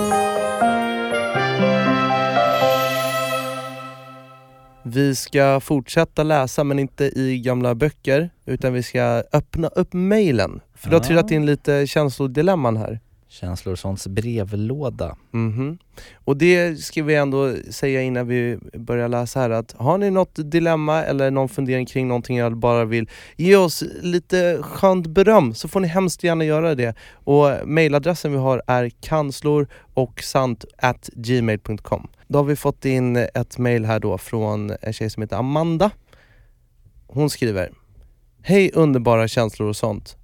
Vi 4.87 5.15
ska 5.15 5.61
fortsätta 5.61 6.23
läsa 6.23 6.65
men 6.65 6.79
inte 6.79 7.05
i 7.05 7.39
gamla 7.39 7.75
böcker, 7.75 8.31
utan 8.45 8.73
vi 8.73 8.83
ska 8.83 9.23
öppna 9.33 9.69
upp 9.69 9.93
mailen. 9.93 10.61
För 10.75 10.91
du 10.91 10.97
har 10.97 11.01
trillat 11.01 11.31
in 11.31 11.47
lite 11.47 11.87
känslodilemman 11.87 12.77
här. 12.77 13.01
Känslor 13.35 13.73
och 13.73 13.79
sånts 13.79 14.07
brevlåda. 14.07 15.17
Mhm. 15.31 15.79
Och 16.15 16.37
det 16.37 16.77
ska 16.77 17.03
vi 17.03 17.15
ändå 17.15 17.55
säga 17.71 18.03
innan 18.03 18.27
vi 18.27 18.59
börjar 18.73 19.09
läsa 19.09 19.41
här 19.41 19.51
att 19.51 19.73
har 19.73 19.99
ni 19.99 20.11
något 20.11 20.51
dilemma 20.51 21.03
eller 21.03 21.31
någon 21.31 21.49
fundering 21.49 21.87
kring 21.87 22.09
någonting 22.09 22.39
eller 22.39 22.57
bara 22.57 22.85
vill 22.85 23.11
ge 23.37 23.57
oss 23.57 23.85
lite 24.03 24.59
skönt 24.63 25.07
beröm 25.07 25.55
så 25.55 25.69
får 25.69 25.81
ni 25.81 25.89
hemskt 25.89 26.25
gärna 26.25 26.45
göra 26.45 26.75
det. 26.75 26.97
Och 27.13 27.51
mailadressen 27.65 28.33
vi 28.33 28.39
har 28.39 28.63
är 28.67 28.91
kanslor 29.01 29.67
och 29.95 30.23
sant 30.23 30.65
at 30.79 31.11
gmail.com. 31.13 32.09
Då 32.29 32.39
har 32.39 32.45
vi 32.45 32.57
fått 32.57 32.85
in 32.85 33.17
ett 33.17 33.59
mail 33.59 33.85
här 33.85 34.01
då 34.01 34.19
från 34.19 34.73
en 34.81 34.93
tjej 34.93 35.11
som 35.11 35.23
heter 35.23 35.37
Amanda. 35.37 35.91
Hon 37.07 37.31
skriver 37.31 37.73
Hej 38.43 38.71
underbara 38.75 39.29
känslor 39.29 39.69
och 39.69 39.77
sånt. 39.77 40.17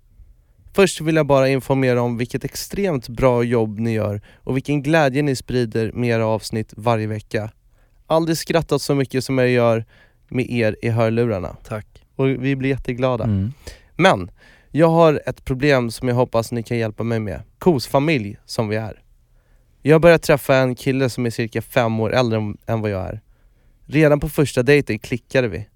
Först 0.72 1.00
vill 1.00 1.16
jag 1.16 1.26
bara 1.26 1.48
informera 1.48 2.02
om 2.02 2.16
vilket 2.16 2.44
extremt 2.44 3.08
bra 3.08 3.42
jobb 3.44 3.78
ni 3.78 3.92
gör 3.92 4.20
och 4.36 4.56
vilken 4.56 4.82
glädje 4.82 5.22
ni 5.22 5.36
sprider 5.36 5.92
med 5.92 6.08
era 6.10 6.26
avsnitt 6.26 6.74
varje 6.76 7.06
vecka. 7.06 7.50
Aldrig 8.06 8.38
skrattat 8.38 8.82
så 8.82 8.94
mycket 8.94 9.24
som 9.24 9.38
jag 9.38 9.48
gör. 9.48 9.84
med 10.28 10.50
er 10.50 10.76
i 10.82 10.88
hörlurarna. 10.88 11.56
Tack. 11.64 11.86
Och 12.16 12.28
vi 12.28 12.56
blir 12.56 12.70
jätteglada. 12.70 13.24
Mm. 13.24 13.52
Men, 13.96 14.30
jag 14.70 14.88
har 14.88 15.22
ett 15.26 15.44
problem 15.44 15.90
som 15.90 16.08
jag 16.08 16.14
hoppas 16.14 16.52
ni 16.52 16.62
kan 16.62 16.78
hjälpa 16.78 17.02
mig 17.02 17.20
med. 17.20 17.42
Kosfamilj 17.58 18.36
som 18.44 18.68
vi 18.68 18.76
är. 18.76 19.02
Jag 19.82 19.94
har 19.94 20.00
börjat 20.00 20.22
träffa 20.22 20.56
en 20.56 20.74
kille 20.74 21.10
som 21.10 21.26
är 21.26 21.30
cirka 21.30 21.62
fem 21.62 22.00
år 22.00 22.14
äldre 22.14 22.38
än- 22.38 22.56
än 22.66 22.80
vad 22.80 22.90
jag 22.90 23.08
är. 23.08 23.20
Redan 23.86 24.20
på 24.20 24.28
första 24.28 24.62
dejten 24.62 24.98
klickade 24.98 25.48
vi. 25.48 25.68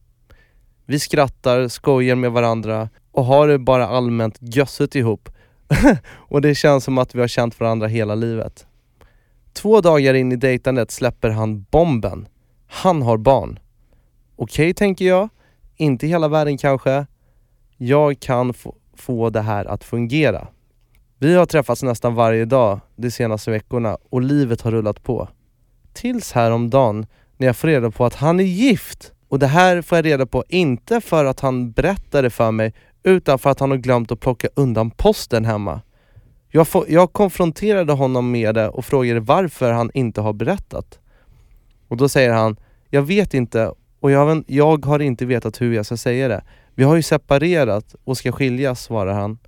Vi 0.87 0.99
skrattar, 0.99 1.69
skojar 1.69 2.15
med 2.17 2.33
varandra 2.33 2.89
och 3.15 3.25
har 3.25 3.49
det 3.49 3.59
bara 3.59 3.87
allmänt 3.87 4.39
gössigt 4.41 4.95
ihop. 4.95 5.29
och 6.13 6.41
det 6.41 6.55
känns 6.55 6.85
som 6.85 6.99
att 6.99 7.15
vi 7.15 7.21
har 7.21 7.29
känt 7.29 7.61
varandra 7.61 7.87
hela 7.87 8.15
livet. 8.15 8.67
Två 9.53 9.81
dagar 9.81 10.15
in 10.15 10.33
i 10.33 10.37
dejtandet 10.37 10.91
släpper 10.91 11.31
han 11.31 11.63
bomben. 11.63 12.29
Han 12.67 13.03
har 13.03 13.17
barn. 13.17 13.59
Okej 14.37 14.75
tänker 14.75 15.05
jag, 15.05 15.29
inte 15.77 16.07
hela 16.07 16.29
världen 16.29 16.59
kanske. 16.59 17.07
Jag 17.77 18.21
kan 18.21 18.55
få, 18.55 18.75
få 18.97 19.31
det 19.31 19.41
här 19.41 19.65
att 19.65 19.85
fungera. 19.85 20.49
Vi 21.19 21.35
har 21.35 21.47
träffats 21.47 21.83
nästan 21.83 22.15
varje 22.15 22.45
dag 22.45 22.81
de 22.97 23.11
senaste 23.11 23.51
veckorna 23.51 23.99
och 24.11 24.23
livet 24.23 24.61
har 24.61 24.71
rullat 24.71 25.03
på. 25.03 25.29
Tills 25.93 26.33
häromdagen 26.33 27.07
när 27.37 27.47
jag 27.47 27.57
får 27.57 27.69
reda 27.69 27.91
på 27.91 28.05
att 28.05 28.15
han 28.15 28.41
är 28.41 28.45
gift. 28.45 29.13
Och 29.29 29.39
det 29.39 29.47
här 29.47 29.83
får 29.83 29.99
jag 29.99 30.05
reda 30.05 30.27
på 30.27 30.45
inte 30.49 31.01
för 31.01 31.25
att 31.25 31.41
han 31.41 31.73
berättade 31.73 32.31
för 32.31 32.51
mig 32.51 32.75
utan 33.05 33.39
för 33.39 33.51
att 33.51 33.61
han 33.61 33.71
har 33.71 33.79
glömt 33.79 34.13
att 34.13 34.21
plocka 34.21 34.49
undan 34.55 34.91
posten 34.91 35.45
hemma. 35.45 35.81
Jag, 36.51 36.69
få, 36.69 36.85
jag 36.89 37.13
konfronterade 37.13 37.93
honom 37.93 38.31
med 38.31 38.55
det 38.55 38.69
och 38.69 38.85
frågade 38.85 39.21
varför 39.21 39.73
han 39.73 39.91
inte 39.95 40.21
har 40.21 40.33
berättat. 40.33 40.99
Och 41.89 41.97
då 41.97 42.09
säger 42.09 42.33
han, 42.33 42.57
jag 42.91 43.03
vet 43.03 43.35
inte 43.35 43.73
och 44.01 44.11
jag, 44.11 44.45
jag 44.47 44.85
har 44.85 45.01
inte 45.01 45.27
vetat 45.27 45.61
hur 45.61 45.73
jag 45.73 45.87
ska 45.87 45.97
säga 45.97 46.29
det. 46.29 46.45
Vi 46.75 46.85
har 46.85 46.97
ju 46.97 47.03
separerat 47.03 47.95
och 48.05 48.17
ska 48.17 48.33
skiljas, 48.33 48.83
svarar 48.83 49.13
han. 49.13 49.39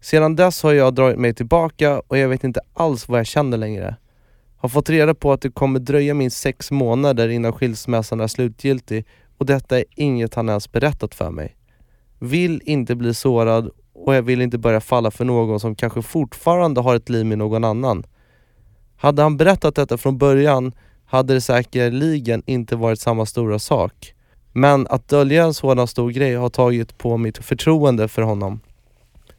Sedan 0.00 0.36
dess 0.36 0.62
har 0.62 0.72
jag 0.72 0.94
dragit 0.94 1.18
mig 1.18 1.34
tillbaka 1.34 2.02
och 2.06 2.18
jag 2.18 2.28
vet 2.28 2.44
inte 2.44 2.60
alls 2.74 3.08
vad 3.08 3.18
jag 3.18 3.26
känner 3.26 3.56
längre. 3.56 3.96
Har 4.56 4.68
fått 4.68 4.90
reda 4.90 5.14
på 5.14 5.32
att 5.32 5.40
det 5.40 5.50
kommer 5.50 5.78
dröja 5.80 6.14
minst 6.14 6.38
sex 6.38 6.70
månader 6.70 7.28
innan 7.28 7.52
skilsmässan 7.52 8.20
är 8.20 8.26
slutgiltig 8.26 9.06
och 9.38 9.46
detta 9.46 9.78
är 9.78 9.84
inget 9.96 10.34
han 10.34 10.48
ens 10.48 10.72
berättat 10.72 11.14
för 11.14 11.30
mig. 11.30 11.56
Vill 12.20 12.62
inte 12.64 12.94
bli 12.94 13.14
sårad 13.14 13.70
och 13.92 14.14
jag 14.14 14.22
vill 14.22 14.42
inte 14.42 14.58
börja 14.58 14.80
falla 14.80 15.10
för 15.10 15.24
någon 15.24 15.60
som 15.60 15.74
kanske 15.74 16.02
fortfarande 16.02 16.80
har 16.80 16.96
ett 16.96 17.08
liv 17.08 17.26
med 17.26 17.38
någon 17.38 17.64
annan. 17.64 18.04
Hade 18.96 19.22
han 19.22 19.36
berättat 19.36 19.74
detta 19.74 19.98
från 19.98 20.18
början 20.18 20.72
hade 21.04 21.34
det 21.34 21.40
säkerligen 21.40 22.42
inte 22.46 22.76
varit 22.76 23.00
samma 23.00 23.26
stora 23.26 23.58
sak. 23.58 24.14
Men 24.52 24.86
att 24.86 25.08
dölja 25.08 25.44
en 25.44 25.54
sådan 25.54 25.86
stor 25.86 26.10
grej 26.10 26.34
har 26.34 26.48
tagit 26.48 26.98
på 26.98 27.16
mitt 27.16 27.38
förtroende 27.38 28.08
för 28.08 28.22
honom. 28.22 28.60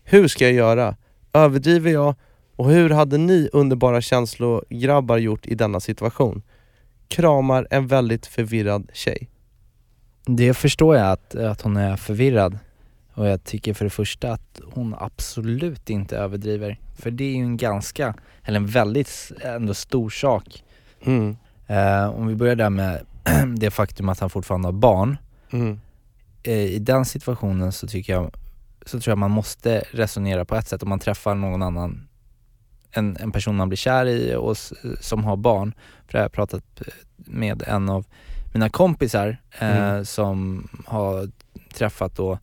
Hur 0.04 0.28
ska 0.28 0.46
jag 0.46 0.54
göra? 0.54 0.96
Överdriver 1.34 1.92
jag? 1.92 2.16
Och 2.56 2.70
hur 2.70 2.90
hade 2.90 3.18
ni 3.18 3.50
underbara 3.54 4.02
känslograbbar 4.02 5.18
gjort 5.18 5.46
i 5.46 5.56
denna 5.56 5.80
situation? 5.80 6.42
Kramar 7.08 7.68
en 7.70 7.88
väldigt 7.88 8.26
förvirrad 8.26 8.90
tjej. 8.94 9.30
Det 10.26 10.54
förstår 10.54 10.96
jag 10.96 11.12
att, 11.12 11.36
att 11.36 11.62
hon 11.62 11.78
är 11.78 11.96
förvirrad. 11.96 12.58
Och 13.14 13.28
jag 13.28 13.44
tycker 13.44 13.74
för 13.74 13.86
det 13.86 13.90
första 13.90 14.32
att 14.32 14.62
hon 14.74 14.96
absolut 15.00 15.90
inte 15.90 16.18
överdriver. 16.18 16.80
För 16.96 17.12
det 17.12 17.24
är 17.24 17.36
ju 17.36 17.44
en 17.44 17.58
ganska, 17.58 18.14
eller 18.44 18.58
en 18.60 18.68
väldigt 18.68 19.32
ändå 19.42 19.74
stor 19.74 20.10
sak. 20.10 20.64
Mm. 21.02 21.38
Eh, 21.68 22.10
om 22.10 22.28
vi 22.28 22.36
börjar 22.36 22.56
där 22.56 22.70
med 22.70 23.06
det 23.58 23.72
faktum 23.72 24.10
att 24.10 24.20
han 24.20 24.30
fortfarande 24.30 24.68
har 24.68 24.74
barn. 24.74 25.18
Mm. 25.52 25.80
Eh, 26.44 26.54
I 26.54 26.80
den 26.80 27.06
situationen 27.06 27.72
så 27.72 27.88
tycker 27.88 28.14
jag, 28.14 28.32
så 28.86 29.00
tror 29.00 29.12
jag 29.12 29.18
man 29.18 29.32
måste 29.32 29.84
resonera 29.92 30.46
på 30.46 30.56
ett 30.56 30.68
sätt 30.68 30.84
om 30.84 30.90
man 30.90 31.00
träffar 31.00 31.36
någon 31.36 31.62
annan, 31.62 32.08
en, 32.92 33.18
en 33.20 33.32
person 33.32 33.56
man 33.56 33.70
blir 33.70 33.78
kär 33.78 34.06
i 34.06 34.36
och 34.36 34.58
som 35.00 35.24
har 35.24 35.38
barn. 35.38 35.74
För 36.06 36.12
det 36.12 36.18
har 36.18 36.24
jag 36.24 36.32
pratat 36.32 36.82
med 37.16 37.64
en 37.68 37.90
av 37.90 38.06
mina 38.54 38.70
kompisar 38.70 39.38
eh, 39.60 39.78
Mm. 39.78 40.06
som 40.06 40.68
har 40.86 41.30
träffat 41.74 42.16
då 42.16 42.40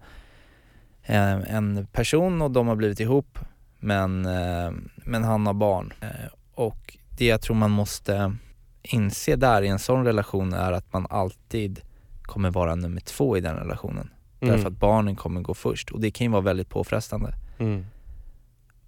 en 1.14 1.86
person 1.92 2.42
och 2.42 2.50
de 2.50 2.68
har 2.68 2.76
blivit 2.76 3.00
ihop 3.00 3.38
men, 3.78 4.26
eh, 4.26 4.70
men 4.96 5.24
han 5.24 5.46
har 5.46 5.54
barn. 5.54 5.92
Eh, 6.00 6.08
och 6.54 6.98
det 7.18 7.26
jag 7.26 7.40
tror 7.40 7.56
man 7.56 7.70
måste 7.70 8.36
inse 8.82 9.36
där 9.36 9.62
i 9.62 9.68
en 9.68 9.78
sån 9.78 10.04
relation 10.04 10.52
är 10.52 10.72
att 10.72 10.92
man 10.92 11.06
alltid 11.10 11.80
kommer 12.22 12.50
vara 12.50 12.74
nummer 12.74 13.00
två 13.00 13.36
i 13.36 13.40
den 13.40 13.56
relationen. 13.56 14.10
Mm. 14.40 14.54
Därför 14.54 14.68
att 14.70 14.78
barnen 14.78 15.16
kommer 15.16 15.40
gå 15.40 15.54
först 15.54 15.90
och 15.90 16.00
det 16.00 16.10
kan 16.10 16.24
ju 16.24 16.30
vara 16.30 16.42
väldigt 16.42 16.68
påfrestande. 16.68 17.34
Mm. 17.58 17.86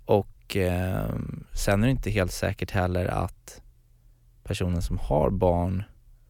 Och 0.04 0.56
eh, 0.56 1.08
sen 1.52 1.82
är 1.82 1.86
det 1.86 1.90
inte 1.90 2.10
helt 2.10 2.32
säkert 2.32 2.70
heller 2.70 3.06
att 3.06 3.62
personen 4.42 4.82
som 4.82 4.98
har 4.98 5.30
barn 5.30 5.82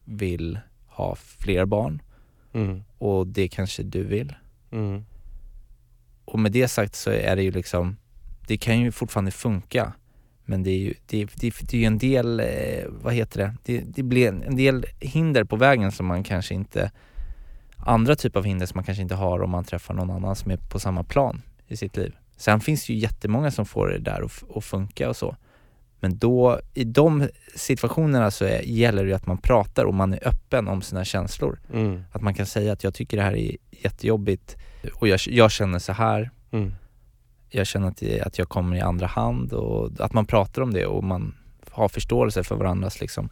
vill 0.05 0.59
ha 0.87 1.15
fler 1.15 1.65
barn 1.65 2.03
Mm. 2.53 2.83
och 2.99 3.27
det 3.27 3.49
kanske 3.49 3.83
du 3.83 4.05
vill. 4.05 4.35
Mm. 4.71 5.05
Och 6.41 6.43
med 6.43 6.53
det 6.53 6.69
sagt 6.69 6.95
så 6.95 7.11
är 7.11 7.37
det 7.37 7.43
ju 7.43 7.51
liksom, 7.51 7.97
det 8.47 8.57
kan 8.57 8.81
ju 8.81 8.93
fortfarande 8.93 9.31
funka. 9.31 9.93
Men 10.45 10.63
det 10.63 10.71
är 10.71 10.79
ju, 10.79 10.95
det, 11.07 11.25
det, 11.25 11.55
det 11.61 11.75
är 11.75 11.81
ju 11.81 11.85
en 11.85 11.99
del, 11.99 12.41
eh, 12.41 12.85
vad 12.89 13.15
heter 13.15 13.41
det? 13.41 13.55
det, 13.63 13.81
det 13.81 14.03
blir 14.03 14.29
en, 14.29 14.43
en 14.43 14.57
del 14.57 14.87
hinder 15.01 15.45
på 15.45 15.57
vägen 15.57 15.93
som 15.93 16.07
man 16.07 16.25
kanske 16.25 16.55
inte, 16.55 16.91
andra 17.77 18.17
typer 18.17 18.39
av 18.41 18.45
hinder 18.45 18.67
som 18.67 18.79
man 18.79 18.85
kanske 18.85 19.03
inte 19.03 19.15
har 19.15 19.43
om 19.43 19.51
man 19.51 19.65
träffar 19.65 19.95
någon 19.95 20.11
annan 20.11 20.37
som 20.37 20.51
är 20.51 20.57
på 20.57 20.81
samma 20.81 21.05
plan 21.05 21.43
i 21.69 21.77
sitt 21.77 21.97
liv. 21.97 22.17
Sen 22.37 22.61
finns 22.61 22.87
det 22.87 22.93
ju 22.93 22.99
jättemånga 22.99 23.51
som 23.51 23.67
får 23.67 23.89
det 23.89 23.99
där 23.99 24.23
att, 24.23 24.57
att 24.57 24.65
funka 24.65 25.09
och 25.09 25.17
så. 25.17 25.37
Men 26.01 26.19
då, 26.19 26.61
i 26.75 26.85
de 26.85 27.29
situationerna 27.55 28.31
så 28.31 28.45
är, 28.45 28.61
gäller 28.61 29.03
det 29.03 29.09
ju 29.09 29.15
att 29.15 29.27
man 29.27 29.39
pratar 29.39 29.85
och 29.85 29.95
man 29.95 30.15
är 30.15 30.29
öppen 30.29 30.69
om 30.69 30.83
sina 30.83 31.05
känslor. 31.05 31.59
Mm. 31.73 32.05
Att 32.13 32.23
man 32.23 32.35
kan 32.35 32.47
säga 32.47 32.73
att 32.73 32.85
jag 32.85 32.95
tycker 32.95 33.17
det 33.17 33.23
här 33.23 33.37
är 33.37 33.57
jättejobbigt 33.71 34.57
och 34.95 35.09
jag, 35.09 35.21
jag 35.27 35.51
känner 35.51 35.79
så 35.79 35.93
här. 35.93 36.31
Mm. 36.51 36.75
Jag 37.49 37.67
känner 37.67 37.89
att, 37.89 38.27
att 38.27 38.39
jag 38.39 38.49
kommer 38.49 38.77
i 38.77 38.81
andra 38.81 39.07
hand 39.07 39.53
och 39.53 39.91
att 39.99 40.13
man 40.13 40.27
pratar 40.27 40.63
om 40.63 40.73
det 40.73 40.87
och 40.87 41.05
man 41.05 41.35
har 41.71 41.89
förståelse 41.89 42.45
för 42.45 42.57
varandras 42.57 43.01
liksom, 43.01 43.29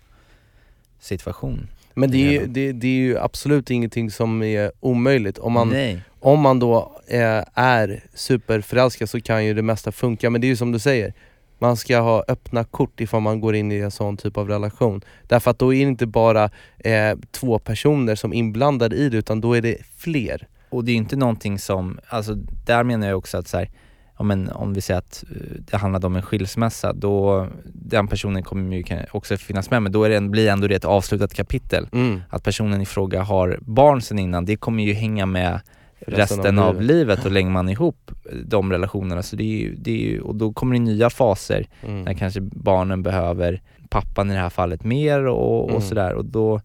situation. 0.99 1.69
Men 1.95 2.11
det 2.11 2.27
är, 2.27 2.33
ju, 2.33 2.47
det, 2.47 2.73
det 2.73 2.87
är 2.87 3.01
ju 3.01 3.19
absolut 3.19 3.71
ingenting 3.71 4.11
som 4.11 4.43
är 4.43 4.73
omöjligt. 4.81 5.39
Om 5.39 5.53
man, 5.53 5.69
Nej. 5.69 6.03
om 6.21 6.41
man 6.41 6.59
då 6.59 7.01
eh, 7.07 7.43
är 7.55 8.05
superförälskad 8.15 9.09
så 9.09 9.21
kan 9.21 9.45
ju 9.45 9.55
det 9.55 9.63
mesta 9.63 9.93
funka, 9.93 10.31
men 10.31 10.41
det 10.41 10.47
är 10.47 10.49
ju 10.49 10.57
som 10.57 10.73
du 10.73 10.79
säger 10.79 11.13
man 11.59 11.77
ska 11.77 11.99
ha 12.01 12.25
öppna 12.29 12.65
kort 12.65 13.01
ifall 13.01 13.21
man 13.21 13.41
går 13.41 13.55
in 13.55 13.73
i 13.73 13.79
en 13.79 13.91
sån 13.91 14.17
typ 14.17 14.37
av 14.37 14.49
relation. 14.49 15.01
Därför 15.27 15.51
att 15.51 15.59
då 15.59 15.75
är 15.75 15.85
det 15.85 15.91
inte 15.91 16.07
bara 16.07 16.51
eh, 16.79 17.19
två 17.31 17.59
personer 17.59 18.15
som 18.15 18.33
är 18.33 18.37
inblandade 18.37 18.97
i 18.97 19.09
det, 19.09 19.17
utan 19.17 19.41
då 19.41 19.57
är 19.57 19.63
det 19.63 19.77
fler. 19.97 20.49
Och 20.71 20.85
det 20.85 20.93
är 20.93 20.97
inte 20.97 21.17
någonting 21.17 21.59
som, 21.59 21.99
alltså 22.09 22.35
där 22.67 22.85
menar 22.85 23.09
jag 23.09 23.19
också 23.19 23.39
att 23.39 23.49
så 23.49 23.59
här, 23.59 23.71
ja, 24.19 24.25
men 24.25 24.49
om 24.49 24.75
vi 24.75 24.81
säger 24.81 24.99
att 24.99 25.25
eh, 25.31 25.37
det 25.59 25.77
handlade 25.77 26.07
om 26.07 26.17
en 26.17 26.23
skilsmässa, 26.23 26.93
då, 26.93 27.47
den 27.65 28.09
personen 28.09 28.43
kommer 28.43 28.77
ju 28.77 28.85
också 29.11 29.37
finnas 29.37 29.71
med, 29.71 29.83
men 29.83 29.93
då 29.93 30.05
är 30.05 30.11
det, 30.11 30.21
blir 30.21 30.49
ändå 30.49 30.67
det 30.67 30.75
ett 30.75 30.85
avslutat 30.85 31.35
kapitel. 31.35 31.89
Mm. 31.93 32.21
Att 32.31 32.43
personen 32.43 32.81
i 32.81 32.87
fråga 32.87 33.23
har 33.23 33.59
barn 33.61 34.03
sen 34.03 34.19
innan, 34.19 34.45
det 34.45 34.57
kommer 34.57 34.83
ju 34.83 34.93
hänga 34.93 35.27
med 35.27 35.61
Resten 36.07 36.39
resten, 36.39 36.59
av 36.59 36.69
av, 36.77 36.83
livet. 36.83 37.25
och 37.25 37.33
lägger 37.33 37.51
man 37.51 37.69
ihop 37.69 38.11
de 38.45 38.73
relationerna. 38.73 39.23
Så 39.23 39.37
det 39.37 39.43
är 39.45 39.59
ju, 39.61 39.75
det 39.75 39.91
är 39.91 40.11
ju, 40.11 40.21
och 40.21 40.35
då 40.35 40.53
kommer 40.53 40.75
det 40.75 40.81
nya 40.81 41.11
faser 41.11 41.67
Mm. 41.87 42.03
när 42.03 42.15
kanske 42.15 42.41
barnen 42.41 43.03
behöver 43.03 43.63
pappan 43.89 44.31
i 44.31 44.35
det 44.35 44.41
här 44.41 44.51
fallet 44.51 44.85
mer 44.85 45.27
och, 45.27 45.65
och 45.65 45.71
Mm. 45.71 45.83
sådär. 45.83 46.15
Och 46.15 46.25
då, 46.25 46.61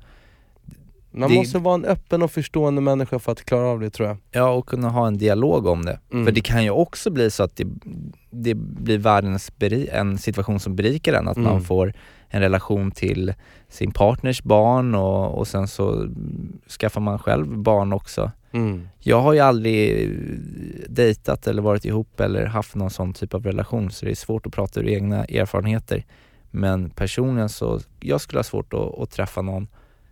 Man 1.12 1.30
det- 1.30 1.36
måste 1.36 1.58
vara 1.60 1.76
en 1.76 1.86
öppen 1.86 2.22
och 2.22 2.32
förstående 2.32 2.82
människa 2.82 3.20
för 3.20 3.32
att 3.32 3.46
klara 3.46 3.68
av 3.68 3.80
det 3.80 3.90
tror 3.90 4.08
jag. 4.08 4.18
ja, 4.32 4.50
och 4.50 4.66
kunna 4.66 4.90
ha 4.90 5.08
en 5.08 5.18
dialog 5.18 5.66
om 5.66 5.86
det. 5.86 6.00
Mm. 6.14 6.26
För 6.26 6.32
det 6.32 6.42
kan 6.42 6.64
ju 6.64 6.70
också 6.70 7.10
bli 7.12 7.32
så 7.32 7.44
att 7.44 7.56
det, 7.56 7.68
det 8.32 8.54
blir 8.56 8.98
världens 8.98 9.52
beri- 9.60 9.90
en 9.94 10.18
situation 10.18 10.60
som 10.60 10.76
berikar 10.76 11.14
en, 11.14 11.28
att 11.28 11.38
Mm. 11.38 11.50
man 11.52 11.62
får 11.62 11.94
en 12.34 12.42
relation 12.42 12.92
till 12.92 13.34
sin 13.70 13.92
partners 13.92 14.44
barn 14.44 14.96
och, 14.96 15.38
och 15.38 15.48
sen 15.48 15.68
så 15.68 16.08
skaffar 16.80 17.02
man 17.02 17.20
själv 17.20 17.58
barn 17.58 17.94
också. 17.94 18.32
Mm. 18.52 18.88
Jag 19.00 19.22
har 19.22 19.34
ju 19.34 19.40
aldrig 19.40 20.10
dejtat 20.90 21.48
eller 21.48 21.62
varit 21.62 21.86
ihop 21.86 22.20
eller 22.20 22.46
haft 22.46 22.76
någon 22.76 22.90
sån 22.90 23.14
typ 23.14 23.34
av 23.34 23.44
relation 23.44 23.92
så 23.92 24.06
det 24.06 24.12
är 24.12 24.16
svårt 24.16 24.46
att 24.46 24.54
prata 24.54 24.80
ur 24.80 24.88
egna 24.88 25.26
erfarenheter. 25.26 26.06
Men 26.52 26.90
personligen 26.90 27.50
så, 27.50 27.80
jag 28.00 28.22
skulle 28.22 28.40
ha 28.40 28.44
svårt 28.44 28.74
att, 28.74 29.00
att 29.00 29.12
träffa 29.12 29.42
någon 29.42 29.68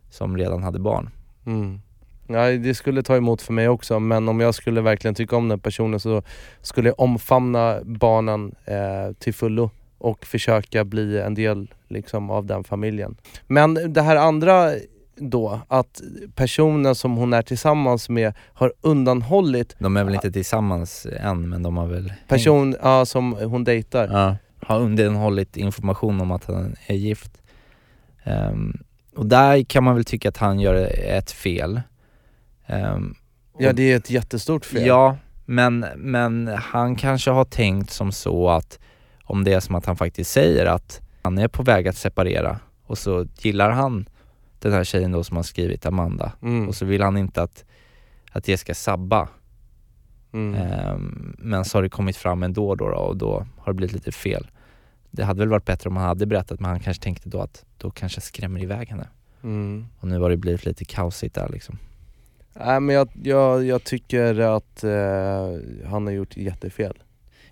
som 0.09 0.37
redan 0.37 0.63
hade 0.63 0.79
barn. 0.79 1.09
Mm. 1.45 1.81
Ja, 2.27 2.51
det 2.51 2.73
skulle 2.73 3.03
ta 3.03 3.15
emot 3.15 3.41
för 3.41 3.53
mig 3.53 3.69
också, 3.69 3.99
men 3.99 4.29
om 4.29 4.39
jag 4.39 4.55
skulle 4.55 4.81
verkligen 4.81 5.15
tycka 5.15 5.35
om 5.35 5.47
den 5.47 5.59
personen 5.59 5.99
så 5.99 6.23
skulle 6.61 6.89
jag 6.89 6.99
omfamna 6.99 7.79
barnen 7.83 8.55
eh, 8.65 9.13
till 9.19 9.33
fullo 9.33 9.69
och 9.97 10.25
försöka 10.25 10.83
bli 10.83 11.19
en 11.19 11.33
del 11.33 11.67
liksom, 11.91 12.29
av 12.29 12.45
den 12.45 12.63
familjen. 12.63 13.17
Men 13.47 13.93
det 13.93 14.01
här 14.01 14.15
andra 14.15 14.71
då 15.15 15.59
att 15.67 16.01
personen 16.35 16.95
som 16.95 17.15
hon 17.15 17.33
är 17.33 17.41
tillsammans 17.41 18.09
med 18.09 18.33
har 18.53 18.73
undanhållit 18.81 19.75
De 19.79 19.97
är 19.97 20.03
väl 20.03 20.13
inte 20.13 20.31
tillsammans 20.31 21.07
än 21.19 21.49
men 21.49 21.63
de 21.63 21.77
har 21.77 21.87
väl 21.87 22.13
person 22.27 22.75
ja, 22.81 23.05
som 23.05 23.33
hon 23.33 23.63
dejtar. 23.63 24.07
Ja, 24.07 24.35
har 24.67 24.79
undanhållit 24.79 25.57
information 25.57 26.21
om 26.21 26.31
att 26.31 26.45
han 26.45 26.75
är 26.87 26.95
gift. 26.95 27.41
Ehm, 28.23 28.83
och 29.15 29.25
där 29.25 29.63
kan 29.63 29.83
man 29.83 29.95
väl 29.95 30.05
tycka 30.05 30.29
att 30.29 30.37
han 30.37 30.59
gör 30.59 30.75
ett 31.03 31.31
fel. 31.31 31.81
Ehm, 32.65 33.15
Ja 33.57 33.73
det 33.73 33.91
är 33.91 33.97
ett 33.97 34.09
jättestort 34.09 34.65
fel. 34.65 34.85
Ja, 34.85 35.17
men, 35.45 35.85
men 35.95 36.47
han 36.47 36.95
kanske 36.95 37.31
har 37.31 37.45
tänkt 37.45 37.91
som 37.91 38.11
så 38.11 38.49
att 38.49 38.79
om 39.23 39.43
det 39.43 39.53
är 39.53 39.59
som 39.59 39.75
att 39.75 39.85
han 39.85 39.97
faktiskt 39.97 40.31
säger 40.31 40.65
att 40.65 41.01
han 41.23 41.37
är 41.37 41.47
på 41.47 41.63
väg 41.63 41.87
att 41.87 41.95
separera 41.97 42.59
och 42.83 42.97
så 42.97 43.25
gillar 43.39 43.69
han 43.71 44.09
den 44.59 44.71
här 44.73 44.83
tjejen 44.83 45.11
då 45.11 45.23
som 45.23 45.35
har 45.35 45.43
skrivit 45.43 45.85
Amanda 45.85 46.31
Mm. 46.41 46.67
och 46.67 46.75
så 46.75 46.85
vill 46.85 47.01
han 47.01 47.17
inte 47.17 47.41
att, 47.43 47.65
att 48.31 48.43
det 48.43 48.57
ska 48.57 48.73
sabba. 48.75 49.29
Mm. 50.33 50.55
Ehm, 50.61 51.35
men 51.37 51.65
så 51.65 51.77
har 51.77 51.83
det 51.83 51.89
kommit 51.89 52.17
fram 52.17 52.43
ändå 52.43 52.75
då, 52.75 52.89
då 52.89 52.95
och 52.95 53.17
då 53.17 53.45
har 53.57 53.73
det 53.73 53.77
blivit 53.77 53.93
lite 53.93 54.11
fel. 54.11 54.47
Det 55.11 55.23
hade 55.23 55.39
väl 55.39 55.49
varit 55.49 55.65
bättre 55.65 55.89
om 55.89 55.97
han 55.97 56.07
hade 56.07 56.25
berättat 56.25 56.59
men 56.59 56.69
han 56.71 56.79
kanske 56.79 57.03
tänkte 57.03 57.29
då 57.29 57.41
att 57.41 57.65
då 57.77 57.91
kanske 57.91 58.17
jag 58.17 58.23
skrämmer 58.23 58.63
iväg 58.63 58.89
henne. 58.89 59.07
Mm. 59.43 59.85
Och 59.99 60.07
nu 60.07 60.19
har 60.19 60.29
det 60.29 60.37
blivit 60.37 60.65
lite 60.65 60.85
kaosigt 60.85 61.35
där 61.35 61.49
liksom. 61.49 61.77
Nej 62.53 62.79
men 62.79 62.95
jag, 62.95 63.09
jag, 63.23 63.65
jag 63.65 63.83
tycker 63.83 64.39
att 64.39 64.83
eh, 64.83 65.89
han 65.89 66.05
har 66.05 66.11
gjort 66.11 66.37
jättefel. 66.37 67.03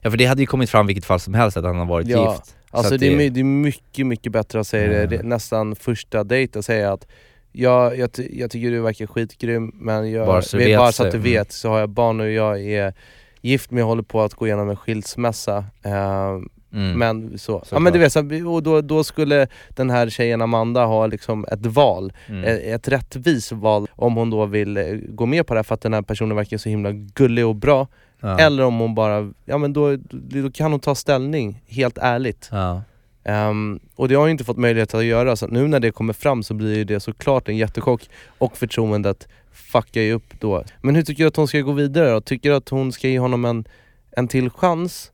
Ja 0.02 0.10
för 0.12 0.18
det 0.18 0.26
hade 0.26 0.42
ju 0.42 0.48
kommit 0.48 0.70
fram 0.70 0.88
vilket 0.88 1.06
fall 1.06 1.20
som 1.20 1.34
helst 1.34 1.58
att 1.58 1.64
han 1.64 1.76
har 1.76 1.86
varit 1.86 2.08
Ja, 2.08 2.32
gift. 2.34 2.56
Så 2.72 2.78
Alltså 2.78 2.94
att 2.94 3.00
det, 3.00 3.08
är, 3.26 3.30
det 3.30 3.40
är 3.40 3.44
mycket, 3.44 4.08
mycket 4.08 4.32
bättre 4.32 4.60
att 4.60 4.68
säga 4.68 4.88
det 5.08 5.16
Ja. 5.16 5.22
re- 5.22 5.24
nästan 5.24 5.76
första 5.76 6.24
dejt 6.24 6.60
och 6.60 6.66
säga 6.66 6.92
att 6.94 7.08
jag, 7.52 7.98
jag, 7.98 8.10
jag 8.32 8.52
tycker 8.52 8.72
du 8.72 8.80
verkar 8.82 9.08
skitgrym 9.08 9.72
men 9.76 10.12
jag, 10.12 10.28
Bara 10.28 10.42
så 10.42 10.58
vet 10.58 10.78
bara 10.78 10.88
så- 10.92 10.94
så 10.94 11.04
att 11.04 11.12
du 11.12 11.18
mm. 11.18 11.32
vet 11.32 11.52
så 11.52 11.70
har 11.70 11.80
jag 11.80 11.90
barn 11.90 12.20
och 12.20 12.30
jag 12.32 12.62
är 12.62 12.94
gift 13.42 13.72
men 13.72 13.80
jag 13.80 13.86
håller 13.86 14.04
på 14.04 14.22
att 14.22 14.34
gå 14.34 14.48
igenom 14.48 14.70
en 14.70 14.76
skilsmässa. 14.76 15.66
Eh, 15.84 16.38
Mm. 16.74 17.00
Men 17.00 17.38
så, 17.38 17.52
ja 17.52 17.60
Såklart. 17.64 17.82
men 17.82 17.94
du 17.94 18.00
vet, 18.00 18.14
så, 18.14 18.20
och 18.54 18.64
då, 18.64 18.82
då 18.82 19.04
skulle 19.04 19.48
den 19.70 19.90
här 19.90 20.10
tjejen 20.10 20.42
Amanda 20.42 20.86
ha 20.86 21.08
liksom 21.08 21.46
ett 21.52 21.66
val, 21.66 22.14
Mm. 22.28 22.74
ett 22.74 22.88
rättvist 22.88 23.52
val 23.52 23.88
om 23.96 24.16
hon 24.16 24.30
då 24.30 24.46
vill 24.46 24.78
eh, 24.78 24.84
gå 25.10 25.26
med 25.26 25.48
på 25.48 25.54
det 25.54 25.58
här 25.58 25.64
för 25.64 25.74
att 25.76 25.82
den 25.82 25.94
här 25.94 26.02
personen 26.02 26.36
verkar 26.38 26.58
så 26.58 26.70
himla 26.70 26.92
gullig 26.92 27.46
och 27.46 27.56
bra 27.56 27.88
ja. 28.20 28.40
Eller 28.40 28.64
om 28.64 28.80
hon 28.80 28.96
bara, 28.96 29.34
ja 29.46 29.58
men 29.58 29.74
då, 29.74 29.96
då 30.12 30.52
kan 30.52 30.72
hon 30.72 30.80
ta 30.80 30.96
ställning, 30.96 31.62
helt 31.68 31.98
ärligt 31.98 32.50
Ja. 32.52 32.82
Ehm, 33.24 33.80
Och 33.96 34.08
det 34.08 34.16
har 34.16 34.22
hon 34.22 34.30
inte 34.30 34.44
fått 34.44 34.58
möjlighet 34.58 34.94
att 34.94 35.06
göra, 35.06 35.36
så 35.36 35.48
nu 35.48 35.68
när 35.68 35.80
det 35.80 35.92
kommer 35.92 36.14
fram 36.14 36.44
så 36.44 36.54
blir 36.54 36.86
det 36.86 37.00
såklart 37.00 37.50
en 37.50 37.58
jättechock 37.58 38.10
Och 38.38 38.58
förtroendet 38.58 39.28
fuckar 39.52 40.02
ju 40.02 40.14
upp 40.14 40.40
då 40.40 40.64
Men 40.82 40.96
hur 40.96 41.04
tycker 41.04 41.24
du 41.24 41.28
att 41.28 41.36
hon 41.36 41.48
ska 41.48 41.60
gå 41.60 41.72
vidare 41.72 42.12
då? 42.12 42.22
Tycker 42.22 42.50
du 42.50 42.56
att 42.56 42.70
hon 42.70 42.92
ska 42.92 43.08
ge 43.08 43.20
honom 43.20 43.46
en, 43.46 43.66
en 44.12 44.28
till 44.28 44.50
chans? 44.50 45.12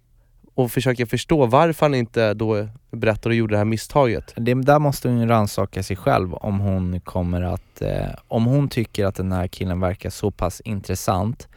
Och 0.56 0.72
försöka 0.72 1.06
förstå 1.06 1.46
varför 1.46 1.86
han 1.86 1.96
inte 1.96 2.34
då 2.34 2.68
berättar 2.92 3.30
och 3.30 3.36
gjorde 3.36 3.54
det 3.54 3.58
här 3.58 3.66
misstaget? 3.66 4.34
Det 4.36 4.54
där 4.54 4.80
måste 4.80 5.08
hon 5.08 5.28
rannsaka 5.28 5.84
sig 5.84 5.96
själv 5.96 6.34
om 6.34 6.60
hon 6.60 7.02
kommer 7.02 7.42
att, 7.42 7.82
eh, 7.82 8.08
om 8.28 8.46
hon 8.46 8.70
tycker 8.70 9.06
att 9.06 9.16
den 9.16 9.32
här 9.32 9.48
killen 9.48 9.80
verkar 9.80 10.10
så 10.10 10.32
pass 10.32 10.62
intressant 10.62 11.48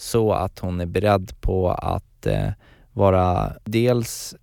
så 0.00 0.32
att 0.32 0.58
hon 0.58 0.80
är 0.80 0.86
beredd 0.86 1.40
på 1.40 1.70
att 1.70 2.26
eh, 2.26 2.48
vara 2.92 3.52
dels 3.64 4.34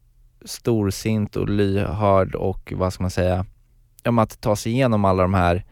storsint 0.46 1.36
och 1.36 1.50
lyhörd 1.50 2.36
och 2.36 2.74
vad 2.76 2.94
ska 2.94 3.04
man 3.04 3.12
säga, 3.12 3.46
om 4.06 4.20
att 4.20 4.42
ta 4.42 4.56
sig 4.56 4.72
igenom 4.72 5.06
alla 5.06 5.22
de 5.22 5.34
här 5.34 5.64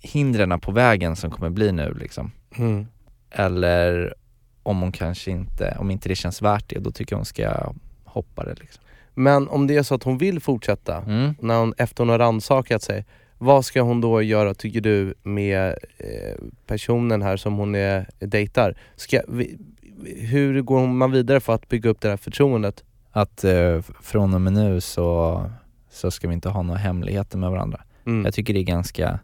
hindren 0.00 0.60
på 0.60 0.72
vägen 0.72 1.16
som 1.16 1.30
kommer 1.30 1.50
bli 1.50 1.72
nu 1.72 1.94
liksom. 2.00 2.30
Mm. 2.56 2.86
Eller 3.30 4.14
om 4.62 4.80
hon 4.80 4.92
kanske 4.92 5.30
inte, 5.30 5.76
om 5.78 5.90
inte 5.90 6.08
det 6.08 6.14
känns 6.16 6.42
värt 6.42 6.68
det, 6.68 6.78
då 6.78 6.90
tycker 6.90 7.12
jag 7.12 7.18
hon 7.18 7.24
ska 7.24 7.72
hoppa 8.04 8.44
det 8.44 8.54
liksom. 8.60 8.82
Men 9.14 9.48
om 9.48 9.66
det 9.66 9.76
är 9.76 9.82
så 9.82 9.94
att 9.94 10.02
hon 10.02 10.18
vill 10.18 10.40
fortsätta, 10.40 10.96
Mm. 10.96 11.34
när 11.40 11.58
hon, 11.58 11.74
efter 11.78 12.02
hon 12.04 12.08
har 12.08 12.18
rannsakat 12.18 12.82
sig, 12.82 13.04
vad 13.38 13.64
ska 13.64 13.82
hon 13.82 14.00
då 14.00 14.22
göra 14.22 14.54
tycker 14.54 14.80
du 14.80 15.14
med 15.22 15.68
eh, 15.98 16.34
personen 16.66 17.22
här 17.22 17.36
som 17.36 17.54
hon 17.54 17.74
är, 17.74 18.08
dejtar? 18.18 18.76
Ska, 18.96 19.20
vi, 19.28 19.58
hur 20.04 20.62
går 20.62 20.86
man 20.86 21.10
vidare 21.10 21.40
för 21.40 21.54
att 21.54 21.68
bygga 21.68 21.90
upp 21.90 22.00
det 22.00 22.08
här 22.08 22.16
förtroendet? 22.16 22.84
Att 23.10 23.44
eh, 23.44 23.80
från 24.02 24.34
och 24.34 24.40
med 24.40 24.52
nu 24.52 24.80
så, 24.80 25.42
så 25.90 26.10
ska 26.10 26.28
vi 26.28 26.34
inte 26.34 26.48
ha 26.48 26.62
några 26.62 26.78
hemligheter 26.78 27.38
med 27.38 27.50
varandra. 27.50 27.80
Mm. 28.06 28.24
Jag 28.24 28.34
tycker 28.34 28.54
det 28.54 28.60
är 28.60 28.64
ganska, 28.64 29.18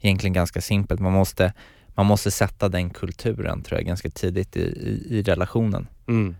egentligen 0.00 0.32
ganska 0.32 0.60
simpelt. 0.60 1.00
Man 1.00 1.12
måste, 1.12 1.52
man 1.94 2.06
måste 2.06 2.30
sätta 2.30 2.68
den 2.68 2.90
kulturen 2.90 3.62
tror 3.62 3.78
jag 3.78 3.86
ganska 3.86 4.10
tidigt 4.10 4.56
i, 4.56 4.60
i, 4.60 5.18
i 5.18 5.22
relationen. 5.22 5.86
Mm. 6.08 6.36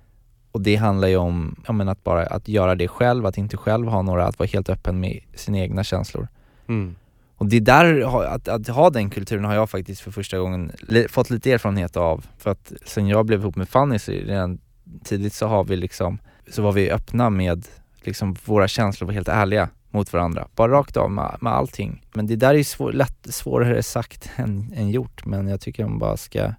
Och 0.53 0.61
det 0.61 0.77
handlar 0.77 1.09
ju 1.09 1.17
om, 1.17 1.57
ja, 1.67 1.73
men 1.73 1.89
att 1.89 2.05
bara 2.05 2.27
att 2.27 2.49
göra 2.49 2.75
det 2.75 2.89
själv, 2.89 3.27
att 3.27 3.39
inte 3.39 3.57
själv 3.57 3.89
ha 3.89 4.03
några, 4.03 4.27
att 4.27 4.39
vara 4.39 4.49
helt 4.53 4.71
öppen 4.71 5.01
med 5.01 5.21
sina 5.35 5.59
egna 5.59 5.85
känslor. 5.85 6.29
Mm. 6.69 6.95
Och 7.37 7.47
det 7.47 7.61
där, 7.61 8.23
att, 8.25 8.49
att 8.49 8.69
ha 8.69 8.91
den 8.91 9.11
kulturen 9.11 9.45
har 9.45 9.55
jag 9.55 9.71
faktiskt 9.71 10.01
för 10.01 10.11
första 10.11 10.39
gången 10.39 10.73
fått 11.09 11.31
lite 11.31 11.53
erfarenhet 11.53 11.97
av. 11.97 12.27
För 12.39 12.51
att 12.51 12.73
sen 12.87 13.07
jag 13.07 13.27
blev 13.27 13.41
ihop 13.41 13.57
med 13.57 13.69
Fanny 13.69 13.99
så 13.99 14.13
redan 14.13 14.59
tidigt 15.05 15.33
så 15.33 15.47
har 15.47 15.65
vi 15.65 15.77
liksom, 15.77 16.19
så 16.51 16.63
var 16.63 16.73
vi 16.73 16.91
öppna 16.91 17.31
med 17.31 17.67
liksom 18.03 18.37
våra 18.45 18.69
känslor, 18.69 19.07
var 19.07 19.15
helt 19.15 19.29
ärliga 19.29 19.69
mot 19.91 20.13
varandra. 20.13 20.49
Bara 20.55 20.73
rakt 20.73 20.97
av 20.97 21.11
med, 21.11 21.37
med 21.41 21.53
allting. 21.53 22.03
Men 22.13 22.27
det 22.27 22.37
där 22.37 22.55
är 22.55 22.63
svår, 22.63 22.93
lätt, 22.93 23.27
svårare 23.35 23.83
sagt 23.83 24.31
än, 24.37 24.73
än 24.77 24.91
gjort, 24.91 25.27
men 25.27 25.49
jag 25.49 25.61
tycker 25.61 25.85
man 25.85 25.99
bara 25.99 26.17
ska 26.17 26.53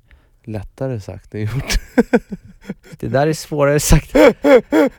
Lättare 0.48 1.00
sagt 1.00 1.34
än 1.36 1.42
gjort. 1.42 1.76
Det 3.00 3.08
där 3.08 3.28
är 3.28 3.34
svårare 3.34 3.80
sagt. 3.80 4.16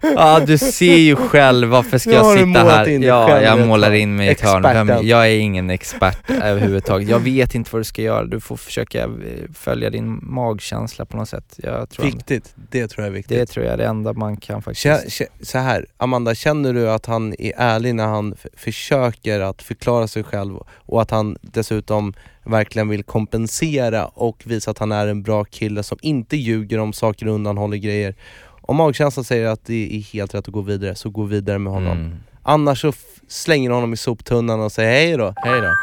Ja 0.01 0.41
du 0.47 0.59
ser 0.59 0.97
ju 0.97 1.17
själv, 1.17 1.69
varför 1.69 1.99
ska 1.99 2.11
Nu 2.11 2.17
jag 2.17 2.39
sitta 2.39 2.65
här? 2.65 2.89
in 2.89 3.03
Ja, 3.03 3.27
själv 3.29 3.45
jag 3.45 3.67
målar 3.67 3.93
in 3.93 4.17
mig 4.17 4.27
i 4.29 4.31
ett 4.31 4.41
hörn. 4.41 4.65
Experten. 4.65 5.07
jag 5.07 5.27
är 5.31 5.39
ingen 5.39 5.71
expert 5.71 6.31
överhuvudtaget. 6.31 7.09
Jag 7.09 7.19
vet 7.19 7.55
inte 7.55 7.71
vad 7.73 7.81
du 7.81 7.85
ska 7.85 8.03
göra, 8.03 8.25
du 8.25 8.41
får 8.41 8.57
försöka 8.57 9.03
eh, 9.03 9.09
följa 9.55 9.91
din 9.91 10.19
magkänsla 10.23 11.05
på 11.05 11.17
något 11.17 11.29
sätt. 11.29 11.55
Jag 11.63 11.91
tror 11.91 12.05
Viktigt, 12.07 12.55
det 12.71 12.89
tror 12.89 13.05
jag 13.05 13.11
är 13.13 13.17
viktigt. 13.17 13.39
det 13.39 13.47
tror 13.47 13.65
jag 13.65 13.73
är 13.75 13.79
det 13.79 13.87
enda 13.87 14.13
man 14.13 14.37
kan 14.37 14.63
faktiskt. 14.63 14.87
Kä- 14.87 15.27
Så 15.43 15.59
här, 15.59 15.87
Amanda, 15.97 16.35
känner 16.35 16.73
du 16.75 16.91
att 16.91 17.07
han 17.07 17.35
är 17.39 17.53
ärlig 17.57 17.95
när 17.95 18.07
han 18.07 18.35
försöker 18.57 19.41
att 19.41 19.63
förklara 19.63 20.09
sig 20.09 20.25
själv 20.25 20.57
och 20.71 21.03
att 21.03 21.11
han 21.11 21.37
dessutom 21.41 22.15
verkligen 22.49 22.89
vill 22.89 23.05
kompensera 23.05 24.07
och 24.07 24.43
visa 24.47 24.71
att 24.71 24.79
han 24.79 24.93
är 24.93 25.07
en 25.07 25.23
bra 25.23 25.45
kille 25.45 25.83
som 25.83 25.99
inte 26.03 26.37
ljuger 26.37 26.79
om 26.79 26.93
saker 26.93 27.29
och 27.29 27.35
undanhåller 27.35 27.77
grejer. 27.77 28.15
Om 28.63 28.77
magkänslan 28.77 29.25
säger 29.25 29.49
att 29.49 29.65
det 29.65 29.97
är 29.97 30.01
helt 30.01 30.35
rätt 30.35 30.49
att 30.49 30.55
gå 30.55 30.61
vidare, 30.61 30.95
så 30.95 31.11
gå 31.11 31.23
vidare 31.23 31.59
med 31.59 31.73
honom. 31.73 31.99
Mm. 31.99 32.17
Annars 32.43 32.81
så 32.81 32.93
slänger 33.29 33.69
du 33.69 33.75
honom 33.75 33.93
i 33.93 33.97
soptunnan 33.97 34.61
och 34.61 34.73
säger 34.73 34.91
hej 34.91 35.17
då. 35.17 35.35
Hej 35.37 35.61
då. 35.61 35.75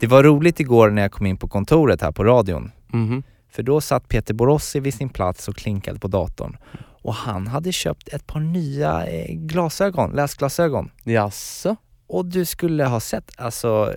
Det 0.00 0.06
var 0.06 0.22
roligt 0.22 0.60
igår 0.60 0.90
när 0.90 1.02
jag 1.02 1.12
kom 1.12 1.26
in 1.26 1.36
på 1.36 1.48
kontoret 1.48 2.02
här 2.02 2.12
på 2.12 2.24
radion. 2.24 2.70
Mhm. 2.88 3.22
För 3.50 3.62
då 3.62 3.80
satt 3.80 4.08
Peter 4.08 4.34
Borossi 4.34 4.80
vid 4.80 4.94
sin 4.94 5.08
plats 5.08 5.48
och 5.48 5.56
klinkade 5.56 5.98
på 5.98 6.08
datorn. 6.08 6.56
Och 7.02 7.14
han 7.14 7.46
hade 7.46 7.72
köpt 7.72 8.08
ett 8.08 8.26
par 8.26 8.40
nya 8.40 9.06
eh, 9.06 9.34
glasögon, 9.34 10.10
läsglasögon. 10.10 10.90
Jaså? 11.04 11.76
Och 12.08 12.26
du 12.26 12.44
skulle 12.44 12.84
ha 12.84 13.00
sett, 13.00 13.32
alltså, 13.36 13.94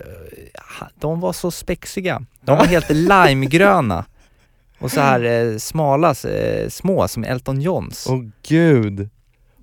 eh, 0.54 0.86
de 1.00 1.20
var 1.20 1.32
så 1.32 1.50
spexiga. 1.50 2.22
De 2.40 2.58
var 2.58 2.64
helt 2.66 2.90
limegröna. 2.90 4.04
Och 4.78 4.90
så 4.90 5.00
här 5.00 5.24
eh, 5.24 5.56
smala, 5.58 6.14
eh, 6.28 6.68
små 6.68 7.08
som 7.08 7.24
Elton 7.24 7.60
Johns. 7.60 8.06
Åh 8.10 8.20
gud. 8.48 9.08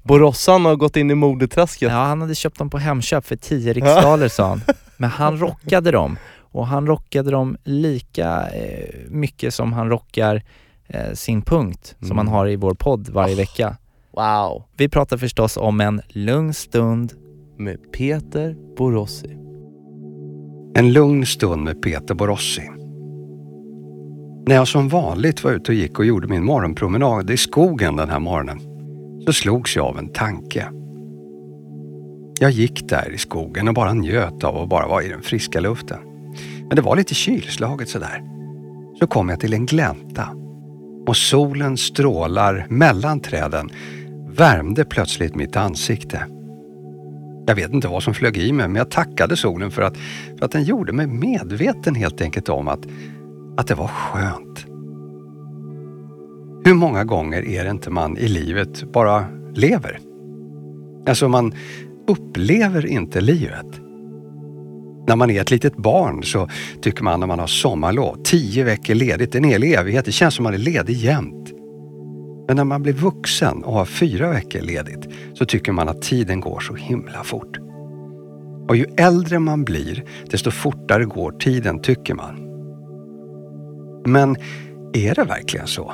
Borossan 0.04 0.66
har 0.66 0.76
gått 0.76 0.96
in 0.96 1.12
i 1.12 1.16
modeträsket. 1.16 1.92
Ja, 1.92 1.98
han 1.98 2.22
hade 2.22 2.36
köpt 2.36 2.58
dem 2.60 2.70
på 2.70 2.78
Hemköp 2.78 3.26
för 3.26 3.36
10 3.36 3.74
riksdaler 3.74 4.28
sa 4.28 4.48
han. 4.48 4.62
Men 4.98 5.10
han 5.10 5.38
rockade 5.40 5.92
dem. 5.92 6.18
Och 6.52 6.68
han 6.68 6.88
rockade 6.88 7.32
dem 7.32 7.58
lika 7.64 8.50
eh, 8.50 8.96
mycket 9.10 9.54
som 9.54 9.74
han 9.74 9.90
rockar 9.90 10.44
eh, 10.88 11.14
sin 11.14 11.42
punkt 11.42 11.96
som 12.00 12.06
Mm. 12.08 12.18
han 12.18 12.28
har 12.28 12.48
i 12.48 12.56
vår 12.56 12.74
podd 12.74 13.10
varje 13.10 13.36
vecka. 13.36 13.78
Wow. 14.12 14.64
Vi 14.78 14.90
pratar 14.90 15.18
förstås 15.18 15.58
om 15.58 15.82
en 15.82 16.02
lugn 16.08 16.54
stund. 16.54 17.14
Med 17.60 17.92
Peter 17.92 18.56
Borossi. 18.78 19.38
En 20.76 20.94
lugn 20.94 21.26
stund 21.26 21.64
med 21.64 21.82
Peter 21.82 22.16
Borossi. 22.16 22.62
När 24.48 24.56
jag 24.56 24.68
som 24.68 24.90
vanligt 24.90 25.44
var 25.44 25.52
ute 25.52 25.72
och 25.72 25.76
gick 25.76 26.00
och 26.00 26.06
gjorde 26.06 26.28
min 26.28 26.44
morgonpromenad 26.44 27.30
i 27.30 27.38
skogen 27.38 27.96
den 27.96 28.10
här 28.10 28.20
morgonen 28.20 28.60
så 29.26 29.34
slogs 29.34 29.76
jag 29.76 29.86
av 29.86 29.98
en 29.98 30.10
tanke. 30.10 30.68
Jag 32.40 32.52
gick 32.52 32.90
där 32.90 33.14
i 33.14 33.18
skogen 33.18 33.68
och 33.68 33.74
bara 33.74 33.94
njöt 33.94 34.44
av 34.44 34.58
att 34.58 34.70
bara 34.70 34.88
vara 34.88 35.04
i 35.04 35.10
den 35.10 35.22
friska 35.22 35.60
luften. 35.60 36.00
Men 36.68 36.76
det 36.76 36.82
var 36.82 36.96
lite 36.96 37.16
kylslaget 37.16 37.90
sådär. 37.90 38.24
Så 39.00 39.08
kom 39.08 39.30
jag 39.30 39.40
till 39.40 39.54
en 39.54 39.66
glänta 39.66 40.30
och 41.08 41.18
solen 41.18 41.78
strålar 41.78 42.66
mellan 42.70 43.20
träden 43.20 43.70
värmde 44.28 44.86
plötsligt 44.86 45.36
mitt 45.36 45.56
ansikte. 45.56 46.37
Jag 47.48 47.56
vet 47.56 47.74
inte 47.74 47.88
vad 47.88 48.04
som 48.04 48.14
flög 48.14 48.38
i 48.38 48.52
mig, 48.52 48.68
men 48.68 48.76
jag 48.76 48.92
tackade 48.92 49.38
solen 49.38 49.72
för 49.72 49.82
att, 49.82 49.98
för 50.38 50.46
att 50.46 50.52
den 50.52 50.64
gjorde 50.64 50.94
mig 50.94 51.08
medveten 51.08 51.96
helt 51.96 52.22
enkelt 52.22 52.50
om 52.50 52.68
att, 52.68 52.88
att 53.58 53.68
det 53.68 53.76
var 53.76 53.88
skönt. 53.88 54.66
Hur 56.66 56.74
många 56.74 57.04
gånger 57.04 57.46
är 57.46 57.64
det 57.64 57.70
inte 57.72 57.90
man 57.90 58.18
i 58.18 58.28
livet 58.28 58.84
bara 58.94 59.26
lever? 59.56 60.00
Alltså 61.08 61.30
man 61.30 61.54
upplever 62.08 62.86
inte 62.86 63.22
livet. 63.22 63.82
När 65.08 65.16
man 65.16 65.30
är 65.30 65.42
ett 65.42 65.52
litet 65.52 65.78
barn 65.78 66.24
så 66.24 66.50
tycker 66.82 67.04
man 67.04 67.20
när 67.20 67.28
man 67.28 67.40
har 67.40 67.48
sommarlov, 67.48 68.18
tio 68.24 68.64
veckor 68.64 68.96
ledigt, 68.96 69.36
en 69.36 69.44
hel 69.44 69.64
evighet, 69.64 70.06
det 70.06 70.12
känns 70.12 70.34
som 70.34 70.44
man 70.44 70.54
är 70.54 70.58
ledig 70.58 70.94
jämt. 70.94 71.57
Men 72.48 72.56
när 72.56 72.64
man 72.64 72.84
blir 72.84 72.94
vuxen 72.94 73.64
och 73.64 73.74
har 73.74 73.86
fyra 73.86 74.30
veckor 74.30 74.62
ledigt 74.62 75.08
så 75.34 75.46
tycker 75.46 75.72
man 75.72 75.90
att 75.90 76.02
tiden 76.02 76.40
går 76.40 76.60
så 76.60 76.76
himla 76.76 77.24
fort. 77.24 77.58
Och 78.68 78.76
ju 78.76 78.86
äldre 78.98 79.40
man 79.40 79.64
blir, 79.64 80.04
desto 80.30 80.52
fortare 80.52 81.06
går 81.06 81.32
tiden, 81.32 81.80
tycker 81.80 82.14
man. 82.14 82.36
Men 84.06 84.36
är 84.94 85.16
det 85.16 85.24
verkligen 85.24 85.68
så? 85.68 85.94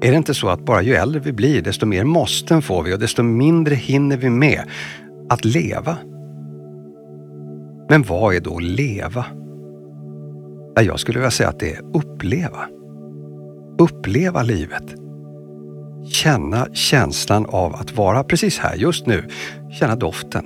Är 0.00 0.10
det 0.10 0.16
inte 0.16 0.34
så 0.34 0.48
att 0.48 0.64
bara 0.64 0.82
ju 0.82 0.94
äldre 0.94 1.20
vi 1.20 1.32
blir, 1.32 1.62
desto 1.62 1.86
mer 1.86 2.04
måsten 2.04 2.62
får 2.62 2.82
vi 2.82 2.94
och 2.94 2.98
desto 2.98 3.22
mindre 3.22 3.74
hinner 3.74 4.16
vi 4.16 4.30
med 4.30 4.62
att 5.28 5.44
leva? 5.44 5.96
Men 7.88 8.02
vad 8.02 8.34
är 8.34 8.40
då 8.40 8.58
leva? 8.58 9.24
Jag 10.80 11.00
skulle 11.00 11.18
vilja 11.18 11.30
säga 11.30 11.48
att 11.48 11.60
det 11.60 11.74
är 11.74 11.80
uppleva. 11.94 12.77
Uppleva 13.78 14.42
livet. 14.42 14.94
Känna 16.10 16.66
känslan 16.72 17.46
av 17.46 17.74
att 17.74 17.96
vara 17.96 18.24
precis 18.24 18.58
här, 18.58 18.76
just 18.76 19.06
nu. 19.06 19.28
Känna 19.78 19.96
doften. 19.96 20.44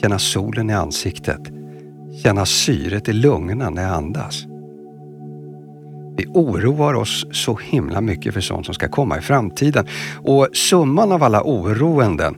Känna 0.00 0.18
solen 0.18 0.70
i 0.70 0.72
ansiktet. 0.72 1.40
Känna 2.22 2.46
syret 2.46 3.08
i 3.08 3.12
lungorna 3.12 3.70
när 3.70 3.82
jag 3.82 3.92
andas. 3.92 4.44
Vi 6.16 6.26
oroar 6.26 6.94
oss 6.94 7.26
så 7.32 7.58
himla 7.62 8.00
mycket 8.00 8.34
för 8.34 8.40
sånt 8.40 8.66
som 8.66 8.74
ska 8.74 8.88
komma 8.88 9.18
i 9.18 9.20
framtiden 9.20 9.86
och 10.14 10.48
summan 10.52 11.12
av 11.12 11.22
alla 11.22 11.42
oroenden, 11.42 12.34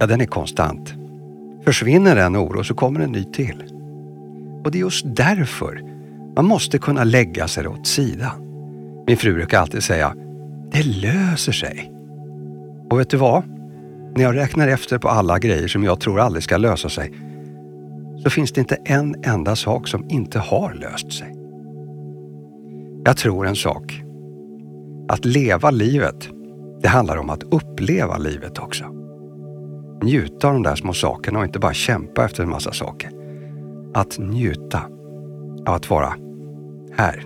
ja 0.00 0.06
den 0.06 0.20
är 0.20 0.26
konstant. 0.26 0.94
Försvinner 1.64 2.16
en 2.16 2.36
oro 2.36 2.64
så 2.64 2.74
kommer 2.74 3.00
en 3.00 3.12
ny 3.12 3.24
till. 3.24 3.64
Och 4.64 4.70
det 4.70 4.78
är 4.78 4.80
just 4.80 5.06
därför 5.16 5.82
man 6.36 6.44
måste 6.44 6.78
kunna 6.78 7.04
lägga 7.04 7.48
sig 7.48 7.68
åt 7.68 7.86
sidan. 7.86 8.47
Min 9.08 9.16
fru 9.16 9.34
brukar 9.34 9.60
alltid 9.60 9.82
säga, 9.82 10.14
det 10.72 10.82
löser 10.82 11.52
sig. 11.52 11.92
Och 12.90 13.00
vet 13.00 13.10
du 13.10 13.16
vad? 13.16 13.42
När 14.16 14.22
jag 14.22 14.36
räknar 14.36 14.68
efter 14.68 14.98
på 14.98 15.08
alla 15.08 15.38
grejer 15.38 15.68
som 15.68 15.84
jag 15.84 16.00
tror 16.00 16.20
aldrig 16.20 16.42
ska 16.42 16.56
lösa 16.56 16.88
sig, 16.88 17.12
så 18.22 18.30
finns 18.30 18.52
det 18.52 18.60
inte 18.60 18.78
en 18.84 19.14
enda 19.24 19.56
sak 19.56 19.88
som 19.88 20.10
inte 20.10 20.38
har 20.38 20.74
löst 20.74 21.12
sig. 21.12 21.34
Jag 23.04 23.16
tror 23.16 23.46
en 23.46 23.56
sak. 23.56 24.02
Att 25.08 25.24
leva 25.24 25.70
livet, 25.70 26.28
det 26.82 26.88
handlar 26.88 27.16
om 27.16 27.30
att 27.30 27.42
uppleva 27.42 28.16
livet 28.18 28.58
också. 28.58 28.84
Njuta 30.02 30.48
av 30.48 30.54
de 30.54 30.62
där 30.62 30.76
små 30.76 30.92
sakerna 30.92 31.38
och 31.38 31.44
inte 31.44 31.58
bara 31.58 31.74
kämpa 31.74 32.24
efter 32.24 32.42
en 32.42 32.50
massa 32.50 32.72
saker. 32.72 33.10
Att 33.94 34.18
njuta 34.18 34.82
av 35.66 35.74
att 35.74 35.90
vara 35.90 36.14
här 36.96 37.24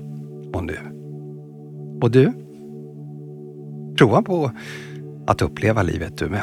och 0.52 0.64
nu. 0.64 0.91
Och 2.02 2.10
du? 2.10 2.32
Prova 3.98 4.22
på 4.22 4.50
att 5.26 5.42
uppleva 5.42 5.82
livet 5.82 6.18
du 6.18 6.28
med. 6.28 6.42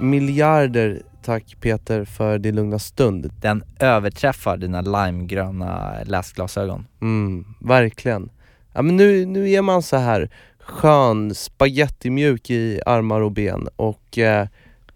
Miljarder 0.00 1.02
tack 1.22 1.56
Peter 1.60 2.04
för 2.04 2.38
din 2.38 2.54
lugna 2.54 2.78
stund. 2.78 3.30
Den 3.40 3.64
överträffar 3.80 4.56
dina 4.56 4.80
limegröna 4.80 5.94
läsglasögon. 6.04 6.86
Mm, 7.00 7.44
verkligen. 7.60 8.30
Ja, 8.72 8.82
men 8.82 8.96
nu, 8.96 9.26
nu 9.26 9.50
är 9.50 9.62
man 9.62 9.82
så 9.82 9.96
här 9.96 10.30
skön, 10.58 11.34
spagettimjuk 11.34 12.50
i 12.50 12.80
armar 12.86 13.20
och 13.20 13.32
ben 13.32 13.68
och 13.76 14.18
eh, 14.18 14.48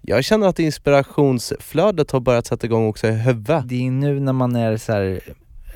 jag 0.02 0.24
känner 0.24 0.46
att 0.46 0.58
inspirationsflödet 0.58 2.10
har 2.10 2.20
börjat 2.20 2.46
sätta 2.46 2.66
igång 2.66 2.88
också 2.88 3.06
i 3.06 3.12
huvudet. 3.12 3.68
Det 3.68 3.86
är 3.86 3.90
nu 3.90 4.20
när 4.20 4.32
man 4.32 4.56
är 4.56 4.76
så 4.76 4.92
här 4.92 5.20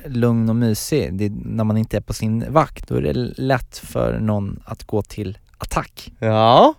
lugn 0.05 0.49
och 0.49 0.55
mysig, 0.55 1.21
är 1.21 1.29
när 1.29 1.63
man 1.63 1.77
inte 1.77 1.97
är 1.97 2.01
på 2.01 2.13
sin 2.13 2.53
vakt, 2.53 2.87
då 2.87 2.95
är 2.95 3.01
det 3.01 3.13
lätt 3.37 3.77
för 3.77 4.19
någon 4.19 4.59
att 4.65 4.83
gå 4.83 5.01
till 5.01 5.37
attack. 5.57 6.11
Ja, 6.19 6.73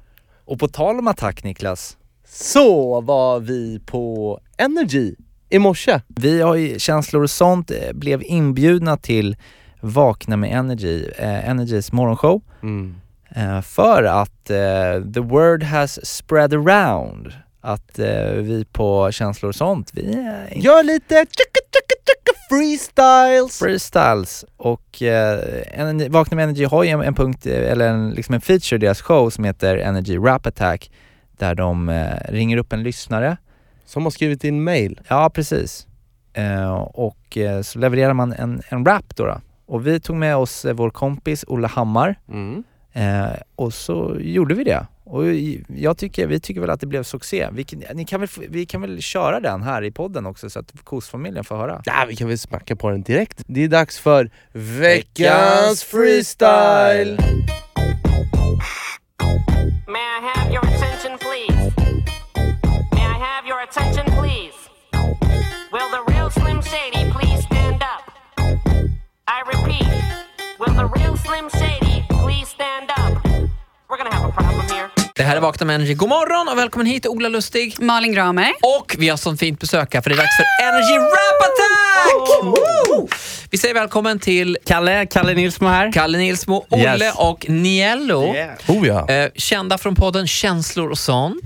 Och 0.44 0.58
på 0.58 0.68
tal 0.68 0.98
om 0.98 1.08
attack 1.08 1.44
Niklas, 1.44 1.96
så 2.28 3.00
var 3.00 3.40
vi 3.40 3.80
på 3.86 4.40
Energy 4.56 5.14
i 5.48 5.58
morse. 5.58 6.00
vi 6.08 6.40
har 6.40 6.54
ju 6.54 6.78
Känslor 6.78 7.22
och 7.22 7.30
sånt, 7.30 7.70
eh, 7.70 7.92
blev 7.92 8.22
inbjudna 8.24 8.96
till 8.96 9.36
Vakna 9.80 10.36
med 10.36 10.58
Energy, 10.58 11.04
eh, 11.18 11.48
Energys 11.48 11.92
morgonshow. 11.92 12.42
Mm. 12.62 12.94
Eh, 13.34 13.60
för 13.60 14.02
att 14.02 14.50
eh, 14.50 15.12
the 15.14 15.20
word 15.20 15.62
has 15.62 16.06
spread 16.06 16.54
around 16.54 17.32
att 17.60 17.98
eh, 17.98 18.30
vi 18.32 18.64
på 18.72 19.10
Känslor 19.12 19.48
och 19.48 19.54
sånt, 19.54 19.90
vi 19.94 20.12
är 20.12 20.52
Gör 20.56 20.82
lite 20.82 21.14
tjocka, 21.14 21.60
tjocka, 21.72 21.94
tjocka 22.06 22.38
freestyles! 22.50 23.58
freestyles 23.58 24.44
och 24.56 25.02
eh, 25.02 26.08
Vakna 26.10 26.36
med 26.36 26.44
Energy 26.44 26.64
har 26.64 26.82
ju 26.84 26.90
en, 26.90 27.00
en 27.02 27.14
punkt, 27.14 27.46
eller 27.46 27.88
en, 27.88 28.10
liksom 28.10 28.34
en 28.34 28.40
feature 28.40 28.76
i 28.76 28.78
deras 28.78 29.00
show 29.02 29.30
som 29.30 29.44
heter 29.44 29.76
Energy 29.76 30.18
Rap 30.18 30.46
Attack 30.46 30.90
där 31.38 31.54
de 31.54 31.88
eh, 31.88 32.12
ringer 32.28 32.56
upp 32.56 32.72
en 32.72 32.82
lyssnare, 32.82 33.36
Som 33.84 34.02
har 34.04 34.10
skrivit 34.10 34.44
in 34.44 34.64
mail. 34.64 35.00
ja 35.08 35.30
precis, 35.34 35.86
eh, 36.32 36.72
och 36.78 37.36
eh, 37.36 37.62
så 37.62 37.78
levererar 37.78 38.12
man 38.12 38.32
en, 38.32 38.62
en 38.68 38.84
rap 38.84 39.16
då, 39.16 39.26
då. 39.26 39.40
Och 39.66 39.86
vi 39.86 40.00
tog 40.00 40.16
med 40.16 40.36
oss 40.36 40.66
vår 40.74 40.90
kompis 40.90 41.44
Olle 41.48 41.66
Hammar 41.68 42.18
Mm. 42.28 42.64
Eh, 42.98 43.32
och 43.56 43.74
så 43.74 44.16
gjorde 44.20 44.54
vi 44.54 44.64
det. 44.64 44.86
Och 45.04 45.24
jag 45.76 45.98
tycker, 45.98 46.26
vi 46.26 46.40
tycker 46.40 46.60
väl 46.60 46.70
att 46.70 46.80
det 46.80 46.86
blev 46.86 47.02
succé. 47.02 47.48
Vi, 47.52 47.64
kan- 47.64 47.82
ni 47.94 48.04
kan 48.04 48.20
väl, 48.20 48.28
vi 48.48 48.66
kan 48.66 48.80
väl 48.80 49.02
köra 49.02 49.40
den 49.40 49.62
här 49.62 49.84
i 49.84 49.90
podden 49.90 50.26
också 50.26 50.50
så 50.50 50.58
att 50.58 50.72
KOS-familjen 50.84 51.44
får 51.44 51.56
höra. 51.56 51.82
Ja, 51.84 52.04
vi 52.08 52.16
kan 52.16 52.28
väl 52.28 52.38
smacka 52.38 52.76
på 52.76 52.90
den 52.90 53.02
direkt. 53.02 53.42
Det 53.46 53.64
är 53.64 53.68
dags 53.68 53.98
för 53.98 54.30
veckans 54.52 55.84
freestyle! 55.84 57.18
May 59.86 60.00
I 60.00 60.20
have 60.34 60.52
your 60.52 60.64
attention, 60.66 61.18
please? 61.18 61.72
May 62.92 63.02
I 63.02 63.18
have 63.18 63.46
your 63.48 63.60
attention, 63.62 64.04
please? 64.06 64.58
Will 65.72 65.90
the 65.96 66.12
real 66.12 66.30
Slim 66.30 66.60
Shady 66.62 67.10
please 67.12 67.42
stand 67.44 67.82
up? 67.82 68.04
I 69.26 69.42
repeat, 69.52 69.88
will 70.60 70.74
the 70.74 70.86
real 70.98 71.16
Slim 71.16 71.48
Shady 71.50 71.87
Det 75.14 75.22
här 75.22 75.36
är 75.36 75.40
Vakna 75.40 75.66
med 75.66 75.74
Energy. 75.74 75.94
God 75.94 76.08
morgon 76.08 76.48
och 76.48 76.58
välkommen 76.58 76.86
hit 76.86 77.06
Ola 77.06 77.28
Lustig. 77.28 77.76
Malin 77.80 78.12
Gramer. 78.12 78.52
Och 78.78 78.96
vi 78.98 79.08
har 79.08 79.16
sånt 79.16 79.40
fint 79.40 79.60
besök 79.60 79.94
här 79.94 80.00
för 80.00 80.10
det 80.10 80.16
är 80.16 80.18
dags 80.18 80.36
för 80.36 80.44
Energy 80.62 80.98
Rap 80.98 81.42
Attack! 81.42 82.44
Woo! 82.44 83.08
Vi 83.50 83.58
säger 83.58 83.74
välkommen 83.74 84.18
till 84.18 84.58
Kalle, 84.66 85.06
Kalle 85.06 85.34
Nilsmo 85.34 85.68
här. 85.68 85.92
Kalle 85.92 86.18
Nilsmo, 86.18 86.66
Olle 86.70 87.04
Yes. 87.04 87.14
och 87.16 87.48
Niello. 87.48 88.34
Oh 88.68 88.86
ja. 88.86 89.08
Eh, 89.08 89.30
kända 89.36 89.78
från 89.78 89.94
podden 89.94 90.26
Känslor 90.26 90.90
och 90.90 90.98
sånt, 90.98 91.40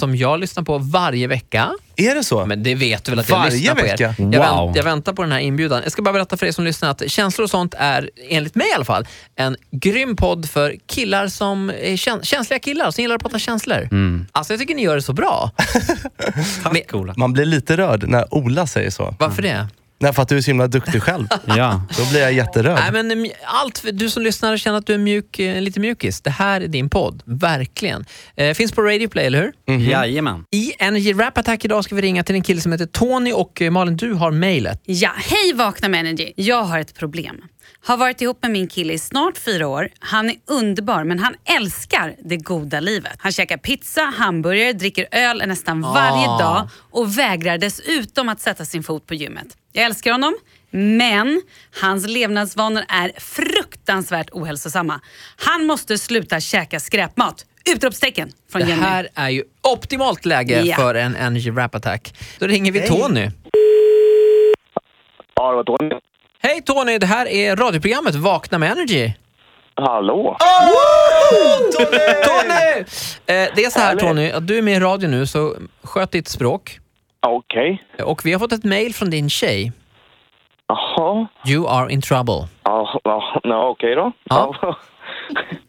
som 0.00 0.16
jag 0.16 0.40
lyssnar 0.40 0.62
på 0.62 0.78
varje 0.78 1.26
vecka. 1.26 1.70
Är 1.96 2.14
det 2.14 2.24
så? 2.24 2.46
Men 2.46 2.62
det 2.62 2.74
vet 2.74 3.04
du 3.04 3.12
väl 3.12 3.18
att 3.18 3.28
jag 3.28 3.36
Varje 3.38 3.50
lyssnar 3.50 3.74
på 3.74 3.82
vecka? 3.82 4.04
er? 4.04 4.14
Jag, 4.18 4.26
Wow. 4.26 4.66
vänt, 4.66 4.76
jag 4.76 4.84
väntar 4.84 5.12
på 5.12 5.22
den 5.22 5.32
här 5.32 5.38
inbjudan. 5.38 5.80
Jag 5.82 5.92
ska 5.92 6.02
bara 6.02 6.12
berätta 6.12 6.36
för 6.36 6.46
er 6.46 6.52
som 6.52 6.64
lyssnar 6.64 6.90
att 6.90 7.02
Känslor 7.10 7.44
och 7.44 7.50
sånt 7.50 7.74
är, 7.78 8.10
enligt 8.28 8.54
mig 8.54 8.68
i 8.70 8.72
alla 8.72 8.84
fall, 8.84 9.06
en 9.36 9.56
grym 9.70 10.16
podd 10.16 10.50
för 10.50 10.74
killar 10.86 11.28
som 11.28 11.70
är 11.70 11.96
kän- 11.96 12.22
känsliga 12.22 12.58
killar 12.60 12.90
som 12.90 13.02
gillar 13.02 13.14
att 13.16 13.22
prata 13.22 13.38
känslor. 13.38 13.88
Alltså 14.32 14.52
jag 14.52 14.60
tycker 14.60 14.74
ni 14.74 14.82
gör 14.82 14.96
det 14.96 15.02
så 15.02 15.12
bra. 15.12 15.50
Tack 16.62 16.94
Ola. 16.94 17.14
Man 17.16 17.32
blir 17.32 17.44
lite 17.46 17.76
rörd 17.76 18.08
när 18.08 18.34
Ola 18.34 18.66
säger 18.66 18.90
så. 18.90 19.14
Varför 19.18 19.42
det? 19.42 19.66
Nej, 20.04 20.12
för 20.12 20.22
att 20.22 20.28
du 20.28 20.36
är 20.36 20.40
så 20.40 20.50
himla 20.50 20.66
duktig 20.66 21.02
själv. 21.02 21.26
Ja. 21.46 21.82
Då 21.98 22.10
blir 22.10 22.20
jag 22.20 22.32
jätterörd. 22.32 22.78
Nej, 22.92 23.04
men 23.04 23.30
allt, 23.44 23.84
du 23.92 24.10
som 24.10 24.22
lyssnar 24.22 24.56
känner 24.56 24.78
att 24.78 24.86
du 24.86 24.94
är 24.94 24.98
mjuk, 24.98 25.38
eh, 25.38 25.60
lite 25.60 25.80
mjukis. 25.80 26.20
Det 26.20 26.30
här 26.30 26.60
är 26.60 26.68
din 26.68 26.90
podd, 26.90 27.22
verkligen. 27.24 28.04
Eh, 28.36 28.54
finns 28.54 28.72
på 28.72 28.82
Radio 28.82 29.08
Play, 29.08 29.26
eller 29.26 29.52
hur? 29.66 29.78
Jajamän. 29.78 30.44
I 30.50 30.72
Energy 30.78 31.12
Rap 31.12 31.38
Attack 31.38 31.64
idag 31.64 31.84
ska 31.84 31.94
vi 31.94 32.02
ringa 32.02 32.22
till 32.24 32.34
en 32.34 32.42
kille 32.42 32.60
som 32.60 32.72
heter 32.72 32.86
Tony 32.86 33.32
och 33.32 33.62
eh, 33.62 33.70
Malin, 33.70 33.96
du 33.96 34.12
har 34.12 34.30
mejlet. 34.30 34.82
Ja, 34.84 35.10
hej 35.16 35.52
Vakna 35.54 35.88
med 35.88 36.00
Energy. 36.00 36.32
Jag 36.36 36.62
har 36.62 36.78
ett 36.78 36.94
problem. 36.94 37.36
Har 37.86 37.96
varit 37.96 38.20
ihop 38.20 38.38
med 38.42 38.50
min 38.50 38.68
kille 38.68 38.92
i 38.92 38.98
snart 38.98 39.38
fyra 39.38 39.66
år. 39.68 39.88
Han 39.98 40.30
är 40.30 40.36
underbar 40.46 41.04
men 41.04 41.18
han 41.18 41.34
älskar 41.58 42.16
det 42.24 42.36
goda 42.36 42.80
livet. 42.80 43.16
Han 43.18 43.32
käkar 43.32 43.56
pizza, 43.56 44.00
hamburgare, 44.02 44.72
dricker 44.72 45.06
öl 45.10 45.42
nästan 45.46 45.80
varje 45.80 46.28
Ah. 46.28 46.38
dag 46.38 46.68
och 46.90 47.18
vägrar 47.18 47.58
dessutom 47.58 48.28
att 48.28 48.40
sätta 48.40 48.64
sin 48.64 48.82
fot 48.82 49.06
på 49.06 49.14
gymmet. 49.14 49.46
Jag 49.72 49.84
älskar 49.84 50.12
honom, 50.12 50.34
Men 50.70 51.42
hans 51.80 52.06
levnadsvanor 52.08 52.82
är 52.88 53.12
fruktansvärt 53.20 54.28
ohälsosamma. 54.32 55.00
Han 55.36 55.66
måste 55.66 55.98
sluta 55.98 56.40
käka 56.40 56.80
skräpmat. 56.80 57.46
Utropstecken 57.74 58.30
från 58.52 58.62
Det 58.62 58.68
Jenny. 58.68 58.82
här 58.82 59.08
är 59.14 59.28
ju 59.28 59.42
optimalt 59.62 60.24
läge 60.24 60.62
Ja. 60.62 60.76
för 60.76 60.94
en 60.94 61.16
Energy 61.16 61.50
Rap 61.50 61.74
Attack. 61.74 62.14
Då 62.38 62.46
ringer 62.46 62.72
vi 62.72 62.80
Tony. 62.88 63.30
Ja, 65.34 65.50
det 65.50 65.56
var 65.56 65.64
Tony. 65.64 65.94
Hej 66.46 66.62
Tony, 66.62 66.98
det 66.98 67.06
här 67.06 67.26
är 67.28 67.56
radioprogrammet 67.56 68.14
Vakna 68.14 68.58
med 68.58 68.72
Energy. 68.72 69.12
Hallå? 69.74 70.36
Tony! 72.24 72.84
Eh, 73.26 73.48
det 73.56 73.64
är 73.64 73.70
så 73.70 73.80
här 73.80 73.96
Tony, 73.96 74.30
att 74.30 74.46
du 74.46 74.58
är 74.58 74.62
med 74.62 74.76
i 74.76 74.80
radio 74.80 75.08
nu, 75.08 75.26
så 75.26 75.56
sköt 75.82 76.12
ditt 76.12 76.28
språk. 76.28 76.78
Okej. 77.26 77.82
Och 78.02 78.26
vi 78.26 78.32
har 78.32 78.38
fått 78.40 78.52
ett 78.52 78.64
mail 78.64 78.94
från 78.94 79.10
din 79.10 79.30
tjej. 79.30 79.72
Jaha. 80.68 81.26
You 81.46 81.68
are 81.68 81.92
in 81.92 82.02
trouble. 82.02 82.48
Ja, 82.62 83.00
okej 83.70 83.94
då. 83.94 84.12
Ja. 84.24 84.76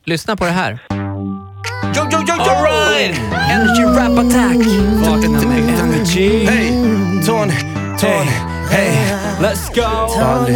Lyssna 0.05 0.35
på 0.35 0.45
det 0.45 0.51
här. 0.51 0.79
Jo, 0.89 2.03
jo, 2.11 2.17
jo, 2.27 2.35
jo! 2.37 2.43
All 2.43 2.63
right. 2.63 3.19
Energy 3.51 3.83
Rap 3.83 4.19
Attack. 4.19 4.57
Vakna 5.07 5.49
med 5.49 5.79
energy. 5.79 6.45
Hej, 6.45 6.71
Tony, 7.25 7.53
Tony, 7.99 8.54
hej. 8.71 9.15
Let's 9.41 9.75
go! 9.75 10.07
Fan. 10.19 10.49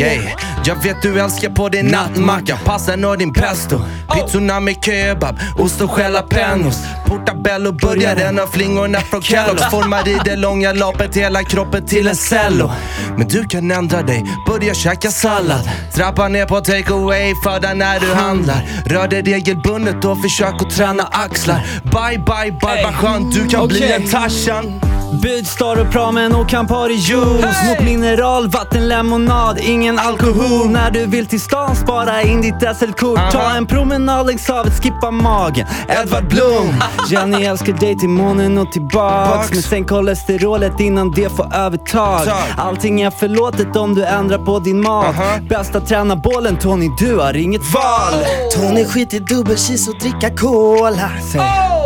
Yeah. 0.00 0.52
Jag 0.64 0.82
vet 0.82 1.02
du 1.02 1.20
älskar 1.20 1.50
på 1.50 1.68
din 1.68 1.86
nattmacka, 1.86 2.58
pastan 2.64 3.04
och 3.04 3.18
din 3.18 3.32
pesto. 3.32 3.80
Pizzorna 4.14 4.60
med 4.60 4.84
kebab, 4.84 5.38
ost 5.58 5.80
och 5.80 5.98
jalapenos. 5.98 6.78
Portabello, 7.06 7.72
burgaren 7.72 8.38
och 8.38 8.48
flingorna 8.48 9.00
från 9.00 9.20
Kellogg's. 9.20 9.70
Formar 9.70 10.08
i 10.08 10.18
det 10.24 10.36
långa 10.36 10.72
loppet 10.72 11.16
hela 11.16 11.42
kroppen 11.42 11.86
till 11.86 12.08
en 12.08 12.16
cello. 12.16 12.70
Men 13.16 13.28
du 13.28 13.44
kan 13.44 13.70
ändra 13.70 14.02
dig, 14.02 14.24
börja 14.46 14.74
käka 14.74 15.10
sallad. 15.10 15.70
Trappa 15.94 16.28
ner 16.28 16.46
på 16.46 16.60
take 16.60 16.92
away 16.92 17.34
för 17.44 17.60
där 17.60 17.74
när 17.74 18.00
du 18.00 18.14
handlar. 18.14 18.64
Rör 18.86 19.08
dig 19.08 19.22
regelbundet 19.22 20.04
och 20.04 20.22
försök 20.22 20.62
att 20.62 20.70
träna 20.70 21.02
axlar. 21.02 21.66
Bye 21.82 22.18
bye 22.18 22.52
bye, 22.60 22.82
vad 22.84 22.94
skönt 22.94 23.34
du 23.34 23.48
kan 23.48 23.68
bli 23.68 23.78
Okej. 23.78 23.92
en 23.92 24.08
Tarzan 24.08 24.91
Bydstar 25.12 25.80
och 25.80 25.92
pramen 25.92 26.34
och 26.34 26.48
Campari 26.48 26.94
juice. 26.94 27.68
Mot 27.68 27.80
mineral, 27.84 28.48
vatten, 28.48 28.88
lemonad, 28.88 29.58
ingen 29.62 29.98
alkohol. 29.98 30.70
När 30.70 30.90
du 30.90 31.06
vill 31.06 31.26
till 31.26 31.40
stan, 31.40 31.76
spara 31.76 32.22
in 32.22 32.40
ditt 32.40 32.76
SL-kort 32.76 33.30
Ta 33.32 33.50
en 33.50 33.66
promenad 33.66 34.26
längs 34.26 34.48
havet, 34.48 34.82
skippa 34.82 35.10
magen. 35.10 35.66
Edvard 35.88 36.28
Blom. 36.28 36.74
Jenny 37.10 37.44
älskar 37.44 37.72
dig 37.72 37.98
till 37.98 38.08
månen 38.08 38.58
och 38.58 38.72
tillbaks. 38.72 39.50
Men 39.50 39.62
sänk 39.62 39.88
kolesterolet 39.88 40.80
innan 40.80 41.10
det 41.10 41.28
får 41.36 41.54
övertag. 41.54 42.24
Tag. 42.24 42.34
Allting 42.56 43.00
är 43.00 43.10
förlåtet 43.10 43.76
om 43.76 43.94
du 43.94 44.04
ändrar 44.04 44.38
på 44.38 44.58
din 44.58 44.82
mat. 44.82 45.06
Aha. 45.06 45.38
Bästa 45.48 45.80
tränarbålen 45.80 46.56
Tony, 46.56 46.90
du 46.98 47.18
har 47.18 47.36
inget 47.36 47.74
val. 47.74 48.24
Tony 48.54 48.84
skit 48.84 49.14
i 49.14 49.18
dubbelcheese 49.18 49.90
och 49.90 49.98
dricka 49.98 50.36
cola 50.36 51.10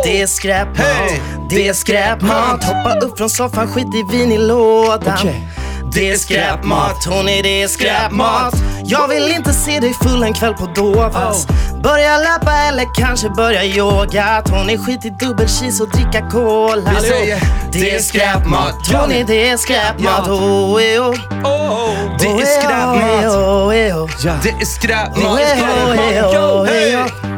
Det 0.03 0.21
är 0.21 0.27
skräpmat, 0.27 0.77
Hey! 0.77 1.19
det 1.49 1.67
är 1.67 1.73
skräpmat 1.73 2.63
Hoppa 2.63 2.99
upp 2.99 3.17
från 3.17 3.29
soffan, 3.29 3.67
skit 3.67 3.87
i 3.95 4.17
vin 4.17 4.31
i 4.31 4.37
lådan 4.37 5.13
Okej. 5.19 5.47
Det 5.97 6.09
är 6.09 6.17
skräpmat, 6.17 7.01
Tony 7.01 7.41
det 7.41 7.61
är 7.63 7.67
skräpmat. 7.67 8.53
Jag 8.83 9.07
vill 9.07 9.31
inte 9.31 9.53
se 9.53 9.79
dig 9.79 9.93
full 9.93 10.23
en 10.23 10.33
kväll 10.33 10.53
på 10.53 10.65
Dovas. 10.65 11.47
Börja 11.83 12.17
löpa 12.17 12.51
eller 12.53 12.95
kanske 12.95 13.29
börja 13.29 13.63
yoga. 13.63 14.41
Tony 14.45 14.77
skit 14.77 15.05
i 15.05 15.09
dubbelcheese 15.09 15.83
och 15.83 15.89
dricka 15.89 16.29
cola. 16.29 16.91
Vi 17.01 17.07
säger, 17.07 17.39
Det 17.71 17.95
är 17.95 17.99
skräpmat, 17.99 18.85
Tony 18.85 19.23
det 19.23 19.49
är 19.49 19.57
skräpmat. 19.57 20.27
Oh, 20.27 20.83
eh, 20.83 21.01
oh. 21.01 21.15
Det 22.19 22.27
är 22.27 22.61
skräpmat, 22.61 23.25
Oh, 23.25 23.75
eh, 23.75 23.97
oh. 23.97 24.09
det 24.43 24.49
är 24.49 24.65
skräpmat. 24.65 25.17
Oh, 25.17 25.23
oh, 25.23 25.57
oh, 25.77 26.61
oh. 26.61 26.65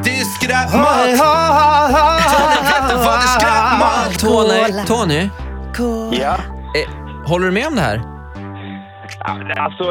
Det 0.04 0.10
är 0.10 0.24
Oh, 0.24 0.36
skräpmat 0.36 1.08
eh, 1.08 1.22
oh, 1.22 1.30
oh, 1.30 1.90
Tony 2.32 3.06
vad 3.06 3.20
det 3.20 3.24
är 3.24 3.40
skräpmat. 3.40 4.20
Tony, 4.20 5.30
Tony. 5.76 6.20
Ja. 6.22 6.38
eh, 6.76 7.28
håller 7.28 7.46
du 7.46 7.52
med 7.52 7.68
om 7.68 7.76
det 7.76 7.82
här? 7.82 8.19
Alltså, 9.26 9.84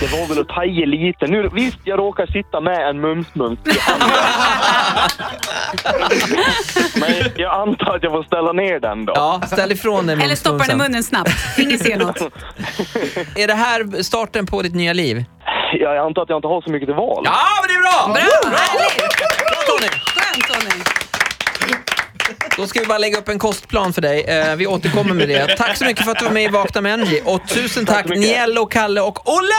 det 0.00 0.06
var 0.12 0.28
väl 0.28 0.38
att 0.40 0.48
ta 0.48 0.64
i 0.64 0.86
lite. 0.86 1.26
Nu, 1.26 1.48
visst, 1.52 1.78
jag 1.84 1.98
råkar 1.98 2.26
sitta 2.26 2.60
med 2.60 2.88
en 2.88 3.00
mums-mums 3.04 3.58
i 3.68 3.78
handen. 3.80 4.08
Men 7.00 7.14
jag 7.36 7.60
antar 7.60 7.96
att 7.96 8.02
jag 8.02 8.12
får 8.12 8.22
ställa 8.22 8.52
ner 8.52 8.80
den 8.80 9.04
då. 9.04 9.12
Ja, 9.16 9.40
ställ 9.46 9.72
ifrån 9.72 10.06
dig 10.06 10.22
Eller 10.22 10.34
stoppa 10.34 10.64
den 10.64 10.80
i 10.80 10.82
munnen 10.82 11.02
snabbt. 11.02 11.30
Ingen 11.58 11.78
ser 11.78 11.96
något. 11.96 12.20
Är 13.36 13.46
det 13.46 13.54
här 13.54 14.02
starten 14.02 14.46
på 14.46 14.62
ditt 14.62 14.74
nya 14.74 14.92
liv? 14.92 15.24
Jag 15.80 15.96
antar 15.96 16.22
att 16.22 16.28
jag 16.28 16.38
inte 16.38 16.48
har 16.48 16.62
så 16.62 16.70
mycket 16.70 16.88
till 16.88 16.94
val. 16.94 17.22
Ja, 17.24 17.32
men 17.60 17.68
det 17.68 17.74
är 17.74 17.80
bra! 17.82 18.14
Bra! 18.14 18.50
Härligt! 18.58 19.18
Bra 19.50 19.60
Tony! 19.68 19.88
Skönt 19.88 20.48
Tony. 20.48 20.84
Då 22.58 22.66
ska 22.66 22.80
vi 22.80 22.86
bara 22.86 22.98
lägga 22.98 23.18
upp 23.18 23.28
en 23.28 23.38
kostplan 23.38 23.92
för 23.92 24.02
dig. 24.02 24.20
Eh, 24.20 24.56
vi 24.56 24.66
återkommer 24.66 25.14
med 25.14 25.28
det. 25.28 25.56
Tack 25.56 25.76
så 25.76 25.84
mycket 25.84 26.04
för 26.04 26.12
att 26.12 26.18
du 26.18 26.24
var 26.24 26.32
med 26.32 26.44
i 26.44 26.48
Vakna 26.48 26.80
med 26.80 26.94
Energy. 26.94 27.20
Och 27.24 27.48
tusen 27.48 27.86
tack, 27.86 28.04
mycket. 28.04 28.20
Niello, 28.20 28.66
Kalle 28.66 29.00
och 29.00 29.28
Olle! 29.28 29.54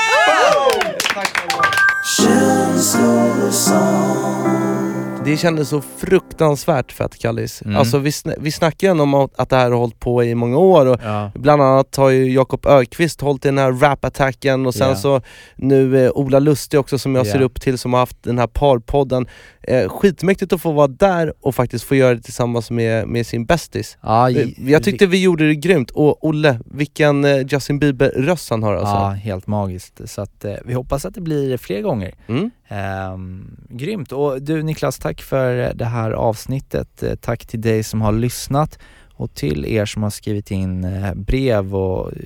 Det 5.30 5.38
kändes 5.38 5.70
så 5.70 5.82
fruktansvärt 5.98 6.92
fett 6.92 7.20
Kallis. 7.20 7.62
Mm. 7.62 7.76
Alltså 7.78 7.98
vi, 7.98 8.10
sn- 8.10 8.36
vi 8.40 8.52
snackar 8.52 8.88
ju 8.96 9.02
om 9.02 9.14
att 9.14 9.50
det 9.50 9.56
här 9.56 9.72
har 9.72 9.78
hållit 9.78 10.00
på 10.00 10.24
i 10.24 10.36
många 10.36 10.58
år 10.58 10.86
och 10.86 11.00
Ja. 11.04 11.32
bland 11.36 11.62
annat 11.62 11.96
har 11.96 12.10
ju 12.10 12.32
Jakob 12.34 12.66
Ökvist 12.66 13.22
hållit 13.22 13.46
i 13.46 13.48
den 13.48 13.58
här 13.58 13.72
rap-attacken 13.72 14.66
och 14.66 14.76
sen 14.76 14.90
Ja. 14.90 14.96
så 14.96 15.22
nu 15.56 16.06
eh, 16.06 16.12
Ola 16.16 16.40
Lustig 16.40 16.80
också 16.80 17.00
som 17.00 17.16
jag 17.16 17.28
Ja. 17.28 17.32
ser 17.32 17.42
upp 17.42 17.62
till 17.62 17.78
som 17.78 17.94
har 17.94 18.00
haft 18.00 18.24
den 18.24 18.38
här 18.40 18.48
parpodden. 18.48 19.28
Eh, 19.62 19.90
skitmäktigt 19.90 20.54
att 20.54 20.62
få 20.62 20.72
vara 20.72 20.88
där 20.88 21.34
och 21.42 21.56
faktiskt 21.56 21.86
få 21.86 21.96
göra 21.96 22.16
det 22.16 22.22
tillsammans 22.22 22.72
med, 22.72 23.08
med 23.08 23.28
sin 23.28 23.46
bästis. 23.46 23.98
Eh, 24.04 24.70
Jag 24.72 24.84
tyckte 24.84 25.06
vi 25.06 25.22
gjorde 25.22 25.48
det 25.48 25.56
grymt 25.56 25.92
och 25.92 26.26
Olle, 26.28 26.60
vilken 26.66 27.26
eh, 27.26 27.38
Justin 27.48 27.80
Bieber-röst 27.80 28.50
han 28.50 28.64
har 28.64 28.74
alltså. 28.74 28.94
Ja, 28.96 29.10
helt 29.10 29.48
magiskt. 29.48 30.02
Så 30.06 30.22
att, 30.22 30.46
eh, 30.46 30.54
vi 30.66 30.74
hoppas 30.74 31.06
att 31.06 31.16
det 31.16 31.22
blir 31.22 31.58
fler 31.58 31.82
gånger. 31.82 32.16
Mm. 32.28 32.52
Ehm, 32.72 33.58
grymt. 33.70 34.12
Och 34.12 34.42
du 34.42 34.64
Niklas, 34.64 35.00
tack 35.00 35.22
för 35.22 35.74
det 35.74 35.86
här 35.86 36.12
avsnittet. 36.12 37.04
Eh, 37.04 37.16
tack 37.16 37.46
till 37.46 37.62
dig 37.62 37.84
som 37.84 38.02
har 38.02 38.12
lyssnat 38.12 38.80
och 39.14 39.34
till 39.34 39.66
er 39.66 39.86
som 39.86 40.04
har 40.04 40.10
skrivit 40.10 40.52
in 40.52 40.84
eh, 40.84 41.14
brev 41.14 41.76
och 41.76 42.12
eh, 42.12 42.18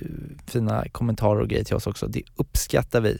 fina 0.46 0.84
kommentarer 0.92 1.40
och 1.40 1.48
grejer 1.48 1.64
till 1.64 1.76
oss 1.76 1.86
också. 1.86 2.06
Det 2.06 2.22
uppskattar 2.36 3.00
vi. 3.00 3.18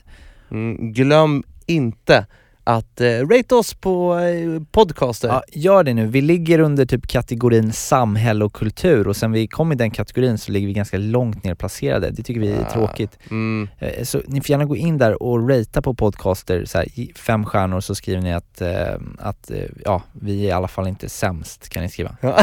Mm, 0.51 0.93
glöm 0.93 1.43
inte 1.65 2.25
att 2.67 3.01
eh, 3.01 3.07
rate 3.07 3.55
oss 3.55 3.73
på 3.73 4.17
eh, 4.19 4.61
podcaster. 4.71 5.27
Ja, 5.27 5.43
gör 5.51 5.83
det 5.83 5.93
nu. 5.93 6.07
Vi 6.07 6.21
ligger 6.21 6.59
under 6.59 6.85
typ 6.85 7.07
kategorin 7.07 7.73
samhälle 7.73 8.45
och 8.45 8.53
kultur 8.53 9.07
och 9.07 9.15
sen 9.15 9.31
vi 9.31 9.47
kom 9.47 9.71
i 9.71 9.75
den 9.75 9.91
kategorin 9.91 10.37
så 10.37 10.51
ligger 10.51 10.67
vi 10.67 10.73
ganska 10.73 10.97
långt 10.97 11.43
ner 11.43 11.55
placerade. 11.55 12.09
Det 12.11 12.23
tycker 12.23 12.41
vi 12.41 12.51
är 12.51 12.61
Ah. 12.65 12.71
tråkigt. 12.71 13.19
Mm. 13.31 13.67
Eh, 13.79 14.03
Så 14.03 14.21
ni 14.27 14.41
får 14.41 14.49
gärna 14.49 14.65
gå 14.65 14.75
in 14.75 14.97
där 14.97 15.23
och 15.23 15.49
ratea 15.49 15.81
på 15.81 15.93
podcaster, 15.93 16.65
så 16.65 16.77
här, 16.77 16.87
fem 17.17 17.45
stjärnor 17.45 17.79
så 17.79 17.95
skriver 17.95 18.21
ni 18.21 18.33
att, 18.33 18.61
eh, 18.61 18.93
att 19.19 19.51
eh, 19.51 19.57
ja, 19.85 20.01
vi 20.13 20.41
är 20.43 20.47
i 20.47 20.51
alla 20.51 20.67
fall 20.67 20.87
inte 20.87 21.09
sämst 21.09 21.69
kan 21.69 21.83
ni 21.83 21.89
skriva. 21.89 22.17
Ja. 22.21 22.37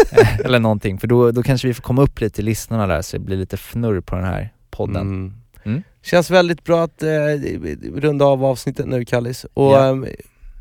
Eller 0.44 0.58
någonting, 0.58 0.98
för 0.98 1.06
då, 1.08 1.30
då 1.30 1.42
kanske 1.42 1.68
vi 1.68 1.74
får 1.74 1.82
komma 1.82 2.02
upp 2.02 2.20
lite 2.20 2.40
i 2.40 2.44
listorna 2.44 2.86
där 2.86 3.02
så 3.02 3.16
det 3.16 3.24
blir 3.24 3.36
lite 3.36 3.54
fnurr 3.56 4.00
på 4.00 4.14
den 4.16 4.24
här 4.24 4.52
podden. 4.70 4.96
Mm. 5.02 5.34
Mm. 5.66 5.82
Känns 6.02 6.30
väldigt 6.30 6.64
bra 6.64 6.82
att 6.84 7.02
eh, 7.02 7.08
runda 7.94 8.24
av 8.24 8.44
avsnittet 8.44 8.86
nu 8.86 9.04
Kallis. 9.04 9.44
Och 9.54 9.72
Ja. 9.72 9.86
ehm, 9.88 10.06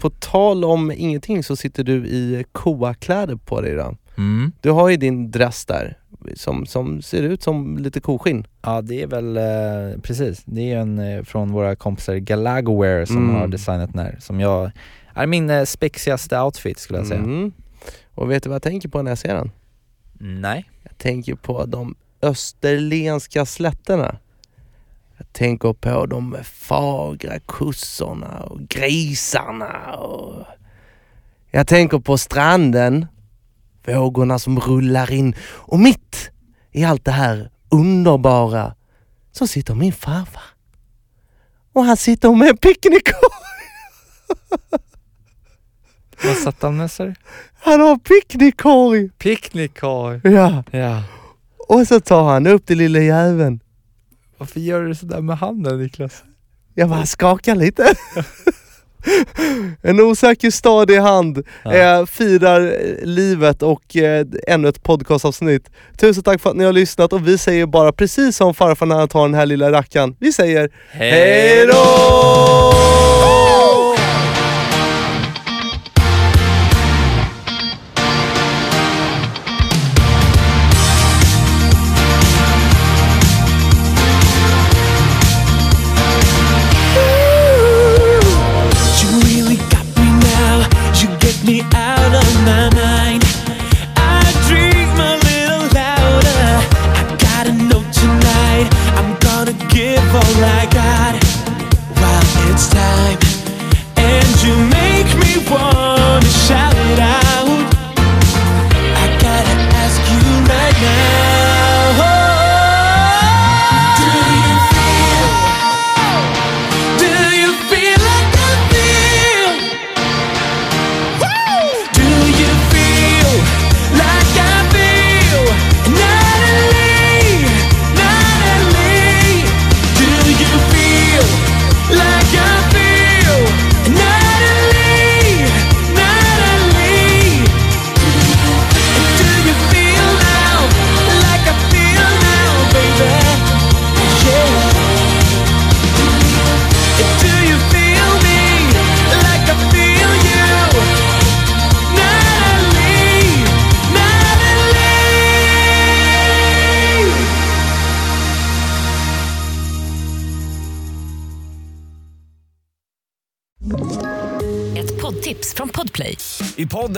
på 0.01 0.09
tal 0.09 0.63
om 0.65 0.91
ingenting 0.91 1.43
så 1.43 1.55
sitter 1.55 1.83
du 1.83 1.93
i 2.07 2.45
koakläder 2.51 3.35
på 3.35 3.61
dig 3.61 3.71
idag. 3.71 3.97
Mm. 4.17 4.51
Du 4.61 4.71
har 4.71 4.89
ju 4.89 4.97
din 4.97 5.31
dress 5.31 5.65
där 5.65 5.97
som, 6.35 6.65
som 6.65 7.01
ser 7.01 7.23
ut 7.23 7.43
som 7.43 7.77
lite 7.77 7.99
koskinn. 7.99 8.47
Ja 8.61 8.81
det 8.81 9.01
är 9.01 9.07
väl, 9.07 9.37
eh, 9.37 10.01
precis, 10.01 10.41
det 10.45 10.71
är 10.71 10.77
en 10.77 10.99
eh, 10.99 11.23
från 11.23 11.51
våra 11.51 11.75
kompisar 11.75 12.15
Galagoware 12.15 13.05
som 13.05 13.17
Mm. 13.17 13.35
har 13.35 13.47
designat 13.47 13.93
den 13.93 14.05
här, 14.05 14.17
som 14.19 14.39
jag, 14.39 14.71
är 15.13 15.27
min 15.27 15.49
eh, 15.49 15.63
spexigaste 15.65 16.39
outfit 16.41 16.79
skulle 16.79 16.99
jag 16.99 17.07
säga. 17.07 17.19
Mm. 17.19 17.51
Och 18.15 18.31
vet 18.31 18.43
du 18.43 18.49
vad 18.49 18.55
jag 18.55 18.63
tänker 18.63 18.89
på 18.89 19.01
när 19.01 19.11
jag 19.11 19.17
ser 19.17 19.35
den? 19.35 19.51
Nej. 20.19 20.69
Jag 20.83 20.97
tänker 20.97 21.35
på 21.35 21.65
de 21.65 21.95
österlenska 22.21 23.45
slätterna. 23.45 24.15
Tänker 25.35 25.73
på 25.73 26.05
de 26.05 26.37
fagra 26.43 27.39
kussorna 27.39 28.39
och 28.39 28.59
grisarna 28.61 29.95
och... 29.95 30.45
Jag 31.51 31.67
tänker 31.67 31.99
på 31.99 32.17
stranden, 32.17 33.05
vågorna 33.87 34.39
som 34.39 34.59
rullar 34.59 35.11
in 35.11 35.35
och 35.41 35.79
mitt 35.79 36.31
i 36.71 36.83
allt 36.83 37.05
det 37.05 37.11
här 37.11 37.51
underbara 37.69 38.75
så 39.31 39.47
sitter 39.47 39.75
min 39.75 39.93
farfar. 39.93 40.43
Och 41.73 41.83
han 41.83 41.97
sitter 41.97 42.35
med 42.35 42.49
en 42.49 42.57
picknickkorg. 42.57 43.31
Vad 46.23 46.35
satt 46.37 46.61
han 46.61 46.77
med 46.77 46.89
du? 46.97 47.13
Han 47.53 47.81
har 47.81 47.97
picknickkorg. 47.97 49.09
Picknickkorg. 49.09 50.21
Ja. 50.23 50.63
Ja. 50.71 51.03
Och 51.67 51.87
så 51.87 51.99
tar 51.99 52.23
han 52.23 52.47
upp 52.47 52.67
den 52.67 52.77
lilla 52.77 52.99
jäveln 52.99 53.59
Varför 54.37 54.59
gör 54.59 54.83
du 54.83 54.95
sådär 54.95 55.21
med 55.21 55.37
handen 55.37 55.79
Niklas? 55.83 56.23
Jag 56.73 56.89
bara 56.89 57.05
skakar 57.05 57.55
lite. 57.55 57.95
En 59.81 59.99
osäker 59.99 60.51
stadig 60.51 60.97
hand 60.99 61.43
Ja. 61.63 61.73
eh, 61.73 62.05
firar 62.05 62.61
eh, 62.61 63.05
livet 63.05 63.63
och 63.63 63.95
eh, 63.95 64.25
ännu 64.47 64.67
ett 64.67 64.83
podcastavsnitt. 64.83 65.69
Tusen 65.97 66.23
tack 66.23 66.41
för 66.41 66.49
att 66.49 66.55
ni 66.55 66.63
har 66.63 66.73
lyssnat 66.73 67.13
och 67.13 67.27
vi 67.27 67.37
säger 67.37 67.65
bara 67.65 67.91
precis 67.91 68.37
som 68.37 68.53
farfar 68.53 68.85
när 68.85 68.95
han 68.95 69.07
tar 69.07 69.21
den 69.21 69.33
här 69.33 69.45
lilla 69.45 69.71
rackaren. 69.71 70.15
Vi 70.19 70.33
säger 70.33 70.69
hej 70.91 71.67
då! 71.67 73.04